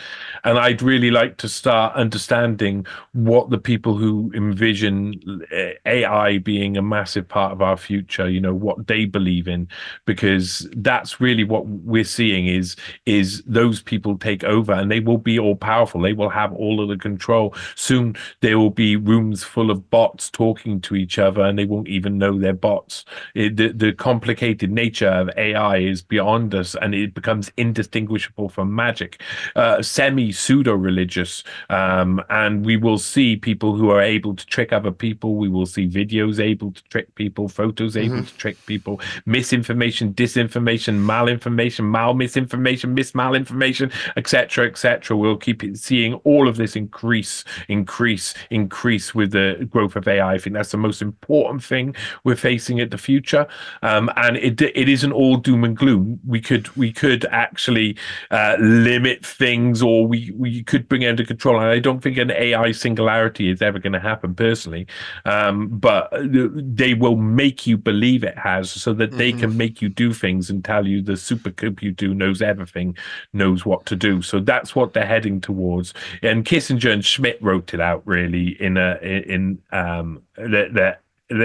And 0.45 0.57
I'd 0.57 0.81
really 0.81 1.11
like 1.11 1.35
to 1.37 1.49
start 1.49 1.93
understanding 1.95 2.87
what 3.11 3.49
the 3.49 3.57
people 3.57 3.97
who 3.97 4.31
envision 4.33 5.45
uh, 5.53 5.71
AI 5.85 6.37
being 6.37 6.77
a 6.77 6.81
massive 6.81 7.27
part 7.27 7.51
of 7.51 7.61
our 7.61 7.75
future, 7.75 8.29
you 8.29 8.39
know, 8.39 8.53
what 8.53 8.87
they 8.87 9.03
believe 9.03 9.49
in, 9.49 9.67
because 10.05 10.65
that's 10.77 11.19
really 11.19 11.43
what 11.43 11.67
we're 11.67 12.05
seeing 12.05 12.47
is 12.47 12.77
is 13.05 13.43
those 13.45 13.81
people 13.81 14.17
take 14.17 14.45
over, 14.45 14.71
and 14.71 14.89
they 14.89 15.01
will 15.01 15.17
be 15.17 15.37
all 15.37 15.57
powerful. 15.57 15.99
They 15.99 16.13
will 16.13 16.29
have 16.29 16.53
all 16.53 16.79
of 16.81 16.87
the 16.87 16.95
control. 16.95 17.53
Soon 17.75 18.15
there 18.39 18.57
will 18.57 18.69
be 18.69 18.95
rooms 18.95 19.43
full 19.43 19.69
of 19.69 19.89
bots 19.89 20.29
talking 20.29 20.79
to 20.79 21.00
each 21.01 21.19
other 21.19 21.41
and 21.41 21.57
they 21.57 21.65
won't 21.65 21.87
even 21.87 22.17
know 22.17 22.37
they're 22.37 22.53
bots. 22.53 23.05
It, 23.35 23.57
the, 23.57 23.69
the 23.69 23.93
complicated 23.93 24.71
nature 24.71 25.09
of 25.09 25.29
AI 25.37 25.77
is 25.77 26.01
beyond 26.01 26.53
us 26.55 26.75
and 26.81 26.93
it 26.93 27.13
becomes 27.13 27.51
indistinguishable 27.57 28.49
from 28.49 28.73
magic, 28.73 29.21
uh, 29.55 29.81
semi 29.81 30.31
pseudo 30.31 30.73
religious. 30.73 31.43
Um, 31.69 32.21
and 32.29 32.65
we 32.65 32.77
will 32.77 32.97
see 32.97 33.35
people 33.35 33.75
who 33.75 33.89
are 33.89 34.01
able 34.01 34.35
to 34.35 34.45
trick 34.45 34.71
other 34.71 34.91
people. 34.91 35.35
We 35.35 35.49
will 35.49 35.65
see 35.65 35.87
videos 35.87 36.39
able 36.39 36.71
to 36.71 36.83
trick 36.85 37.13
people, 37.15 37.47
photos 37.47 37.97
able 37.97 38.17
mm-hmm. 38.17 38.25
to 38.25 38.37
trick 38.37 38.57
people, 38.65 38.99
misinformation, 39.25 40.13
disinformation, 40.13 41.03
malinformation, 41.05 41.85
mal 41.85 42.13
misinformation, 42.13 42.93
mis 42.93 43.11
malinformation, 43.13 43.91
etc., 44.17 44.67
etc. 44.67 45.15
We'll 45.17 45.37
keep 45.37 45.63
seeing 45.75 46.15
all 46.23 46.47
of 46.47 46.57
this 46.57 46.75
increase, 46.75 47.43
increase, 47.67 48.33
increase 48.49 49.15
with 49.15 49.31
the 49.31 49.67
growth 49.69 49.95
of 49.95 50.07
AI. 50.07 50.33
I 50.33 50.37
think 50.37 50.53
that's 50.55 50.71
the 50.71 50.77
most 50.77 50.90
most 50.91 51.01
important 51.01 51.63
thing 51.63 51.95
we're 52.25 52.35
facing 52.35 52.81
at 52.81 52.91
the 52.91 52.97
future. 52.97 53.47
Um, 53.81 54.09
and 54.17 54.35
it 54.37 54.61
it 54.61 54.89
isn't 54.89 55.13
all 55.13 55.37
doom 55.37 55.63
and 55.63 55.75
gloom. 55.77 56.19
We 56.27 56.41
could 56.41 56.65
we 56.75 56.91
could 56.91 57.23
actually 57.25 57.95
uh, 58.29 58.57
limit 58.59 59.25
things, 59.25 59.81
or 59.81 60.05
we 60.05 60.31
we 60.35 60.63
could 60.63 60.89
bring 60.89 61.03
it 61.03 61.09
under 61.09 61.25
control. 61.25 61.55
And 61.59 61.69
I 61.69 61.79
don't 61.79 62.01
think 62.01 62.17
an 62.17 62.31
AI 62.31 62.73
singularity 62.73 63.49
is 63.49 63.61
ever 63.61 63.79
going 63.79 63.93
to 63.93 63.99
happen 63.99 64.35
personally, 64.35 64.85
um, 65.25 65.67
but 65.69 66.09
they 66.11 66.93
will 66.93 67.15
make 67.15 67.65
you 67.65 67.77
believe 67.77 68.23
it 68.23 68.37
has, 68.37 68.69
so 68.69 68.93
that 68.93 69.11
they 69.11 69.31
mm-hmm. 69.31 69.41
can 69.41 69.57
make 69.57 69.81
you 69.81 69.89
do 69.89 70.13
things 70.13 70.49
and 70.49 70.65
tell 70.65 70.85
you 70.85 71.01
the 71.01 71.13
supercomputer 71.13 72.13
knows 72.13 72.41
everything, 72.41 72.97
knows 73.31 73.65
what 73.65 73.85
to 73.85 73.95
do. 73.95 74.21
So 74.21 74.39
that's 74.39 74.75
what 74.75 74.93
they're 74.93 75.13
heading 75.15 75.39
towards. 75.39 75.93
And 76.21 76.43
Kissinger 76.43 76.91
and 76.91 77.05
Schmidt 77.05 77.41
wrote 77.41 77.73
it 77.73 77.79
out 77.79 78.01
really 78.05 78.61
in 78.61 78.75
a 78.77 78.97
in 79.01 79.61
um, 79.71 80.21
that 80.35 80.73
that 80.73 81.01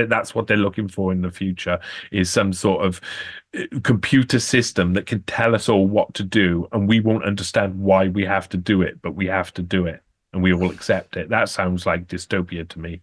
that's 0.09 0.35
what 0.35 0.47
they're 0.47 0.57
looking 0.57 0.89
for 0.89 1.13
in 1.13 1.23
the 1.23 1.31
future 1.31 1.79
is 2.11 2.29
some 2.29 2.53
sort 2.53 2.85
of 2.85 3.01
uh, 3.57 3.63
computer 3.83 4.41
system 4.41 4.95
that 4.95 5.07
can 5.07 5.23
tell 5.25 5.55
us 5.55 5.69
all 5.69 5.87
what 5.87 6.13
to 6.15 6.25
do 6.25 6.67
and 6.73 6.89
we 6.89 6.99
won't 6.99 7.25
understand 7.25 7.79
why 7.79 8.09
we 8.09 8.25
have 8.25 8.49
to 8.49 8.57
do 8.57 8.83
it 8.83 9.01
but 9.01 9.15
we 9.15 9.27
have 9.27 9.55
to 9.55 9.63
do 9.63 9.87
it 9.87 10.03
and 10.33 10.43
we 10.43 10.53
will 10.53 10.71
accept 10.71 11.17
it. 11.17 11.29
That 11.31 11.49
sounds 11.49 11.87
like 11.87 12.09
dystopia 12.09 12.69
to 12.69 12.79
me 12.79 13.01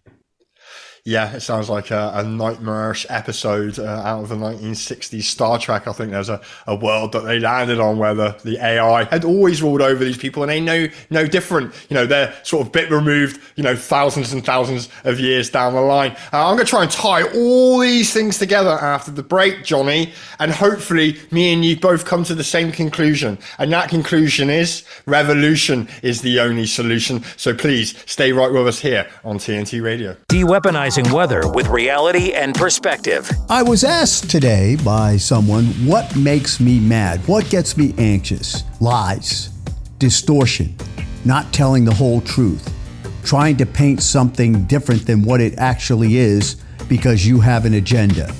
Yeah, 1.05 1.33
it 1.33 1.41
sounds 1.41 1.69
like 1.69 1.91
a, 1.91 2.13
a 2.15 2.23
nightmarish 2.23 3.05
episode 3.09 3.77
uh, 3.77 3.83
out 3.83 4.23
of 4.23 4.29
the 4.29 4.35
1960s 4.35 5.23
Star 5.23 5.59
Trek. 5.59 5.85
I 5.85 5.91
think 5.91 6.11
there's 6.11 6.29
a, 6.29 6.39
a 6.65 6.77
world 6.77 7.11
that 7.11 7.25
they 7.25 7.39
landed 7.39 7.77
on 7.77 7.97
where 7.97 8.13
the, 8.13 8.39
the 8.45 8.57
AI 8.65 9.03
had 9.03 9.25
always 9.25 9.61
ruled 9.61 9.81
over 9.81 10.01
these 10.01 10.17
people 10.17 10.43
and 10.43 10.49
they 10.49 10.61
know 10.61 10.87
no 11.09 11.27
different. 11.27 11.73
You 11.89 11.95
know, 11.95 12.05
they're 12.05 12.33
sort 12.43 12.65
of 12.65 12.71
bit 12.71 12.89
removed, 12.89 13.41
you 13.57 13.63
know, 13.63 13.75
thousands 13.75 14.31
and 14.31 14.45
thousands 14.45 14.87
of 15.03 15.19
years 15.19 15.49
down 15.49 15.73
the 15.73 15.81
line. 15.81 16.11
Uh, 16.31 16.47
I'm 16.47 16.55
going 16.55 16.65
to 16.65 16.69
try 16.69 16.83
and 16.83 16.91
tie 16.91 17.23
all 17.33 17.79
these 17.79 18.13
things 18.13 18.39
together 18.39 18.69
after 18.71 19.11
the 19.11 19.23
break, 19.23 19.65
Johnny, 19.65 20.13
and 20.39 20.51
hopefully 20.51 21.19
me 21.31 21.51
and 21.51 21.65
you 21.65 21.77
both 21.77 22.05
come 22.05 22.23
to 22.23 22.33
the 22.33 22.45
same 22.45 22.71
conclusion. 22.71 23.37
And 23.57 23.73
that 23.73 23.89
conclusion 23.89 24.49
is 24.49 24.85
revolution 25.05 25.89
is 26.01 26.21
the 26.21 26.39
only 26.39 26.65
solution. 26.65 27.25
So 27.35 27.53
please 27.53 27.93
stay 28.09 28.31
right 28.31 28.53
with 28.53 28.69
us 28.69 28.79
here 28.79 29.05
on 29.25 29.37
TNT 29.37 29.83
Radio. 29.83 30.15
De-weaponizing 30.93 31.11
weather 31.13 31.49
with 31.51 31.67
reality 31.67 32.33
and 32.33 32.53
perspective. 32.55 33.29
I 33.49 33.63
was 33.63 33.83
asked 33.83 34.29
today 34.29 34.77
by 34.83 35.17
someone 35.17 35.65
what 35.85 36.15
makes 36.15 36.59
me 36.59 36.79
mad, 36.79 37.25
what 37.27 37.49
gets 37.49 37.77
me 37.77 37.93
anxious. 37.97 38.63
Lies, 38.79 39.49
distortion, 39.97 40.75
not 41.25 41.51
telling 41.53 41.85
the 41.85 41.93
whole 41.93 42.21
truth, 42.21 42.71
trying 43.23 43.57
to 43.57 43.65
paint 43.65 44.03
something 44.03 44.65
different 44.65 45.05
than 45.05 45.23
what 45.23 45.41
it 45.41 45.57
actually 45.57 46.17
is 46.17 46.57
because 46.87 47.25
you 47.25 47.39
have 47.39 47.65
an 47.65 47.75
agenda. 47.75 48.33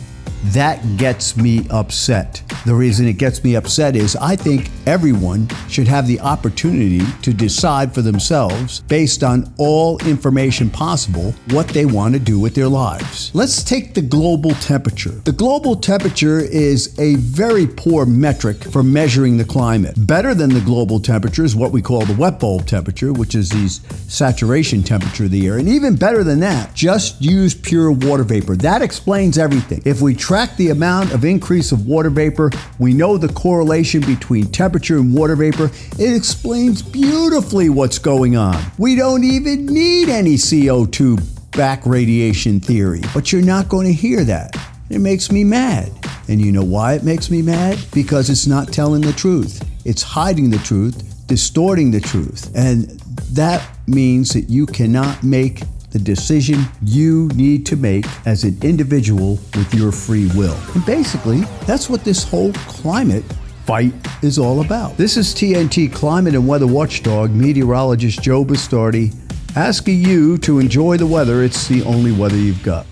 That 0.48 0.98
gets 0.98 1.38
me 1.38 1.66
upset. 1.70 2.44
The 2.66 2.76
reason 2.76 3.08
it 3.08 3.14
gets 3.14 3.44
me 3.44 3.56
upset 3.56 3.96
is 3.96 4.16
I 4.16 4.36
think 4.36 4.70
everyone 4.86 5.48
should 5.70 5.88
have 5.88 6.08
the 6.08 6.20
opportunity 6.20 7.02
to 7.22 7.34
decide 7.34 7.94
for 7.94 8.02
themselves, 8.02 8.82
based 8.82 9.24
on 9.24 9.54
all 9.58 10.00
information 10.06 10.70
possible, 10.70 11.34
what 11.52 11.68
they 11.70 11.86
want 11.86 12.14
to 12.14 12.20
do 12.20 12.39
with 12.39 12.56
their 12.56 12.68
lives. 12.68 13.32
Let's 13.34 13.64
take 13.64 13.94
the 13.94 14.02
global 14.02 14.52
temperature. 14.56 15.10
The 15.10 15.32
global 15.32 15.76
temperature 15.76 16.39
is 16.39 16.98
a 17.00 17.16
very 17.16 17.68
poor 17.68 18.06
metric 18.06 18.64
for 18.64 18.84
measuring 18.84 19.38
the 19.38 19.46
climate. 19.46 19.96
Better 20.08 20.34
than 20.34 20.54
the 20.54 20.62
global 20.62 21.00
temperature 21.00 21.44
is 21.44 21.56
what 21.56 21.72
we 21.72 21.82
call 21.82 22.06
the 22.06 22.16
wet 22.16 22.39
bulb 22.39 22.66
temperature, 22.66 23.14
which 23.14 23.36
is 23.36 23.50
the 23.50 23.70
saturation 24.10 24.84
temperature 24.84 25.26
of 25.26 25.32
the 25.32 25.48
air. 25.48 25.58
And 25.58 25.70
even 25.70 25.96
better 25.96 26.24
than 26.24 26.39
that, 26.41 26.74
just 26.74 27.22
use 27.22 27.56
pure 27.56 27.91
water 27.91 28.24
vapor. 28.24 28.56
That 28.58 28.82
explains 28.82 29.38
everything. 29.38 29.82
If 29.86 30.02
we 30.02 30.16
track 30.34 30.58
the 30.58 30.72
amount 30.72 31.14
of 31.14 31.24
increase 31.24 31.72
of 31.72 31.86
water 31.86 32.10
vapor, 32.10 32.50
we 32.80 32.92
know 32.92 33.20
the 33.20 33.32
correlation 33.34 34.02
between 34.02 34.48
temperature 34.48 34.98
and 34.98 35.14
water 35.14 35.36
vapor. 35.36 35.70
It 36.00 36.16
explains 36.16 36.82
beautifully 36.82 37.70
what's 37.70 38.00
going 38.00 38.36
on. 38.36 38.60
We 38.80 38.96
don't 38.96 39.24
even 39.24 39.68
need 39.68 40.10
any 40.10 40.34
CO2 40.34 41.52
back 41.52 41.86
radiation 41.86 42.60
theory, 42.60 43.02
but 43.14 43.32
you're 43.32 43.44
not 43.44 43.70
going 43.70 43.86
to 43.86 43.94
hear 43.94 44.24
that. 44.24 44.58
It 44.90 45.02
makes 45.02 45.32
me 45.32 45.44
mad. 45.44 45.92
And 46.28 46.42
you 46.42 46.52
know 46.52 46.64
why 46.64 46.94
it 46.94 47.04
makes 47.04 47.30
me 47.30 47.44
mad? 47.44 47.78
Because 47.94 48.32
it's 48.32 48.48
not 48.48 48.74
telling 48.74 49.02
the 49.02 49.14
truth. 49.14 49.64
It's 49.86 50.02
hiding 50.02 50.50
the 50.50 50.58
truth, 50.58 51.28
distorting 51.28 51.92
the 51.92 52.02
truth. 52.02 52.52
And 52.56 52.86
that 53.34 53.64
means 53.86 54.34
that 54.34 54.50
you 54.50 54.66
cannot 54.66 55.22
make 55.22 55.62
the 55.94 56.00
decision 56.00 56.60
you 56.82 57.30
need 57.36 57.68
to 57.68 57.76
make 57.76 58.06
as 58.26 58.44
an 58.44 58.58
individual 58.64 59.39
with 59.56 59.74
your 59.76 59.91
free 59.91 60.28
will. 60.36 60.58
And 60.74 60.84
basically, 60.86 61.41
that's 61.68 61.88
what 61.88 62.04
this 62.04 62.24
whole 62.24 62.52
climate 62.54 63.24
fight 63.66 63.94
is 64.24 64.39
all 64.39 64.62
about. 64.62 64.98
This 64.98 65.18
is 65.18 65.34
TNT 65.36 65.94
climate 65.94 66.34
and 66.34 66.48
weather 66.48 66.68
watchdog 66.68 67.30
meteorologist 67.30 68.22
Joe 68.24 68.44
Bastardi 68.44 69.16
asking 69.56 70.00
you 70.00 70.39
to 70.39 70.58
enjoy 70.58 70.98
the 70.98 71.06
weather. 71.06 71.44
It's 71.44 71.68
the 71.68 71.84
only 71.84 72.12
weather 72.12 72.38
you've 72.38 72.64
got. 72.64 72.88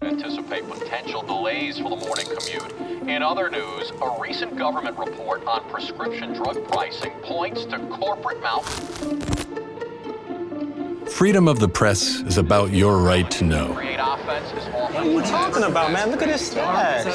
Anticipate 0.00 0.66
potential 0.68 1.20
delays 1.22 1.78
for 1.78 1.90
the 1.90 1.96
morning 1.96 2.26
commute. 2.26 3.08
In 3.08 3.22
other 3.22 3.50
news, 3.50 3.92
a 4.00 4.18
recent 4.18 4.56
government 4.56 4.96
report 4.96 5.46
on 5.46 5.68
prescription 5.68 6.32
drug 6.32 6.66
pricing 6.68 7.12
points 7.22 7.66
to 7.66 7.78
corporate 7.88 8.40
mouth. 8.40 9.57
Freedom 11.10 11.48
of 11.48 11.58
the 11.58 11.68
press 11.68 12.20
is 12.20 12.38
about 12.38 12.70
your 12.70 12.98
right 12.98 13.28
to 13.32 13.44
know. 13.44 13.72
What 13.72 13.84
are 13.84 15.04
you 15.04 15.22
talking 15.22 15.64
about, 15.64 15.90
man? 15.90 16.10
Look 16.10 16.22
at 16.22 16.28
his 16.28 16.50
stats. 16.50 17.06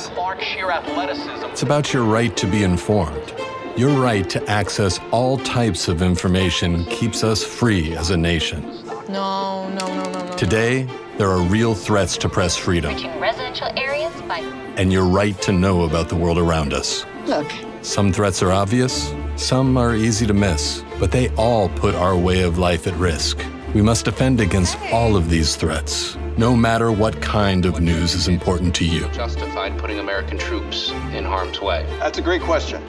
It's 1.52 1.62
about 1.62 1.94
your 1.94 2.04
right 2.04 2.36
to 2.36 2.48
be 2.48 2.64
informed. 2.64 3.34
Your 3.78 3.92
right 4.02 4.30
to 4.30 4.44
access 4.50 5.00
all 5.12 5.38
types 5.38 5.88
of 5.88 6.02
information 6.02 6.86
keeps 6.86 7.24
us 7.24 7.44
free 7.44 7.96
as 7.96 8.10
a 8.10 8.18
nation. 8.18 8.64
No, 9.10 9.70
no, 9.70 9.88
no, 9.88 10.12
no, 10.12 10.26
no. 10.26 10.38
Today, 10.38 10.88
there 11.18 11.30
are 11.30 11.42
real 11.42 11.74
threats 11.74 12.18
to 12.18 12.30
press 12.30 12.58
freedom. 12.58 12.94
Residential 13.20 13.68
areas 13.78 14.14
by. 14.24 14.40
And 14.78 14.92
your 14.92 15.06
right 15.06 15.40
to 15.44 15.52
know 15.52 15.84
about 15.84 16.10
the 16.10 16.16
world 16.16 16.38
around 16.38 16.74
us. 16.74 17.06
Look. 17.26 17.50
Some 17.82 18.14
threats 18.14 18.42
are 18.42 18.52
obvious, 18.52 19.14
some 19.36 19.78
are 19.78 19.94
easy 19.94 20.26
to 20.26 20.34
miss, 20.34 20.84
but 21.00 21.12
they 21.12 21.30
all 21.36 21.68
put 21.70 21.96
our 21.96 22.16
way 22.16 22.42
of 22.42 22.58
life 22.58 22.88
at 22.88 22.94
risk. 22.96 23.44
We 23.74 23.82
must 23.82 24.06
defend 24.06 24.40
against 24.40 24.78
all 24.92 25.16
of 25.16 25.32
these 25.32 25.56
threats, 25.56 26.16
no 26.38 26.56
matter 26.56 26.92
what 26.92 27.20
kind 27.24 27.66
of 27.66 27.82
news 27.82 28.14
is 28.14 28.28
important 28.28 28.76
to 28.76 28.86
you. 28.86 29.08
Justified 29.10 29.80
putting 29.80 29.98
American 29.98 30.38
troops 30.38 30.92
in 31.12 31.24
harm's 31.24 31.60
way? 31.60 31.84
That's 31.98 32.20
a 32.20 32.22
great 32.22 32.44
question. 32.44 32.84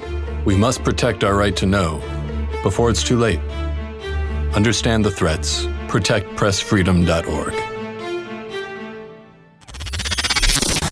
We 0.44 0.56
must 0.56 0.84
protect 0.84 1.24
our 1.24 1.34
right 1.34 1.56
to 1.56 1.64
know 1.64 2.02
before 2.62 2.90
it's 2.90 3.02
too 3.02 3.16
late. 3.18 3.40
Understand 4.54 5.06
the 5.06 5.10
threats. 5.10 5.64
ProtectPressFreedom.org. 5.88 7.54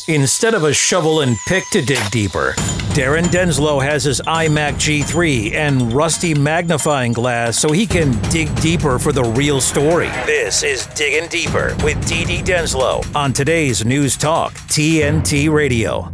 Instead 0.09 0.55
of 0.55 0.65
a 0.65 0.73
shovel 0.73 1.21
and 1.21 1.37
pick 1.47 1.65
to 1.71 1.83
dig 1.83 2.11
deeper, 2.11 2.55
Darren 2.93 3.25
Denslow 3.25 3.83
has 3.83 4.05
his 4.05 4.21
iMac 4.21 4.75
G3 4.75 5.55
and 5.55 5.95
rusty 5.95 6.35
magnifying 6.35 7.15
glass 7.15 7.59
so 7.59 7.73
he 7.73 7.87
can 7.87 8.13
dig 8.29 8.55
deeper 8.61 8.99
for 8.99 9.13
the 9.13 9.25
real 9.25 9.63
story. 9.63 10.09
This 10.27 10.63
is 10.63 10.87
Digging 10.89 11.31
Deeper 11.31 11.75
with 11.83 11.97
DD 12.07 12.45
Denslow 12.45 13.03
on 13.17 13.33
today's 13.33 13.83
News 13.87 14.19
Talk, 14.19 14.53
TNT 14.69 15.51
Radio. 15.51 16.13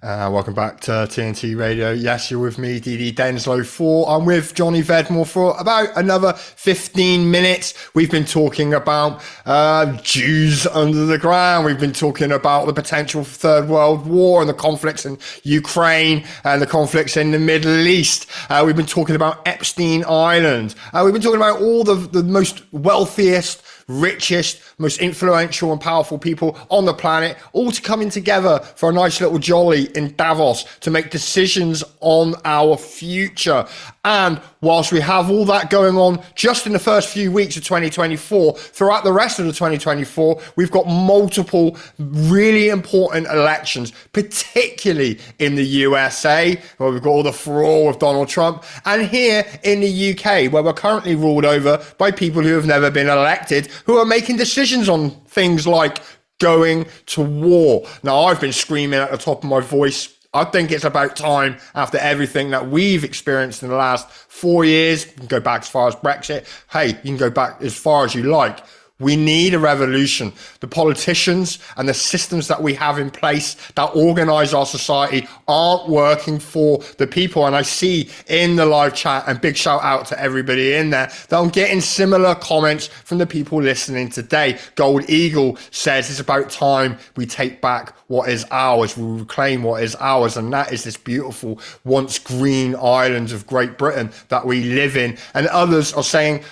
Uh, 0.00 0.30
welcome 0.32 0.54
back 0.54 0.78
to 0.78 0.92
TNT 0.92 1.58
Radio. 1.58 1.90
Yes, 1.90 2.30
you're 2.30 2.38
with 2.38 2.56
me, 2.56 2.78
DD 2.80 3.12
Denslow. 3.12 3.66
For 3.66 4.08
I'm 4.08 4.24
with 4.26 4.54
Johnny 4.54 4.80
Vedmore 4.80 5.26
for 5.26 5.58
about 5.58 5.88
another 5.96 6.34
15 6.34 7.28
minutes. 7.28 7.74
We've 7.96 8.10
been 8.10 8.24
talking 8.24 8.74
about 8.74 9.20
uh, 9.44 9.96
Jews 10.02 10.68
under 10.68 11.04
the 11.04 11.18
ground. 11.18 11.66
We've 11.66 11.80
been 11.80 11.92
talking 11.92 12.30
about 12.30 12.66
the 12.66 12.72
potential 12.72 13.24
Third 13.24 13.68
World 13.68 14.06
War 14.06 14.40
and 14.40 14.48
the 14.48 14.54
conflicts 14.54 15.04
in 15.04 15.18
Ukraine 15.42 16.24
and 16.44 16.62
the 16.62 16.66
conflicts 16.68 17.16
in 17.16 17.32
the 17.32 17.40
Middle 17.40 17.84
East. 17.88 18.30
Uh, 18.48 18.62
we've 18.64 18.76
been 18.76 18.86
talking 18.86 19.16
about 19.16 19.44
Epstein 19.48 20.04
Island. 20.04 20.76
Uh, 20.92 21.02
we've 21.04 21.12
been 21.12 21.22
talking 21.22 21.40
about 21.40 21.60
all 21.60 21.82
the 21.82 21.96
the 21.96 22.22
most 22.22 22.62
wealthiest 22.72 23.64
richest, 23.88 24.60
most 24.78 25.00
influential 25.00 25.72
and 25.72 25.80
powerful 25.80 26.18
people 26.18 26.58
on 26.70 26.84
the 26.84 26.94
planet, 26.94 27.36
all 27.52 27.72
to 27.72 27.82
coming 27.82 28.10
together 28.10 28.60
for 28.76 28.90
a 28.90 28.92
nice 28.92 29.20
little 29.20 29.38
jolly 29.38 29.88
in 29.96 30.14
Davos 30.14 30.64
to 30.80 30.90
make 30.90 31.10
decisions 31.10 31.82
on 32.00 32.34
our 32.44 32.76
future. 32.76 33.66
And 34.04 34.40
whilst 34.60 34.92
we 34.92 35.00
have 35.00 35.30
all 35.30 35.44
that 35.46 35.70
going 35.70 35.96
on 35.96 36.22
just 36.34 36.66
in 36.66 36.72
the 36.72 36.78
first 36.78 37.08
few 37.08 37.30
weeks 37.32 37.56
of 37.56 37.64
2024, 37.64 38.54
throughout 38.54 39.04
the 39.04 39.12
rest 39.12 39.38
of 39.38 39.46
the 39.46 39.52
2024, 39.52 40.40
we've 40.56 40.70
got 40.70 40.86
multiple 40.86 41.76
really 41.98 42.68
important 42.68 43.26
elections, 43.26 43.92
particularly 44.12 45.18
in 45.38 45.56
the 45.56 45.64
USA, 45.64 46.60
where 46.78 46.90
we've 46.90 47.02
got 47.02 47.10
all 47.10 47.22
the 47.22 47.32
furore 47.32 47.90
of 47.90 47.98
Donald 47.98 48.28
Trump, 48.28 48.64
and 48.84 49.06
here 49.06 49.44
in 49.62 49.80
the 49.80 50.12
UK, 50.12 50.52
where 50.52 50.62
we're 50.62 50.72
currently 50.72 51.14
ruled 51.14 51.44
over 51.44 51.82
by 51.98 52.10
people 52.10 52.42
who 52.42 52.54
have 52.54 52.66
never 52.66 52.90
been 52.90 53.08
elected, 53.08 53.68
who 53.84 53.96
are 53.96 54.04
making 54.04 54.36
decisions 54.36 54.88
on 54.88 55.10
things 55.26 55.66
like 55.66 55.98
going 56.38 56.86
to 57.06 57.22
war. 57.22 57.86
Now, 58.02 58.24
I've 58.24 58.40
been 58.40 58.52
screaming 58.52 59.00
at 59.00 59.10
the 59.10 59.18
top 59.18 59.44
of 59.44 59.50
my 59.50 59.60
voice. 59.60 60.14
I 60.34 60.44
think 60.44 60.70
it's 60.70 60.84
about 60.84 61.16
time 61.16 61.56
after 61.74 61.98
everything 61.98 62.50
that 62.50 62.68
we've 62.68 63.02
experienced 63.02 63.62
in 63.62 63.70
the 63.70 63.76
last 63.76 64.08
four 64.10 64.64
years. 64.64 65.06
Go 65.06 65.40
back 65.40 65.62
as 65.62 65.68
far 65.68 65.88
as 65.88 65.96
Brexit. 65.96 66.46
Hey, 66.70 66.88
you 66.88 66.94
can 66.94 67.16
go 67.16 67.30
back 67.30 67.62
as 67.62 67.76
far 67.76 68.04
as 68.04 68.14
you 68.14 68.24
like. 68.24 68.60
We 69.00 69.14
need 69.14 69.54
a 69.54 69.60
revolution. 69.60 70.32
The 70.58 70.66
politicians 70.66 71.60
and 71.76 71.88
the 71.88 71.94
systems 71.94 72.48
that 72.48 72.60
we 72.60 72.74
have 72.74 72.98
in 72.98 73.10
place 73.10 73.56
that 73.76 73.94
organize 73.94 74.52
our 74.52 74.66
society 74.66 75.28
aren't 75.46 75.88
working 75.88 76.40
for 76.40 76.78
the 76.96 77.06
people. 77.06 77.46
And 77.46 77.54
I 77.54 77.62
see 77.62 78.10
in 78.26 78.56
the 78.56 78.66
live 78.66 78.94
chat 78.94 79.22
and 79.28 79.40
big 79.40 79.56
shout 79.56 79.82
out 79.82 80.06
to 80.06 80.20
everybody 80.20 80.74
in 80.74 80.90
there 80.90 81.12
that 81.28 81.38
I'm 81.38 81.48
getting 81.48 81.80
similar 81.80 82.34
comments 82.34 82.88
from 82.88 83.18
the 83.18 83.26
people 83.26 83.62
listening 83.62 84.08
today. 84.08 84.58
Gold 84.74 85.08
Eagle 85.08 85.58
says 85.70 86.10
it's 86.10 86.18
about 86.18 86.50
time 86.50 86.98
we 87.16 87.24
take 87.24 87.60
back 87.60 87.94
what 88.08 88.28
is 88.28 88.44
ours. 88.50 88.96
We 88.96 89.20
reclaim 89.20 89.62
what 89.62 89.80
is 89.82 89.94
ours. 90.00 90.36
And 90.36 90.52
that 90.52 90.72
is 90.72 90.82
this 90.82 90.96
beautiful 90.96 91.60
once 91.84 92.18
green 92.18 92.74
island 92.74 93.30
of 93.30 93.46
Great 93.46 93.78
Britain 93.78 94.10
that 94.28 94.44
we 94.44 94.64
live 94.64 94.96
in. 94.96 95.16
And 95.34 95.46
others 95.48 95.92
are 95.92 96.02
saying 96.02 96.42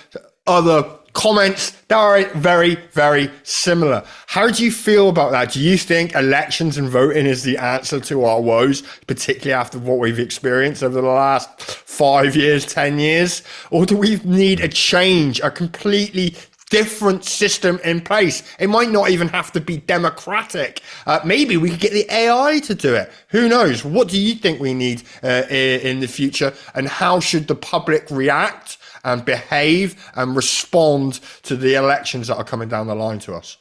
other 0.45 0.89
comments 1.17 1.71
that 1.87 1.97
are 1.97 2.23
very, 2.35 2.75
very 2.91 3.29
similar. 3.41 4.03
How 4.27 4.51
do 4.51 4.63
you 4.63 4.71
feel 4.71 5.09
about 5.09 5.31
that? 5.31 5.51
Do 5.51 5.59
you 5.59 5.75
think 5.75 6.13
elections 6.13 6.77
and 6.77 6.87
voting 6.87 7.25
is 7.25 7.41
the 7.41 7.57
answer 7.57 7.99
to 8.01 8.23
our 8.23 8.39
woes, 8.39 8.83
particularly 9.07 9.53
after 9.53 9.79
what 9.79 9.97
we've 9.97 10.19
experienced 10.19 10.83
over 10.83 11.01
the 11.01 11.07
last 11.07 11.59
five 11.59 12.35
years, 12.35 12.67
10 12.67 12.99
years? 12.99 13.41
Or 13.71 13.87
do 13.87 13.97
we 13.97 14.17
need 14.17 14.59
a 14.59 14.67
change, 14.67 15.39
a 15.41 15.49
completely 15.49 16.35
different 16.69 17.23
system 17.23 17.79
in 17.85 18.01
place. 18.01 18.43
It 18.59 18.67
might 18.67 18.89
not 18.89 19.09
even 19.09 19.29
have 19.29 19.53
to 19.53 19.61
be 19.61 19.77
democratic. 19.77 20.81
Uh, 21.05 21.21
maybe 21.23 21.55
we 21.55 21.69
could 21.69 21.79
get 21.79 21.93
the 21.93 22.05
AI 22.13 22.59
to 22.65 22.75
do 22.75 22.93
it. 22.93 23.09
Who 23.29 23.47
knows? 23.47 23.85
What 23.85 24.09
do 24.09 24.19
you 24.19 24.35
think 24.35 24.59
we 24.59 24.73
need 24.73 25.03
uh, 25.23 25.43
in 25.49 26.01
the 26.01 26.07
future? 26.07 26.53
And 26.75 26.89
how 26.89 27.21
should 27.21 27.47
the 27.47 27.55
public 27.55 28.11
react 28.11 28.76
and 29.07 29.23
behave 29.23 30.11
and 30.15 30.35
respond 30.35 31.13
to 31.41 31.55
the 31.55 31.75
elections 31.75 32.27
that 32.27 32.35
are 32.35 32.43
coming 32.43 32.67
down 32.67 32.87
the 32.87 32.95
line 32.95 33.19
to 33.19 33.33
us? 33.33 33.57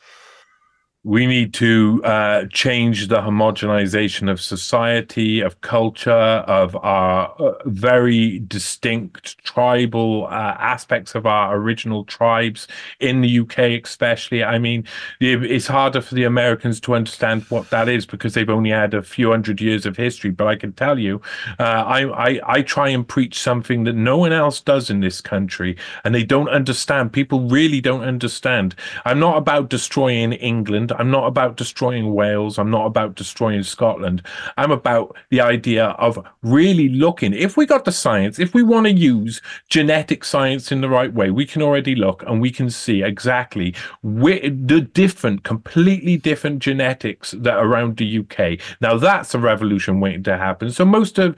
We 1.06 1.24
need 1.24 1.54
to 1.54 2.02
uh, 2.02 2.46
change 2.52 3.06
the 3.06 3.18
homogenization 3.18 4.28
of 4.28 4.40
society, 4.40 5.40
of 5.40 5.60
culture, 5.60 6.10
of 6.10 6.74
our 6.74 7.32
uh, 7.38 7.52
very 7.66 8.40
distinct 8.40 9.38
tribal 9.44 10.26
uh, 10.26 10.56
aspects 10.58 11.14
of 11.14 11.24
our 11.24 11.56
original 11.56 12.04
tribes 12.04 12.66
in 12.98 13.20
the 13.20 13.38
UK, 13.38 13.80
especially. 13.84 14.42
I 14.42 14.58
mean, 14.58 14.84
it's 15.20 15.68
harder 15.68 16.00
for 16.00 16.16
the 16.16 16.24
Americans 16.24 16.80
to 16.80 16.96
understand 16.96 17.44
what 17.50 17.70
that 17.70 17.88
is 17.88 18.04
because 18.04 18.34
they've 18.34 18.50
only 18.50 18.70
had 18.70 18.92
a 18.92 19.00
few 19.00 19.30
hundred 19.30 19.60
years 19.60 19.86
of 19.86 19.96
history. 19.96 20.30
But 20.30 20.48
I 20.48 20.56
can 20.56 20.72
tell 20.72 20.98
you, 20.98 21.22
uh, 21.60 21.62
I, 21.62 22.30
I, 22.30 22.40
I 22.48 22.62
try 22.62 22.88
and 22.88 23.06
preach 23.06 23.38
something 23.38 23.84
that 23.84 23.94
no 23.94 24.18
one 24.18 24.32
else 24.32 24.60
does 24.60 24.90
in 24.90 24.98
this 24.98 25.20
country, 25.20 25.76
and 26.02 26.12
they 26.12 26.24
don't 26.24 26.48
understand. 26.48 27.12
People 27.12 27.42
really 27.42 27.80
don't 27.80 28.02
understand. 28.02 28.74
I'm 29.04 29.20
not 29.20 29.38
about 29.38 29.70
destroying 29.70 30.32
England. 30.32 30.94
I'm 30.96 31.10
not 31.10 31.26
about 31.26 31.56
destroying 31.56 32.14
Wales. 32.14 32.58
I'm 32.58 32.70
not 32.70 32.86
about 32.86 33.14
destroying 33.14 33.62
Scotland. 33.62 34.22
I'm 34.56 34.70
about 34.70 35.16
the 35.30 35.40
idea 35.40 35.86
of 35.86 36.18
really 36.42 36.88
looking. 36.88 37.32
If 37.32 37.56
we 37.56 37.66
got 37.66 37.84
the 37.84 37.92
science, 37.92 38.38
if 38.38 38.54
we 38.54 38.62
want 38.62 38.86
to 38.86 38.92
use 38.92 39.40
genetic 39.68 40.24
science 40.24 40.72
in 40.72 40.80
the 40.80 40.88
right 40.88 41.12
way, 41.12 41.30
we 41.30 41.46
can 41.46 41.62
already 41.62 41.94
look 41.94 42.22
and 42.26 42.40
we 42.40 42.50
can 42.50 42.70
see 42.70 43.02
exactly 43.02 43.74
where, 44.02 44.40
the 44.40 44.80
different, 44.80 45.42
completely 45.42 46.16
different 46.16 46.60
genetics 46.60 47.32
that 47.32 47.54
are 47.54 47.66
around 47.66 47.96
the 47.96 48.18
UK. 48.18 48.60
Now 48.80 48.96
that's 48.96 49.34
a 49.34 49.38
revolution 49.38 50.00
waiting 50.00 50.22
to 50.24 50.36
happen. 50.36 50.70
So 50.70 50.84
most 50.84 51.18
of 51.18 51.36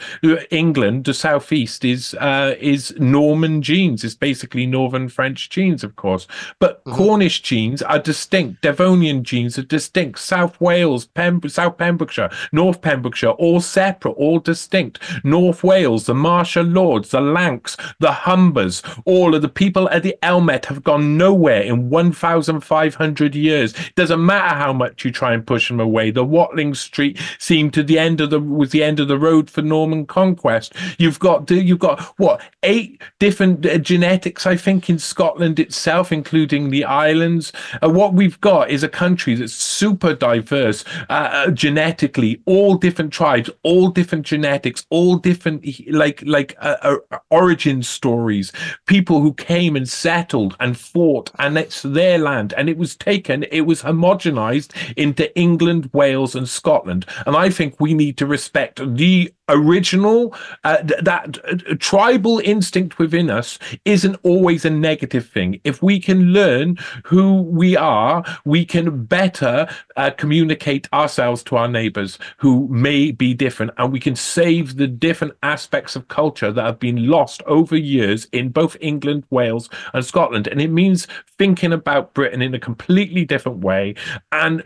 England, 0.50 1.04
the 1.04 1.14
southeast, 1.14 1.84
is 1.84 2.14
uh, 2.14 2.54
is 2.61 2.94
Norman 2.98 3.62
genes. 3.62 4.04
It's 4.04 4.14
basically 4.14 4.66
Northern 4.66 5.09
French 5.09 5.48
genes, 5.50 5.82
of 5.82 5.96
course. 5.96 6.26
But 6.59 6.84
mm-hmm. 6.84 6.96
Cornish 6.96 7.42
genes 7.42 7.82
are 7.82 7.98
distinct. 7.98 8.62
Devonian 8.62 9.24
genes 9.24 9.38
are 9.47 9.62
distinct. 9.62 10.18
South 10.18 10.61
Wales, 10.61 11.09
South 11.47 11.78
Pembrokeshire, 11.78 12.30
North 12.53 12.80
Pembrokeshire, 12.80 13.30
all 13.30 13.61
separate, 13.61 14.12
all 14.12 14.41
distinct. 14.41 14.99
North 15.24 15.62
Wales, 15.62 16.07
the 16.07 16.14
Marcher 16.14 16.62
Lords, 16.62 17.11
the 17.11 17.20
Lancs, 17.20 17.76
the 18.01 18.12
Humbers, 18.12 18.82
all 19.05 19.34
of 19.34 19.43
the 19.43 19.49
people 19.49 19.89
at 19.91 20.03
the 20.03 20.16
Elmet 20.22 20.66
have 20.66 20.82
gone 20.82 21.16
nowhere 21.16 21.62
in 21.62 21.91
1,500 21.91 23.34
years. 23.34 23.74
It 23.74 23.95
doesn't 23.95 24.24
matter 24.24 24.57
how 24.57 24.72
much 24.72 25.05
you 25.05 25.11
try 25.11 25.32
and 25.32 25.47
push 25.47 25.68
them 25.68 25.80
away. 25.80 26.11
The 26.11 26.24
Watling 26.24 26.74
Street 26.74 27.20
seemed 27.39 27.74
to 27.74 27.82
the 27.82 27.99
end 27.99 28.20
of 28.20 28.30
the 28.30 28.41
was 28.41 28.70
the 28.70 28.82
end 28.82 29.01
of 29.01 29.09
the 29.09 29.18
road 29.18 29.51
for 29.51 29.62
Norman 29.62 30.07
conquest. 30.07 30.74
You've 30.99 31.18
got 31.18 31.51
you've 31.51 31.78
got 31.78 32.01
what 32.18 32.41
eight 32.62 33.01
different 33.18 33.64
uh, 33.66 33.78
genetics, 33.78 34.47
I 34.47 34.57
think, 34.57 34.89
in 34.91 34.99
Scotland 34.99 35.59
itself, 35.59 36.12
including 36.12 36.70
the 36.70 36.84
islands. 36.84 37.53
Uh, 37.82 37.91
what 37.91 38.14
we've 38.14 38.41
got 38.41 38.70
is 38.70 38.82
a 38.82 38.89
country 38.89 39.28
that's 39.35 39.55
super 39.55 40.14
diverse 40.14 40.85
uh, 41.09 41.29
uh, 41.33 41.51
genetically, 41.51 42.41
all 42.47 42.74
different 42.74 43.12
tribes, 43.12 43.51
all 43.62 43.89
different 43.89 44.26
genetics, 44.26 44.87
all 44.91 45.16
different 45.16 45.64
like 45.91 46.22
like 46.26 46.57
uh, 46.61 46.76
uh, 46.83 47.18
origin 47.31 47.83
stories. 47.83 48.53
People 48.87 49.20
who 49.20 49.35
came 49.35 49.76
and 49.76 49.89
settled 49.89 50.57
and 50.61 50.79
fought, 50.79 51.31
and 51.39 51.57
it's 51.59 51.83
their 51.83 52.18
land, 52.18 52.53
and 52.57 52.68
it 52.68 52.79
was 52.79 52.97
taken, 52.97 53.45
it 53.45 53.62
was 53.62 53.83
homogenized 53.83 54.72
into 54.97 55.37
England, 55.39 55.91
Wales, 55.93 56.35
and 56.35 56.49
Scotland. 56.49 57.07
And 57.26 57.37
I 57.37 57.51
think 57.51 57.81
we 57.81 57.95
need 57.95 58.16
to 58.18 58.26
respect 58.26 58.81
the 58.97 59.33
original 59.49 60.34
uh, 60.64 60.82
that 60.82 61.38
uh, 61.44 61.74
tribal 61.78 62.40
instinct 62.44 62.99
within 62.99 63.30
us 63.30 63.59
isn't 63.84 64.16
always 64.22 64.64
a 64.64 64.70
negative 64.70 65.28
thing. 65.28 65.61
If 65.64 65.82
we 65.82 66.01
can 66.01 66.32
learn 66.32 66.76
who 67.05 67.42
we 67.42 67.76
are 67.76 68.24
we 68.44 68.64
can 68.64 69.05
better 69.05 69.68
uh, 69.96 70.11
communicate 70.11 70.88
ourselves 70.92 71.42
to 71.44 71.57
our 71.57 71.68
neighbors 71.68 72.18
who 72.38 72.68
may 72.68 73.11
be 73.11 73.34
different 73.34 73.72
and 73.78 73.92
we 73.92 74.01
can 74.01 74.16
save 74.16 74.76
the 74.76 74.86
different 74.86 75.34
aspects 75.42 75.96
of 75.96 76.09
culture 76.09 76.53
that 76.53 76.64
have 76.64 76.78
been 76.78 77.09
lost 77.09 77.42
over 77.46 77.76
years 77.76 78.26
in 78.32 78.49
both 78.49 78.76
England 78.80 79.24
Wales 79.30 79.68
and 79.94 80.05
Scotland. 80.05 80.46
And 80.46 80.61
it 80.61 80.70
means 80.70 81.07
thinking 81.38 81.72
about 81.72 82.14
Britain 82.14 82.42
in 82.42 82.55
a 82.55 82.59
completely 82.59 83.24
different 83.24 83.59
way 83.59 83.94
and 84.32 84.62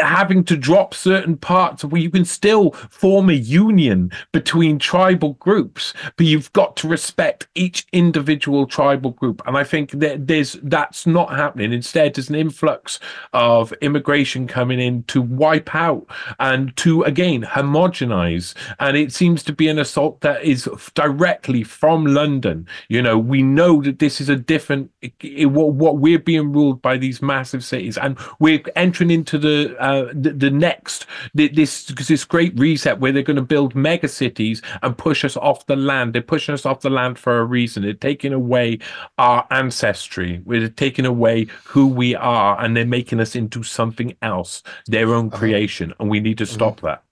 having 0.00 0.44
to 0.44 0.56
drop 0.56 0.94
certain 0.94 1.36
parts 1.36 1.84
where 1.84 2.00
you 2.00 2.10
can 2.10 2.24
still 2.24 2.72
form 2.72 3.30
a 3.30 3.34
union 3.34 4.01
between 4.32 4.78
tribal 4.78 5.34
groups, 5.34 5.92
but 6.16 6.26
you've 6.26 6.52
got 6.52 6.76
to 6.76 6.88
respect 6.88 7.46
each 7.54 7.86
individual 7.92 8.66
tribal 8.66 9.10
group. 9.10 9.42
And 9.46 9.56
I 9.56 9.64
think 9.64 9.90
that 9.92 10.26
there's 10.26 10.54
that's 10.62 11.06
not 11.06 11.36
happening. 11.36 11.72
Instead, 11.72 12.14
there's 12.14 12.28
an 12.28 12.34
influx 12.34 12.98
of 13.32 13.72
immigration 13.74 14.46
coming 14.46 14.80
in 14.80 15.02
to 15.04 15.20
wipe 15.20 15.74
out 15.74 16.06
and 16.38 16.76
to 16.78 17.02
again 17.02 17.42
homogenize. 17.42 18.54
And 18.78 18.96
it 18.96 19.12
seems 19.12 19.42
to 19.44 19.52
be 19.52 19.68
an 19.68 19.78
assault 19.78 20.20
that 20.22 20.42
is 20.42 20.68
directly 20.94 21.62
from 21.62 22.06
London. 22.06 22.66
You 22.88 23.02
know, 23.02 23.18
we 23.18 23.42
know 23.42 23.82
that 23.82 23.98
this 23.98 24.20
is 24.20 24.28
a 24.28 24.36
different 24.36 24.90
what, 25.22 25.74
what 25.74 25.98
we're 25.98 26.18
being 26.18 26.52
ruled 26.52 26.80
by 26.82 26.96
these 26.96 27.20
massive 27.22 27.64
cities, 27.64 27.98
and 27.98 28.16
we're 28.38 28.62
entering 28.76 29.10
into 29.10 29.38
the 29.38 29.76
uh, 29.78 30.06
the, 30.12 30.32
the 30.32 30.50
next 30.50 31.06
this 31.34 31.84
this 31.84 32.24
great 32.24 32.58
reset 32.58 33.00
where 33.00 33.12
they're 33.12 33.22
going 33.22 33.36
to 33.36 33.42
build 33.42 33.74
mega 33.92 34.08
cities 34.08 34.62
and 34.82 34.96
push 34.96 35.24
us 35.24 35.36
off 35.36 35.66
the 35.66 35.76
land. 35.76 36.14
They're 36.14 36.22
pushing 36.22 36.54
us 36.54 36.64
off 36.64 36.80
the 36.80 36.90
land 36.90 37.18
for 37.18 37.38
a 37.38 37.44
reason. 37.44 37.82
They're 37.82 37.92
taking 37.92 38.32
away 38.32 38.78
our 39.18 39.46
ancestry. 39.50 40.40
We're 40.44 40.68
taking 40.68 41.04
away 41.04 41.46
who 41.64 41.86
we 41.86 42.14
are, 42.14 42.58
and 42.60 42.74
they're 42.74 42.86
making 42.86 43.20
us 43.20 43.36
into 43.36 43.62
something 43.62 44.16
else, 44.22 44.62
their 44.86 45.14
own 45.14 45.28
uh-huh. 45.28 45.38
creation. 45.38 45.94
And 45.98 46.08
we 46.08 46.20
need 46.20 46.38
to 46.38 46.46
stop 46.46 46.76
mm-hmm. 46.76 46.86
that. 46.86 47.04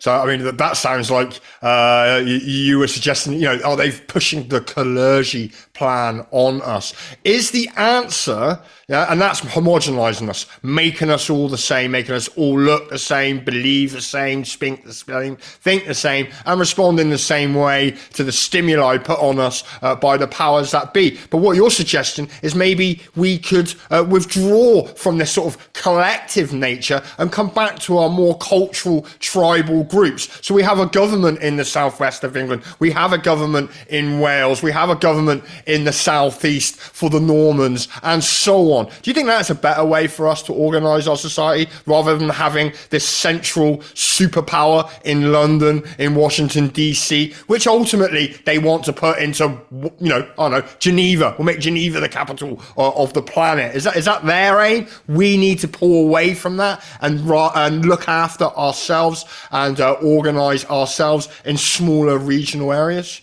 So, 0.00 0.12
I 0.12 0.26
mean, 0.26 0.44
that, 0.44 0.58
that 0.58 0.76
sounds 0.76 1.10
like 1.10 1.40
uh, 1.60 2.22
you, 2.24 2.36
you, 2.36 2.78
were 2.78 2.86
suggesting, 2.86 3.32
you 3.32 3.46
know, 3.46 3.60
are 3.64 3.76
they 3.76 3.90
pushing 3.90 4.46
the 4.46 4.60
Kalergi 4.60 5.52
plan 5.72 6.24
on 6.30 6.62
us? 6.62 6.94
Is 7.24 7.50
the 7.50 7.68
answer 7.76 8.60
yeah, 8.90 9.12
and 9.12 9.20
that's 9.20 9.42
homogenizing 9.42 10.30
us, 10.30 10.46
making 10.62 11.10
us 11.10 11.28
all 11.28 11.46
the 11.46 11.58
same, 11.58 11.90
making 11.90 12.14
us 12.14 12.26
all 12.28 12.58
look 12.58 12.88
the 12.88 12.98
same, 12.98 13.44
believe 13.44 13.92
the 13.92 14.00
same, 14.00 14.46
speak 14.46 14.82
the 14.82 14.94
same, 14.94 15.36
think 15.36 15.84
the 15.84 15.92
same, 15.92 16.28
and 16.46 16.58
respond 16.58 16.98
in 16.98 17.10
the 17.10 17.18
same 17.18 17.54
way 17.54 17.98
to 18.14 18.24
the 18.24 18.32
stimuli 18.32 18.96
put 18.96 19.18
on 19.18 19.38
us 19.38 19.62
uh, 19.82 19.94
by 19.94 20.16
the 20.16 20.26
powers 20.26 20.70
that 20.70 20.94
be. 20.94 21.18
But 21.28 21.38
what 21.38 21.54
you're 21.54 21.70
suggesting 21.70 22.30
is 22.40 22.54
maybe 22.54 23.02
we 23.14 23.38
could 23.38 23.74
uh, 23.90 24.06
withdraw 24.08 24.86
from 24.86 25.18
this 25.18 25.32
sort 25.32 25.54
of 25.54 25.72
collective 25.74 26.54
nature 26.54 27.02
and 27.18 27.30
come 27.30 27.50
back 27.50 27.78
to 27.80 27.98
our 27.98 28.08
more 28.08 28.38
cultural 28.38 29.02
tribal 29.18 29.84
groups. 29.84 30.46
So 30.46 30.54
we 30.54 30.62
have 30.62 30.78
a 30.78 30.86
government 30.86 31.40
in 31.40 31.56
the 31.56 31.64
southwest 31.66 32.24
of 32.24 32.38
England, 32.38 32.62
we 32.78 32.90
have 32.92 33.12
a 33.12 33.18
government 33.18 33.70
in 33.90 34.20
Wales, 34.20 34.62
we 34.62 34.72
have 34.72 34.88
a 34.88 34.96
government 34.96 35.44
in 35.66 35.84
the 35.84 35.92
southeast 35.92 36.76
for 36.76 37.10
the 37.10 37.20
Normans, 37.20 37.88
and 38.02 38.24
so 38.24 38.72
on 38.72 38.77
on. 38.78 38.86
Do 38.86 39.10
you 39.10 39.14
think 39.14 39.26
that's 39.26 39.50
a 39.50 39.54
better 39.54 39.84
way 39.84 40.06
for 40.06 40.28
us 40.28 40.42
to 40.44 40.52
organise 40.52 41.06
our 41.06 41.16
society 41.16 41.70
rather 41.86 42.16
than 42.16 42.28
having 42.28 42.72
this 42.90 43.06
central 43.06 43.78
superpower 43.78 44.90
in 45.04 45.32
London, 45.32 45.82
in 45.98 46.14
Washington, 46.14 46.68
D.C., 46.68 47.34
which 47.46 47.66
ultimately 47.66 48.28
they 48.44 48.58
want 48.58 48.84
to 48.84 48.92
put 48.92 49.18
into, 49.18 49.60
you 49.72 50.08
know, 50.08 50.28
I 50.38 50.48
don't 50.48 50.64
know, 50.64 50.72
Geneva. 50.78 51.34
We'll 51.38 51.46
make 51.46 51.60
Geneva 51.60 52.00
the 52.00 52.08
capital 52.08 52.60
of 52.76 53.12
the 53.12 53.22
planet. 53.22 53.74
Is 53.74 53.84
that 53.84 53.96
is 53.96 54.04
that 54.04 54.24
their 54.24 54.60
aim? 54.60 54.86
We 55.06 55.36
need 55.36 55.58
to 55.60 55.68
pull 55.68 56.04
away 56.04 56.34
from 56.34 56.56
that 56.58 56.84
and, 57.00 57.20
and 57.30 57.84
look 57.84 58.08
after 58.08 58.44
ourselves 58.44 59.24
and 59.50 59.80
uh, 59.80 59.92
organise 59.94 60.64
ourselves 60.66 61.28
in 61.44 61.56
smaller 61.56 62.18
regional 62.18 62.72
areas. 62.72 63.20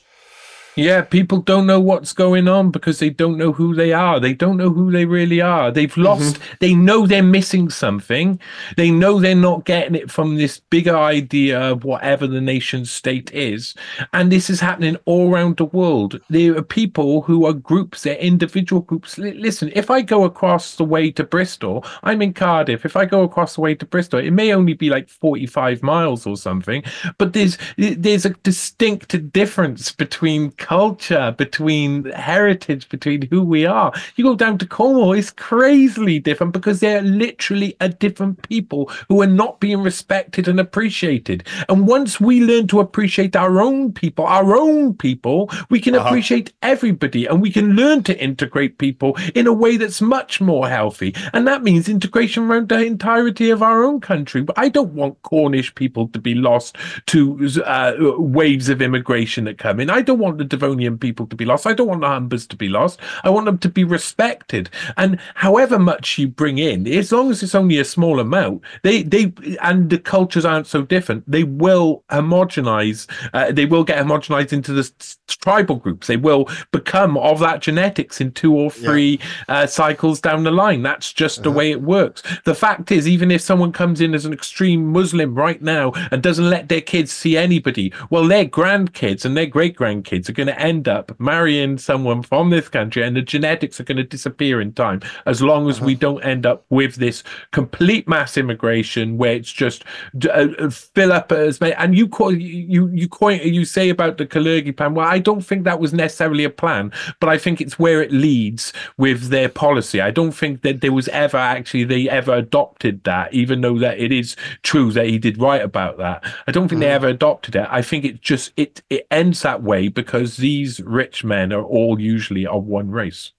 Yeah, 0.75 1.01
people 1.01 1.39
don't 1.39 1.65
know 1.65 1.79
what's 1.79 2.11
going 2.11 2.47
on 2.47 2.71
because 2.71 2.99
they 2.99 3.09
don't 3.09 3.37
know 3.37 3.53
who 3.53 3.73
they 3.73 3.93
are. 3.93 4.19
They 4.19 4.33
don't 4.33 4.57
know 4.57 4.69
who 4.69 4.91
they 4.91 5.05
really 5.05 5.39
are. 5.39 5.71
They've 5.71 5.89
mm-hmm. 5.89 6.01
lost, 6.01 6.35
mm-hmm. 6.35 6.55
they 6.59 6.73
know 6.73 7.07
they're 7.07 7.23
missing 7.23 7.69
something. 7.69 8.39
They 8.75 8.91
know 8.91 9.19
they're 9.19 9.35
not 9.35 9.65
getting 9.65 9.95
it 9.95 10.11
from 10.11 10.35
this 10.35 10.59
bigger 10.59 10.97
idea 10.97 11.59
of 11.59 11.85
whatever 11.85 12.27
the 12.27 12.41
nation 12.41 12.85
state 12.85 13.33
is. 13.33 13.73
And 14.13 14.31
this 14.31 14.49
is 14.49 14.59
happening 14.59 14.97
all 15.05 15.31
around 15.31 15.57
the 15.57 15.65
world. 15.65 16.19
There 16.29 16.57
are 16.57 16.61
people 16.61 17.21
who 17.21 17.45
are 17.45 17.53
groups, 17.53 18.03
they're 18.03 18.15
individual 18.15 18.81
groups. 18.81 19.17
listen, 19.17 19.71
if 19.75 19.89
I 19.89 20.01
go 20.01 20.25
across 20.25 20.75
the 20.75 20.83
way 20.83 21.11
to 21.11 21.23
Bristol, 21.23 21.85
I'm 22.03 22.21
in 22.21 22.33
Cardiff. 22.33 22.85
If 22.85 22.95
I 22.97 23.05
go 23.05 23.23
across 23.23 23.55
the 23.55 23.61
way 23.61 23.75
to 23.75 23.85
Bristol, 23.85 24.19
it 24.19 24.31
may 24.31 24.53
only 24.53 24.73
be 24.73 24.89
like 24.89 25.07
45 25.09 25.83
miles 25.83 26.25
or 26.25 26.35
something, 26.35 26.83
but 27.17 27.33
there's 27.33 27.57
there's 27.77 28.25
a 28.25 28.31
distinct 28.43 29.31
difference 29.31 29.91
between 29.91 30.51
culture, 30.65 31.35
between 31.37 32.05
heritage, 32.05 32.89
between 32.89 33.21
who 33.29 33.43
we 33.43 33.67
are. 33.67 33.93
You 34.15 34.23
go 34.23 34.35
down 34.35 34.57
to 34.57 34.65
Cornwall, 34.65 35.13
it's 35.13 35.29
crazily 35.29 36.17
different 36.17 36.53
because 36.53 36.79
they're 36.79 37.03
literally 37.03 37.77
a 37.81 37.87
different 37.87 38.41
people 38.49 38.89
who 39.07 39.21
are 39.21 39.27
not 39.27 39.59
being 39.59 39.83
respected 39.83 40.47
and 40.47 40.59
appreciated. 40.59 41.43
And 41.69 41.85
once 41.85 42.19
we 42.19 42.41
learn 42.43 42.65
to 42.69 42.79
appreciate 42.79 43.35
our 43.35 43.61
own 43.61 43.93
people, 43.93 44.25
our 44.25 44.57
own 44.57 44.95
people, 44.95 45.51
we 45.69 45.79
can 45.79 45.93
uh-huh. 45.93 46.07
appreciate 46.07 46.51
everybody 46.63 47.27
and 47.27 47.43
we 47.43 47.51
can 47.51 47.73
learn 47.73 48.01
to 48.01 48.19
integrate 48.19 48.79
people 48.79 49.15
in 49.35 49.45
a 49.45 49.53
way 49.53 49.77
that's 49.77 50.01
much 50.01 50.41
more 50.41 50.67
healthy. 50.67 51.13
And 51.33 51.47
that 51.47 51.61
means 51.61 51.87
integration 51.87 52.45
around 52.45 52.69
the 52.69 52.83
entirety 52.83 53.51
of 53.51 53.61
our 53.61 53.83
own 53.83 54.01
country. 54.01 54.41
But 54.41 54.57
I 54.57 54.69
don't 54.69 54.93
want 54.93 55.21
Cornish 55.21 55.75
people 55.75 56.07
to 56.07 56.17
be 56.17 56.33
lost 56.33 56.75
to 57.05 57.47
uh, 57.63 57.93
waves 58.17 58.67
of 58.67 58.81
immigration 58.81 59.43
that 59.43 59.59
come 59.59 59.79
in. 59.79 59.91
I 59.91 60.01
don't 60.01 60.17
want 60.17 60.39
the 60.39 60.54
Devonian 60.55 60.97
people 60.97 61.27
to 61.27 61.35
be 61.35 61.45
lost. 61.45 61.67
I 61.67 61.73
don't 61.73 61.87
want 61.87 62.01
the 62.01 62.07
Humbers 62.07 62.47
to 62.47 62.55
be 62.55 62.69
lost. 62.69 62.99
I 63.23 63.29
want 63.29 63.45
them 63.45 63.57
to 63.59 63.69
be 63.69 63.83
respected. 63.83 64.69
And 64.97 65.19
however 65.35 65.77
much 65.77 66.17
you 66.17 66.27
bring 66.27 66.57
in, 66.57 66.87
as 66.87 67.11
long 67.11 67.31
as 67.31 67.43
it's 67.43 67.55
only 67.55 67.77
a 67.79 67.85
small 67.85 68.19
amount, 68.19 68.61
they 68.83 69.03
they 69.03 69.33
and 69.61 69.89
the 69.89 69.99
cultures 69.99 70.45
aren't 70.45 70.67
so 70.67 70.81
different, 70.81 71.29
they 71.29 71.43
will 71.43 72.03
homogenize. 72.09 73.07
Uh, 73.33 73.51
they 73.51 73.65
will 73.65 73.83
get 73.83 74.03
homogenized 74.03 74.53
into 74.53 74.73
the 74.73 74.91
tribal 75.27 75.75
groups. 75.75 76.07
They 76.07 76.17
will 76.17 76.49
become 76.71 77.17
of 77.17 77.39
that 77.39 77.61
genetics 77.61 78.21
in 78.21 78.31
two 78.31 78.53
or 78.53 78.69
three 78.69 79.19
yeah. 79.49 79.55
uh, 79.55 79.67
cycles 79.67 80.21
down 80.21 80.43
the 80.43 80.51
line. 80.51 80.81
That's 80.83 81.11
just 81.13 81.39
uh-huh. 81.39 81.43
the 81.43 81.51
way 81.51 81.71
it 81.71 81.81
works. 81.81 82.23
The 82.45 82.55
fact 82.55 82.91
is, 82.91 83.07
even 83.07 83.31
if 83.31 83.41
someone 83.41 83.71
comes 83.71 84.01
in 84.01 84.13
as 84.13 84.25
an 84.25 84.33
extreme 84.33 84.87
Muslim 84.91 85.35
right 85.35 85.61
now 85.61 85.91
and 86.11 86.21
doesn't 86.21 86.49
let 86.49 86.69
their 86.69 86.81
kids 86.81 87.11
see 87.11 87.37
anybody, 87.37 87.93
well, 88.09 88.27
their 88.27 88.45
grandkids 88.45 89.25
and 89.25 89.35
their 89.35 89.45
great 89.45 89.75
grandkids 89.75 90.29
are 90.29 90.33
going 90.33 90.44
to 90.47 90.59
end 90.59 90.87
up 90.87 91.17
marrying 91.19 91.77
someone 91.77 92.23
from 92.23 92.49
this 92.49 92.69
country, 92.69 93.03
and 93.03 93.15
the 93.15 93.21
genetics 93.21 93.79
are 93.79 93.83
going 93.83 93.97
to 93.97 94.03
disappear 94.03 94.61
in 94.61 94.73
time 94.73 95.01
as 95.25 95.41
long 95.41 95.69
as 95.69 95.77
uh-huh. 95.77 95.85
we 95.85 95.95
don't 95.95 96.23
end 96.23 96.45
up 96.45 96.65
with 96.69 96.95
this 96.95 97.23
complete 97.51 98.07
mass 98.07 98.37
immigration 98.37 99.17
where 99.17 99.33
it's 99.33 99.51
just 99.51 99.83
uh, 100.25 100.47
uh 100.59 100.69
fill 100.69 101.11
up 101.11 101.31
as 101.31 101.59
many. 101.61 101.73
And 101.73 101.97
you 101.97 102.07
call 102.07 102.33
you 102.33 102.87
you 102.87 103.07
coin 103.07 103.39
you 103.43 103.65
say 103.65 103.89
about 103.89 104.17
the 104.17 104.25
Kalergi 104.25 104.75
plan. 104.75 104.93
Well, 104.93 105.07
I 105.07 105.19
don't 105.19 105.41
think 105.41 105.63
that 105.63 105.79
was 105.79 105.93
necessarily 105.93 106.43
a 106.43 106.49
plan, 106.49 106.91
but 107.19 107.29
I 107.29 107.37
think 107.37 107.61
it's 107.61 107.79
where 107.79 108.01
it 108.01 108.11
leads 108.11 108.73
with 108.97 109.29
their 109.29 109.49
policy. 109.49 110.01
I 110.01 110.11
don't 110.11 110.31
think 110.31 110.61
that 110.61 110.81
there 110.81 110.93
was 110.93 111.07
ever 111.09 111.37
actually 111.37 111.83
they 111.83 112.09
ever 112.09 112.33
adopted 112.33 113.03
that, 113.03 113.33
even 113.33 113.61
though 113.61 113.77
that 113.79 113.99
it 113.99 114.11
is 114.11 114.35
true 114.63 114.91
that 114.91 115.07
he 115.07 115.17
did 115.17 115.39
write 115.39 115.61
about 115.61 115.97
that. 115.97 116.23
I 116.47 116.51
don't 116.51 116.67
think 116.67 116.79
mm. 116.79 116.85
they 116.85 116.91
ever 116.91 117.07
adopted 117.07 117.55
it. 117.55 117.67
I 117.69 117.81
think 117.81 118.05
it 118.05 118.21
just 118.21 118.51
it 118.57 118.81
it 118.89 119.07
ends 119.11 119.41
that 119.41 119.63
way 119.63 119.87
because 119.87 120.34
these 120.37 120.79
rich 120.81 121.23
men 121.23 121.51
are 121.53 121.63
all 121.63 121.99
usually 121.99 122.45
of 122.45 122.65
one 122.65 122.89
race. 122.91 123.31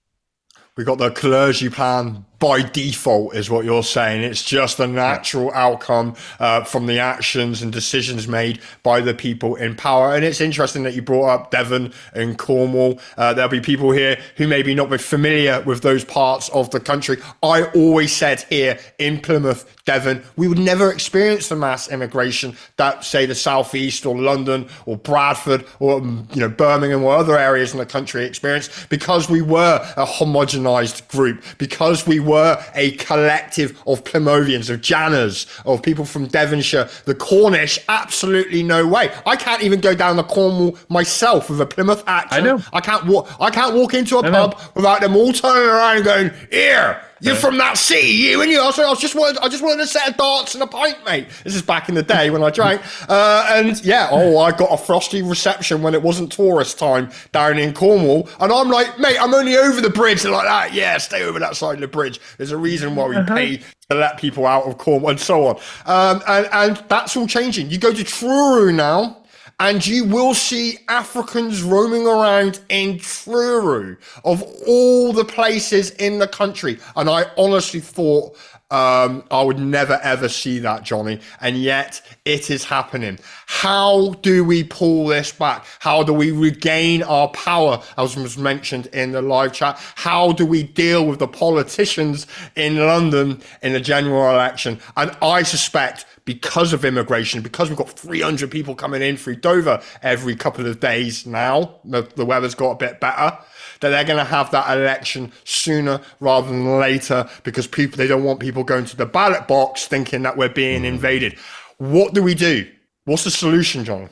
We 0.75 0.83
got 0.83 0.99
the 0.99 1.09
Kalergi 1.09 1.71
plan 1.71 2.25
by 2.39 2.61
default 2.61 3.35
is 3.35 3.49
what 3.49 3.65
you're 3.65 3.83
saying. 3.83 4.23
It's 4.23 4.43
just 4.43 4.79
a 4.79 4.87
natural 4.87 5.51
outcome 5.53 6.15
uh, 6.39 6.63
from 6.63 6.85
the 6.85 6.99
actions 6.99 7.61
and 7.61 7.71
decisions 7.71 8.27
made 8.27 8.59
by 8.83 9.01
the 9.01 9.13
people 9.13 9.55
in 9.55 9.75
power. 9.75 10.15
And 10.15 10.23
it's 10.23 10.41
interesting 10.41 10.83
that 10.83 10.93
you 10.93 11.01
brought 11.01 11.29
up 11.29 11.51
Devon 11.51 11.93
and 12.13 12.37
Cornwall. 12.37 12.99
Uh, 13.17 13.33
there'll 13.33 13.49
be 13.49 13.61
people 13.61 13.91
here 13.91 14.19
who 14.35 14.47
maybe 14.47 14.75
not 14.75 14.89
be 14.89 14.97
familiar 14.97 15.61
with 15.61 15.81
those 15.81 16.03
parts 16.05 16.49
of 16.49 16.69
the 16.71 16.79
country. 16.79 17.17
I 17.41 17.63
always 17.63 18.15
said 18.15 18.41
here 18.49 18.79
in 18.99 19.19
Plymouth, 19.19 19.73
Devon, 19.85 20.21
we 20.35 20.47
would 20.47 20.59
never 20.59 20.91
experience 20.91 21.47
the 21.47 21.55
mass 21.55 21.89
immigration 21.89 22.55
that, 22.75 23.03
say, 23.03 23.25
the 23.25 23.35
southeast 23.35 24.05
or 24.05 24.17
London 24.17 24.67
or 24.85 24.97
Bradford 24.97 25.65
or 25.79 25.99
um, 25.99 26.27
you 26.33 26.41
know 26.41 26.49
Birmingham 26.49 27.03
or 27.03 27.15
other 27.15 27.37
areas 27.37 27.71
in 27.71 27.79
the 27.79 27.85
country 27.85 28.25
experienced 28.25 28.89
because 28.89 29.29
we 29.29 29.41
were 29.41 29.79
a 29.95 30.05
homogenized 30.05 31.07
group, 31.07 31.43
because 31.57 32.05
we 32.05 32.19
were 32.27 32.63
a 32.75 32.91
collective 32.91 33.81
of 33.87 34.03
Plymouthians, 34.03 34.69
of 34.69 34.81
Janners, 34.81 35.47
of 35.65 35.81
people 35.81 36.05
from 36.05 36.27
Devonshire. 36.27 36.89
The 37.05 37.15
Cornish, 37.15 37.79
absolutely 37.89 38.63
no 38.63 38.85
way. 38.85 39.11
I 39.25 39.35
can't 39.35 39.63
even 39.63 39.79
go 39.79 39.95
down 39.95 40.17
the 40.17 40.23
Cornwall 40.23 40.77
myself 40.89 41.49
with 41.49 41.61
a 41.61 41.65
Plymouth 41.65 42.03
accent. 42.07 42.45
I 42.45 42.49
know. 42.49 42.61
I 42.73 42.81
can't 42.81 43.05
walk. 43.05 43.29
I 43.39 43.49
can't 43.49 43.73
walk 43.75 43.93
into 43.93 44.17
a 44.17 44.23
I 44.27 44.29
pub 44.29 44.51
know. 44.51 44.65
without 44.75 45.01
them 45.01 45.15
all 45.15 45.33
turning 45.33 45.67
around 45.69 45.95
and 45.97 46.05
going, 46.05 46.31
"Here." 46.51 47.01
You're 47.21 47.35
from 47.35 47.57
that 47.57 47.77
city, 47.77 48.07
you 48.07 48.41
and 48.41 48.51
you. 48.51 48.61
I 48.61 48.65
was, 48.65 48.79
I 48.79 48.89
was 48.89 48.99
just 48.99 49.15
wanted, 49.15 49.39
I 49.41 49.49
just 49.49 49.63
wanted 49.63 49.81
a 49.81 49.87
set 49.87 50.09
of 50.09 50.17
darts 50.17 50.53
and 50.53 50.63
a 50.63 50.67
pint, 50.67 50.97
mate. 51.05 51.27
This 51.43 51.55
is 51.55 51.61
back 51.61 51.89
in 51.89 51.95
the 51.95 52.03
day 52.03 52.29
when 52.29 52.43
I 52.43 52.49
drank, 52.49 52.81
uh, 53.09 53.47
and 53.49 53.83
yeah, 53.83 54.09
oh, 54.11 54.37
I 54.39 54.51
got 54.51 54.71
a 54.71 54.77
frosty 54.77 55.21
reception 55.21 55.81
when 55.81 55.93
it 55.93 56.01
wasn't 56.01 56.31
tourist 56.31 56.77
time 56.77 57.09
down 57.31 57.57
in 57.57 57.73
Cornwall, 57.73 58.29
and 58.39 58.51
I'm 58.51 58.69
like, 58.69 58.99
mate, 58.99 59.17
I'm 59.19 59.33
only 59.33 59.57
over 59.57 59.81
the 59.81 59.89
bridge. 59.89 60.21
They're 60.21 60.31
like 60.31 60.45
that, 60.45 60.73
yeah, 60.73 60.97
stay 60.97 61.23
over 61.23 61.39
that 61.39 61.55
side 61.55 61.75
of 61.75 61.81
the 61.81 61.87
bridge. 61.87 62.19
There's 62.37 62.51
a 62.51 62.57
reason 62.57 62.95
why 62.95 63.07
we 63.07 63.15
uh-huh. 63.15 63.35
pay 63.35 63.57
to 63.89 63.95
let 63.95 64.19
people 64.19 64.45
out 64.45 64.63
of 64.65 64.77
Cornwall 64.77 65.11
and 65.11 65.19
so 65.19 65.47
on, 65.47 65.55
um, 65.85 66.21
and 66.27 66.47
and 66.51 66.83
that's 66.87 67.17
all 67.17 67.27
changing. 67.27 67.69
You 67.69 67.77
go 67.77 67.93
to 67.93 68.03
Truro 68.03 68.71
now 68.71 69.17
and 69.59 69.85
you 69.85 70.05
will 70.05 70.33
see 70.33 70.77
Africans 70.87 71.63
roaming 71.63 72.05
around 72.05 72.59
in 72.69 72.99
Truro 72.99 73.97
of 74.23 74.43
all 74.67 75.13
the 75.13 75.25
places 75.25 75.91
in 75.91 76.19
the 76.19 76.27
country. 76.27 76.77
And 76.95 77.09
I 77.09 77.25
honestly 77.37 77.79
thought 77.79 78.37
um, 78.69 79.23
I 79.31 79.41
would 79.41 79.59
never 79.59 79.97
ever 80.03 80.27
see 80.27 80.59
that, 80.59 80.83
Johnny. 80.83 81.21
And 81.39 81.57
yet 81.57 82.01
it 82.25 82.51
is 82.51 82.65
happening. 82.65 83.17
How 83.45 84.13
do 84.21 84.43
we 84.43 84.63
pull 84.63 85.07
this 85.07 85.31
back? 85.31 85.65
How 85.79 86.03
do 86.03 86.13
we 86.13 86.31
regain 86.31 87.01
our 87.03 87.29
power, 87.29 87.81
as 87.97 88.17
was 88.17 88.37
mentioned 88.37 88.87
in 88.87 89.13
the 89.13 89.21
live 89.21 89.53
chat? 89.53 89.79
How 89.95 90.33
do 90.33 90.45
we 90.45 90.63
deal 90.63 91.07
with 91.07 91.19
the 91.19 91.27
politicians 91.27 92.27
in 92.55 92.77
London 92.77 93.41
in 93.61 93.71
the 93.71 93.79
general 93.79 94.29
election? 94.31 94.79
And 94.97 95.15
I 95.21 95.43
suspect 95.43 96.05
because 96.27 96.73
of 96.73 96.83
immigration, 96.83 97.41
because 97.41 97.69
we've 97.69 97.77
got 97.77 97.89
300 97.89 98.51
people 98.51 98.75
coming 98.75 99.01
in 99.01 99.15
through 99.15 99.37
Dover 99.37 99.81
every 100.03 100.35
couple 100.35 100.67
of 100.67 100.81
days 100.81 101.25
now, 101.25 101.79
the, 101.85 102.01
the 102.01 102.25
weather's 102.25 102.53
got 102.53 102.71
a 102.71 102.75
bit 102.75 102.99
better, 102.99 103.37
that 103.79 103.89
they're 103.89 104.03
going 104.03 104.17
to 104.17 104.25
have 104.25 104.51
that 104.51 104.77
election 104.77 105.31
sooner 105.45 106.01
rather 106.19 106.49
than 106.49 106.79
later 106.79 107.27
because 107.43 107.65
people, 107.65 107.97
they 107.97 108.07
don't 108.07 108.25
want 108.25 108.41
people 108.41 108.65
going 108.65 108.83
to 108.83 108.97
the 108.97 109.05
ballot 109.05 109.47
box 109.47 109.87
thinking 109.87 110.21
that 110.23 110.35
we're 110.35 110.49
being 110.49 110.81
mm. 110.81 110.87
invaded. 110.87 111.37
What 111.77 112.13
do 112.13 112.21
we 112.21 112.35
do? 112.35 112.69
What's 113.05 113.23
the 113.23 113.31
solution, 113.31 113.85
John? 113.85 114.09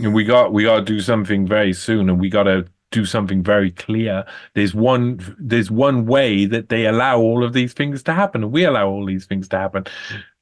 We 0.00 0.24
got 0.24 0.54
we 0.54 0.64
got 0.64 0.76
to 0.76 0.82
do 0.82 1.00
something 1.00 1.46
very 1.46 1.74
soon, 1.74 2.08
and 2.08 2.18
we 2.18 2.30
got 2.30 2.44
to 2.44 2.64
do 2.90 3.04
something 3.04 3.42
very 3.42 3.70
clear. 3.70 4.24
There's 4.54 4.74
one 4.74 5.36
there's 5.38 5.70
one 5.70 6.06
way 6.06 6.46
that 6.46 6.70
they 6.70 6.86
allow 6.86 7.18
all 7.18 7.44
of 7.44 7.52
these 7.52 7.74
things 7.74 8.02
to 8.04 8.14
happen, 8.14 8.42
and 8.42 8.52
we 8.52 8.64
allow 8.64 8.88
all 8.88 9.04
these 9.04 9.26
things 9.26 9.48
to 9.48 9.58
happen. 9.58 9.84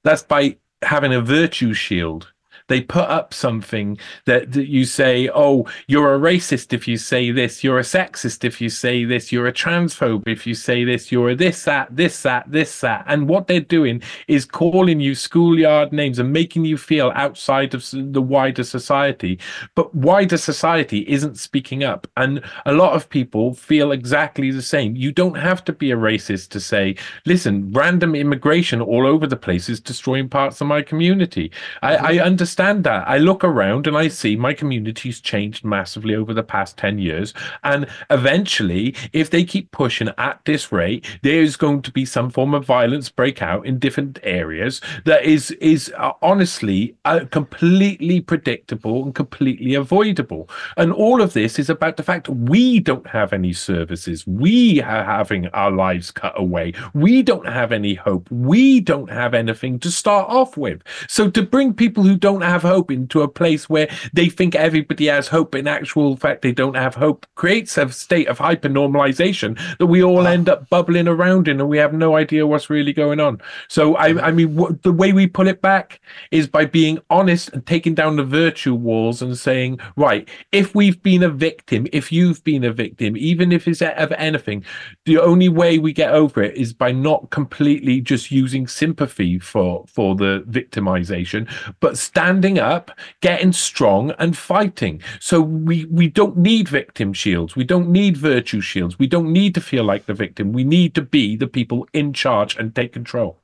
That's 0.04 0.22
by 0.22 0.56
having 0.82 1.12
a 1.12 1.20
virtue 1.20 1.74
shield 1.74 2.32
they 2.70 2.80
put 2.80 3.08
up 3.10 3.34
something 3.34 3.98
that, 4.26 4.52
that 4.52 4.68
you 4.68 4.84
say, 4.84 5.28
oh, 5.34 5.66
you're 5.88 6.14
a 6.14 6.18
racist 6.18 6.72
if 6.72 6.86
you 6.86 6.96
say 6.96 7.32
this, 7.32 7.64
you're 7.64 7.80
a 7.80 7.82
sexist 7.82 8.44
if 8.44 8.60
you 8.60 8.68
say 8.68 9.04
this, 9.04 9.32
you're 9.32 9.48
a 9.48 9.52
transphobe 9.52 10.22
if 10.28 10.46
you 10.46 10.54
say 10.54 10.84
this, 10.84 11.10
you're 11.10 11.30
a 11.30 11.34
this, 11.34 11.64
that, 11.64 11.94
this, 11.94 12.22
that, 12.22 12.48
this, 12.48 12.80
that. 12.80 13.04
And 13.08 13.28
what 13.28 13.48
they're 13.48 13.58
doing 13.58 14.00
is 14.28 14.44
calling 14.44 15.00
you 15.00 15.16
schoolyard 15.16 15.92
names 15.92 16.20
and 16.20 16.32
making 16.32 16.64
you 16.64 16.78
feel 16.78 17.10
outside 17.16 17.74
of 17.74 17.84
the 17.92 18.22
wider 18.22 18.62
society. 18.62 19.40
But 19.74 19.92
wider 19.92 20.38
society 20.38 21.00
isn't 21.08 21.40
speaking 21.40 21.82
up. 21.82 22.06
And 22.16 22.40
a 22.66 22.72
lot 22.72 22.92
of 22.92 23.08
people 23.08 23.54
feel 23.54 23.90
exactly 23.90 24.52
the 24.52 24.62
same. 24.62 24.94
You 24.94 25.10
don't 25.10 25.36
have 25.36 25.64
to 25.64 25.72
be 25.72 25.90
a 25.90 25.96
racist 25.96 26.50
to 26.50 26.60
say, 26.60 26.94
listen, 27.26 27.72
random 27.72 28.14
immigration 28.14 28.80
all 28.80 29.08
over 29.08 29.26
the 29.26 29.36
place 29.36 29.68
is 29.68 29.80
destroying 29.80 30.28
parts 30.28 30.60
of 30.60 30.68
my 30.68 30.82
community. 30.82 31.50
I, 31.82 31.96
I 31.96 32.12
mm-hmm. 32.12 32.26
understand 32.26 32.59
understand 32.60 32.84
that. 32.84 33.08
I 33.08 33.18
look 33.18 33.42
around 33.42 33.86
and 33.86 33.96
I 33.96 34.08
see 34.08 34.36
my 34.36 34.52
community's 34.52 35.20
changed 35.20 35.64
massively 35.64 36.14
over 36.14 36.34
the 36.34 36.42
past 36.42 36.76
10 36.76 36.98
years. 36.98 37.32
And 37.64 37.86
eventually, 38.10 38.94
if 39.12 39.30
they 39.30 39.44
keep 39.44 39.70
pushing 39.70 40.10
at 40.18 40.40
this 40.44 40.70
rate, 40.70 41.06
there 41.22 41.40
is 41.40 41.56
going 41.56 41.82
to 41.82 41.90
be 41.90 42.04
some 42.04 42.30
form 42.30 42.54
of 42.54 42.66
violence 42.66 43.08
break 43.08 43.40
out 43.40 43.64
in 43.66 43.78
different 43.78 44.18
areas 44.22 44.80
that 45.06 45.24
is, 45.24 45.52
is 45.52 45.92
uh, 45.96 46.12
honestly 46.20 46.94
uh, 47.04 47.20
completely 47.30 48.20
predictable 48.20 49.04
and 49.04 49.14
completely 49.14 49.74
avoidable. 49.74 50.48
And 50.76 50.92
all 50.92 51.22
of 51.22 51.32
this 51.32 51.58
is 51.58 51.70
about 51.70 51.96
the 51.96 52.02
fact 52.02 52.28
we 52.28 52.80
don't 52.80 53.06
have 53.06 53.32
any 53.32 53.54
services. 53.54 54.26
We 54.26 54.82
are 54.82 55.04
having 55.04 55.48
our 55.48 55.70
lives 55.70 56.10
cut 56.10 56.34
away. 56.36 56.74
We 56.92 57.22
don't 57.22 57.48
have 57.48 57.72
any 57.72 57.94
hope. 57.94 58.30
We 58.30 58.80
don't 58.80 59.10
have 59.10 59.32
anything 59.34 59.78
to 59.80 59.90
start 59.90 60.28
off 60.28 60.56
with. 60.56 60.82
So 61.08 61.30
to 61.30 61.42
bring 61.42 61.72
people 61.72 62.04
who 62.04 62.16
don't 62.16 62.49
have 62.50 62.62
hope 62.62 62.90
into 62.90 63.22
a 63.22 63.28
place 63.28 63.68
where 63.68 63.88
they 64.12 64.28
think 64.28 64.54
everybody 64.54 65.06
has 65.06 65.28
hope, 65.28 65.54
in 65.54 65.66
actual 65.66 66.16
fact 66.16 66.42
they 66.42 66.52
don't 66.52 66.76
have 66.76 66.94
hope, 66.94 67.26
creates 67.34 67.78
a 67.78 67.90
state 67.90 68.28
of 68.28 68.38
hyper 68.38 68.68
normalization 68.68 69.58
that 69.78 69.86
we 69.86 70.02
all 70.02 70.26
end 70.26 70.48
up 70.48 70.68
bubbling 70.68 71.08
around 71.08 71.48
in, 71.48 71.60
and 71.60 71.68
we 71.68 71.78
have 71.78 71.94
no 71.94 72.16
idea 72.16 72.46
what's 72.46 72.70
really 72.70 72.92
going 72.92 73.20
on. 73.20 73.40
So 73.68 73.96
I, 73.96 74.28
I 74.28 74.30
mean, 74.30 74.54
w- 74.54 74.78
the 74.82 74.92
way 74.92 75.12
we 75.12 75.26
pull 75.26 75.48
it 75.48 75.62
back 75.62 76.00
is 76.30 76.46
by 76.46 76.64
being 76.66 76.98
honest 77.08 77.50
and 77.50 77.64
taking 77.66 77.94
down 77.94 78.16
the 78.16 78.24
virtue 78.24 78.74
walls 78.74 79.22
and 79.22 79.36
saying, 79.38 79.80
right, 79.96 80.28
if 80.52 80.74
we've 80.74 81.02
been 81.02 81.22
a 81.22 81.28
victim, 81.30 81.86
if 81.92 82.12
you've 82.12 82.42
been 82.44 82.64
a 82.64 82.72
victim, 82.72 83.16
even 83.16 83.52
if 83.52 83.66
it's 83.66 83.80
of 83.82 84.12
anything, 84.12 84.64
the 85.06 85.18
only 85.18 85.48
way 85.48 85.78
we 85.78 85.92
get 85.92 86.12
over 86.12 86.42
it 86.42 86.56
is 86.56 86.72
by 86.72 86.92
not 86.92 87.30
completely 87.30 88.00
just 88.00 88.30
using 88.30 88.66
sympathy 88.66 89.38
for 89.38 89.84
for 89.86 90.14
the 90.14 90.44
victimization, 90.48 91.50
but 91.80 91.96
standing 92.40 92.58
up, 92.58 92.90
getting 93.20 93.52
strong, 93.52 94.12
and 94.18 94.36
fighting. 94.36 95.02
So 95.20 95.40
we 95.42 95.84
we 95.86 96.08
don't 96.08 96.38
need 96.38 96.68
victim 96.68 97.12
shields. 97.12 97.54
We 97.54 97.64
don't 97.64 97.90
need 97.90 98.16
virtue 98.16 98.62
shields. 98.62 98.98
We 98.98 99.06
don't 99.06 99.30
need 99.30 99.54
to 99.56 99.60
feel 99.60 99.84
like 99.84 100.06
the 100.06 100.14
victim. 100.14 100.52
We 100.52 100.64
need 100.64 100.94
to 100.94 101.02
be 101.02 101.36
the 101.36 101.46
people 101.46 101.86
in 101.92 102.14
charge 102.14 102.56
and 102.56 102.74
take 102.74 102.94
control. 102.94 103.36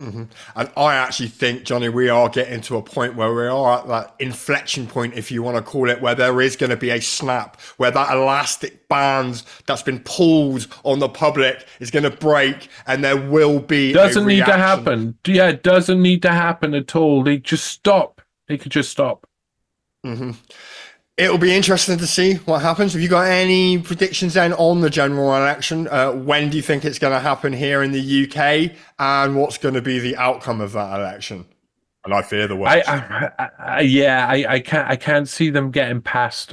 Mm-hmm. 0.00 0.24
And 0.56 0.70
I 0.76 0.94
actually 0.94 1.28
think, 1.28 1.62
Johnny, 1.62 1.88
we 1.88 2.08
are 2.08 2.28
getting 2.28 2.60
to 2.62 2.76
a 2.76 2.82
point 2.82 3.14
where 3.14 3.32
we 3.32 3.46
are 3.46 3.78
at 3.78 3.86
that 3.86 4.14
inflection 4.18 4.86
point, 4.88 5.14
if 5.14 5.30
you 5.30 5.44
want 5.44 5.56
to 5.58 5.62
call 5.62 5.88
it, 5.88 6.00
where 6.00 6.16
there 6.16 6.40
is 6.40 6.56
going 6.56 6.70
to 6.70 6.76
be 6.76 6.90
a 6.90 7.00
snap, 7.00 7.60
where 7.76 7.92
that 7.92 8.12
elastic 8.12 8.88
band 8.88 9.44
that's 9.66 9.82
been 9.82 10.00
pulled 10.00 10.66
on 10.82 10.98
the 10.98 11.08
public 11.08 11.66
is 11.78 11.92
going 11.92 12.02
to 12.02 12.10
break, 12.10 12.68
and 12.88 13.04
there 13.04 13.16
will 13.16 13.60
be. 13.60 13.92
Doesn't 13.92 14.26
need 14.26 14.44
to 14.46 14.56
happen. 14.56 15.16
Yeah, 15.24 15.50
it 15.50 15.62
doesn't 15.62 16.02
need 16.02 16.22
to 16.22 16.32
happen 16.32 16.74
at 16.74 16.96
all. 16.96 17.22
They 17.22 17.36
just 17.36 17.66
stop. 17.66 18.21
They 18.52 18.58
could 18.58 18.70
just 18.70 18.90
stop. 18.90 19.26
Mm-hmm. 20.04 20.32
It'll 21.16 21.38
be 21.38 21.54
interesting 21.54 21.96
to 21.96 22.06
see 22.06 22.34
what 22.34 22.60
happens. 22.60 22.92
Have 22.92 23.00
you 23.00 23.08
got 23.08 23.26
any 23.26 23.78
predictions 23.78 24.34
then 24.34 24.52
on 24.52 24.82
the 24.82 24.90
general 24.90 25.34
election? 25.34 25.88
Uh, 25.88 26.12
when 26.12 26.50
do 26.50 26.58
you 26.58 26.62
think 26.62 26.84
it's 26.84 26.98
going 26.98 27.14
to 27.14 27.20
happen 27.20 27.54
here 27.54 27.82
in 27.82 27.92
the 27.92 28.24
UK, 28.24 28.76
and 28.98 29.36
what's 29.36 29.56
going 29.56 29.72
to 29.72 29.80
be 29.80 30.00
the 30.00 30.16
outcome 30.16 30.60
of 30.60 30.72
that 30.72 31.00
election? 31.00 31.46
And 32.04 32.12
I 32.12 32.20
fear 32.20 32.46
the 32.46 32.56
worst. 32.56 32.86
I, 32.86 33.30
I, 33.38 33.48
I, 33.58 33.80
yeah, 33.80 34.26
I, 34.28 34.44
I 34.54 34.60
can't. 34.60 34.86
I 34.86 34.96
can't 34.96 35.26
see 35.26 35.48
them 35.48 35.70
getting 35.70 36.02
past 36.02 36.52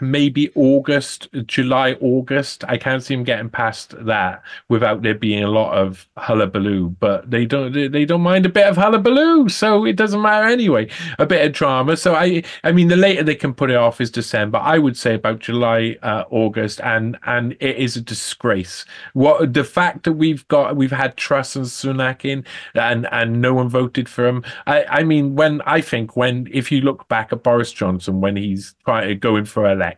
maybe 0.00 0.50
August, 0.54 1.28
July, 1.46 1.92
August. 2.00 2.64
I 2.68 2.76
can't 2.76 3.02
see 3.02 3.14
them 3.14 3.24
getting 3.24 3.50
past 3.50 3.94
that 4.04 4.42
without 4.68 5.02
there 5.02 5.14
being 5.14 5.42
a 5.42 5.48
lot 5.50 5.72
of 5.74 6.08
hullabaloo. 6.16 6.90
But 7.00 7.30
they 7.30 7.44
don't. 7.44 7.72
They 7.72 8.04
don't 8.04 8.22
mind 8.22 8.46
a 8.46 8.50
bit 8.50 8.66
of 8.66 8.76
hullabaloo, 8.76 9.48
so 9.48 9.84
it 9.84 9.96
doesn't 9.96 10.22
matter 10.22 10.46
anyway. 10.46 10.88
A 11.18 11.26
bit 11.26 11.44
of 11.44 11.52
drama. 11.52 11.96
So 11.96 12.14
I. 12.14 12.42
I 12.64 12.72
mean, 12.72 12.88
the 12.88 12.96
later 12.96 13.22
they 13.22 13.34
can 13.34 13.54
put 13.54 13.70
it 13.70 13.76
off 13.76 14.00
is 14.00 14.10
December. 14.10 14.58
I 14.58 14.78
would 14.78 14.96
say 14.96 15.14
about 15.14 15.40
July, 15.40 15.96
uh, 16.02 16.24
August, 16.30 16.80
and 16.80 17.18
and 17.24 17.52
it 17.60 17.76
is 17.76 17.96
a 17.96 18.00
disgrace. 18.00 18.84
What 19.12 19.54
the 19.54 19.64
fact 19.64 20.04
that 20.04 20.12
we've 20.12 20.46
got 20.48 20.76
we've 20.76 20.90
had 20.90 21.16
Truss 21.16 21.56
and 21.56 21.66
Sunak 21.66 22.24
in, 22.24 22.44
and 22.74 23.06
and 23.12 23.40
no 23.40 23.54
one 23.54 23.68
voted 23.68 24.08
for 24.08 24.26
him. 24.26 24.44
I 24.66 24.84
I 24.84 25.02
mean, 25.02 25.36
when 25.36 25.60
I 25.62 25.80
think 25.80 26.16
when 26.16 26.48
if 26.52 26.70
you 26.72 26.80
look 26.80 27.08
back 27.08 27.32
at 27.32 27.42
Boris 27.42 27.72
Johnson 27.72 28.20
when 28.20 28.36
he's 28.36 28.74
trying 28.84 29.18
going 29.18 29.44
for 29.44 29.70
election, 29.70 29.89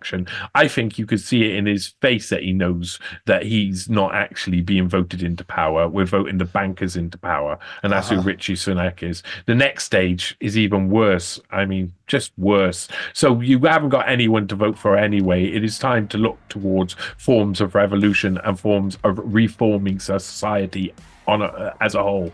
I 0.55 0.69
think 0.69 0.99
you 0.99 1.07
could 1.07 1.21
see 1.21 1.45
it 1.45 1.57
in 1.57 1.67
his 1.67 1.89
face 2.01 2.29
that 2.31 2.43
he 2.43 2.53
knows 2.53 2.99
that 3.27 3.45
he's 3.45 3.89
not 3.89 4.15
actually 4.15 4.61
being 4.61 4.89
voted 4.89 5.23
into 5.23 5.45
power. 5.45 5.89
We're 5.89 6.07
voting 6.07 6.39
the 6.39 6.45
bankers 6.45 6.97
into 6.97 7.19
power, 7.19 7.59
and 7.83 7.93
that's 7.93 8.11
uh-huh. 8.11 8.23
who 8.23 8.29
Rishi 8.29 8.55
Sunak 8.55 9.03
is. 9.03 9.23
The 9.47 9.55
next 9.55 9.85
stage 9.85 10.37
is 10.41 10.57
even 10.57 10.91
worse. 10.91 11.41
I 11.51 11.65
mean, 11.65 11.93
just 12.07 12.33
worse. 12.39 12.89
So 13.13 13.41
you 13.41 13.59
haven't 13.61 13.91
got 13.91 14.09
anyone 14.09 14.47
to 14.49 14.55
vote 14.55 14.79
for 14.79 14.97
anyway. 14.97 15.45
It 15.47 15.65
is 15.65 15.79
time 15.79 16.09
to 16.09 16.19
look 16.19 16.39
towards 16.49 16.95
forms 17.17 17.61
of 17.61 17.75
revolution 17.75 18.39
and 18.45 18.59
forms 18.59 18.99
of 19.05 19.19
reforming 19.23 19.99
society 19.99 20.93
on 21.27 21.43
a, 21.43 21.75
as 21.81 21.95
a 21.95 22.03
whole. 22.03 22.33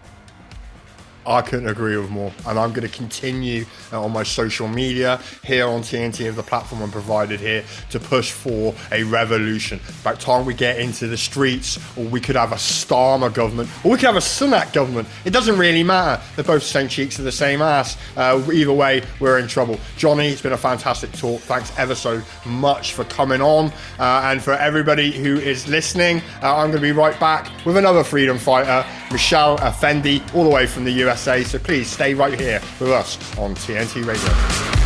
I 1.27 1.43
couldn't 1.43 1.69
agree 1.69 1.97
with 1.97 2.11
more. 2.11 2.33
And 2.47 2.59
I'm 2.59 2.73
going 2.73 2.89
to 2.89 2.95
continue 2.97 3.67
uh, 3.93 4.03
on 4.03 4.13
my 4.13 4.23
social 4.23 4.67
media 4.67 5.21
here 5.45 5.67
on 5.67 5.83
TNT 5.83 6.29
of 6.29 6.37
the 6.37 6.43
platform 6.43 6.83
I'm 6.83 6.91
provided 6.91 7.41
here 7.41 7.65
to 7.91 8.01
push 8.01 8.33
for 8.33 8.75
a 8.91 9.05
revolution. 9.05 9.81
About 10.01 10.19
time 10.19 10.47
we 10.47 10.55
get 10.55 10.81
into 10.81 11.07
the 11.07 11.17
streets, 11.17 11.79
or 11.97 12.05
we 12.05 12.21
could 12.21 12.37
have 12.37 12.53
a 12.53 12.57
Starmer 12.57 13.33
government, 13.33 13.69
or 13.85 13.93
we 13.93 13.99
could 13.99 14.07
have 14.07 14.17
a 14.17 14.21
Sunak 14.21 14.73
government. 14.73 15.07
It 15.25 15.31
doesn't 15.31 15.59
really 15.59 15.83
matter. 15.83 16.23
They're 16.35 16.45
both 16.45 16.63
the 16.63 16.69
same 16.69 16.89
cheeks 16.89 17.19
the 17.25 17.33
same 17.33 17.63
ass. 17.63 17.97
Uh, 18.17 18.43
either 18.53 18.73
way, 18.73 19.03
we're 19.21 19.39
in 19.39 19.49
trouble. 19.49 19.79
Johnny, 19.97 20.29
it's 20.29 20.43
been 20.43 20.53
a 20.53 20.57
fantastic 20.57 21.13
talk. 21.13 21.41
Thanks 21.43 21.77
ever 21.79 21.95
so 21.95 22.23
much 22.47 22.93
for 22.95 23.05
coming 23.05 23.41
on. 23.41 23.73
Uh, 23.99 24.23
and 24.25 24.43
for 24.43 24.53
everybody 24.53 25.13
who 25.13 25.37
is 25.37 25.69
listening, 25.69 26.23
uh, 26.43 26.57
I'm 26.57 26.71
going 26.71 26.81
to 26.83 26.89
be 26.89 26.93
right 26.93 27.19
back 27.21 27.51
with 27.65 27.77
another 27.77 28.05
freedom 28.05 28.39
fighter, 28.39 28.87
Michelle 29.11 29.59
Effendi, 29.61 30.23
all 30.35 30.45
the 30.45 30.51
way 30.51 30.67
from 30.67 30.85
the 30.85 30.93
US. 31.07 31.18
USA. 31.19 31.43
So 31.43 31.59
please 31.59 31.91
stay 31.91 32.15
right 32.15 32.39
here 32.39 32.61
with 32.79 32.91
us 32.91 33.19
on 33.39 33.55
TNT 33.57 34.07
Radio. 34.07 34.78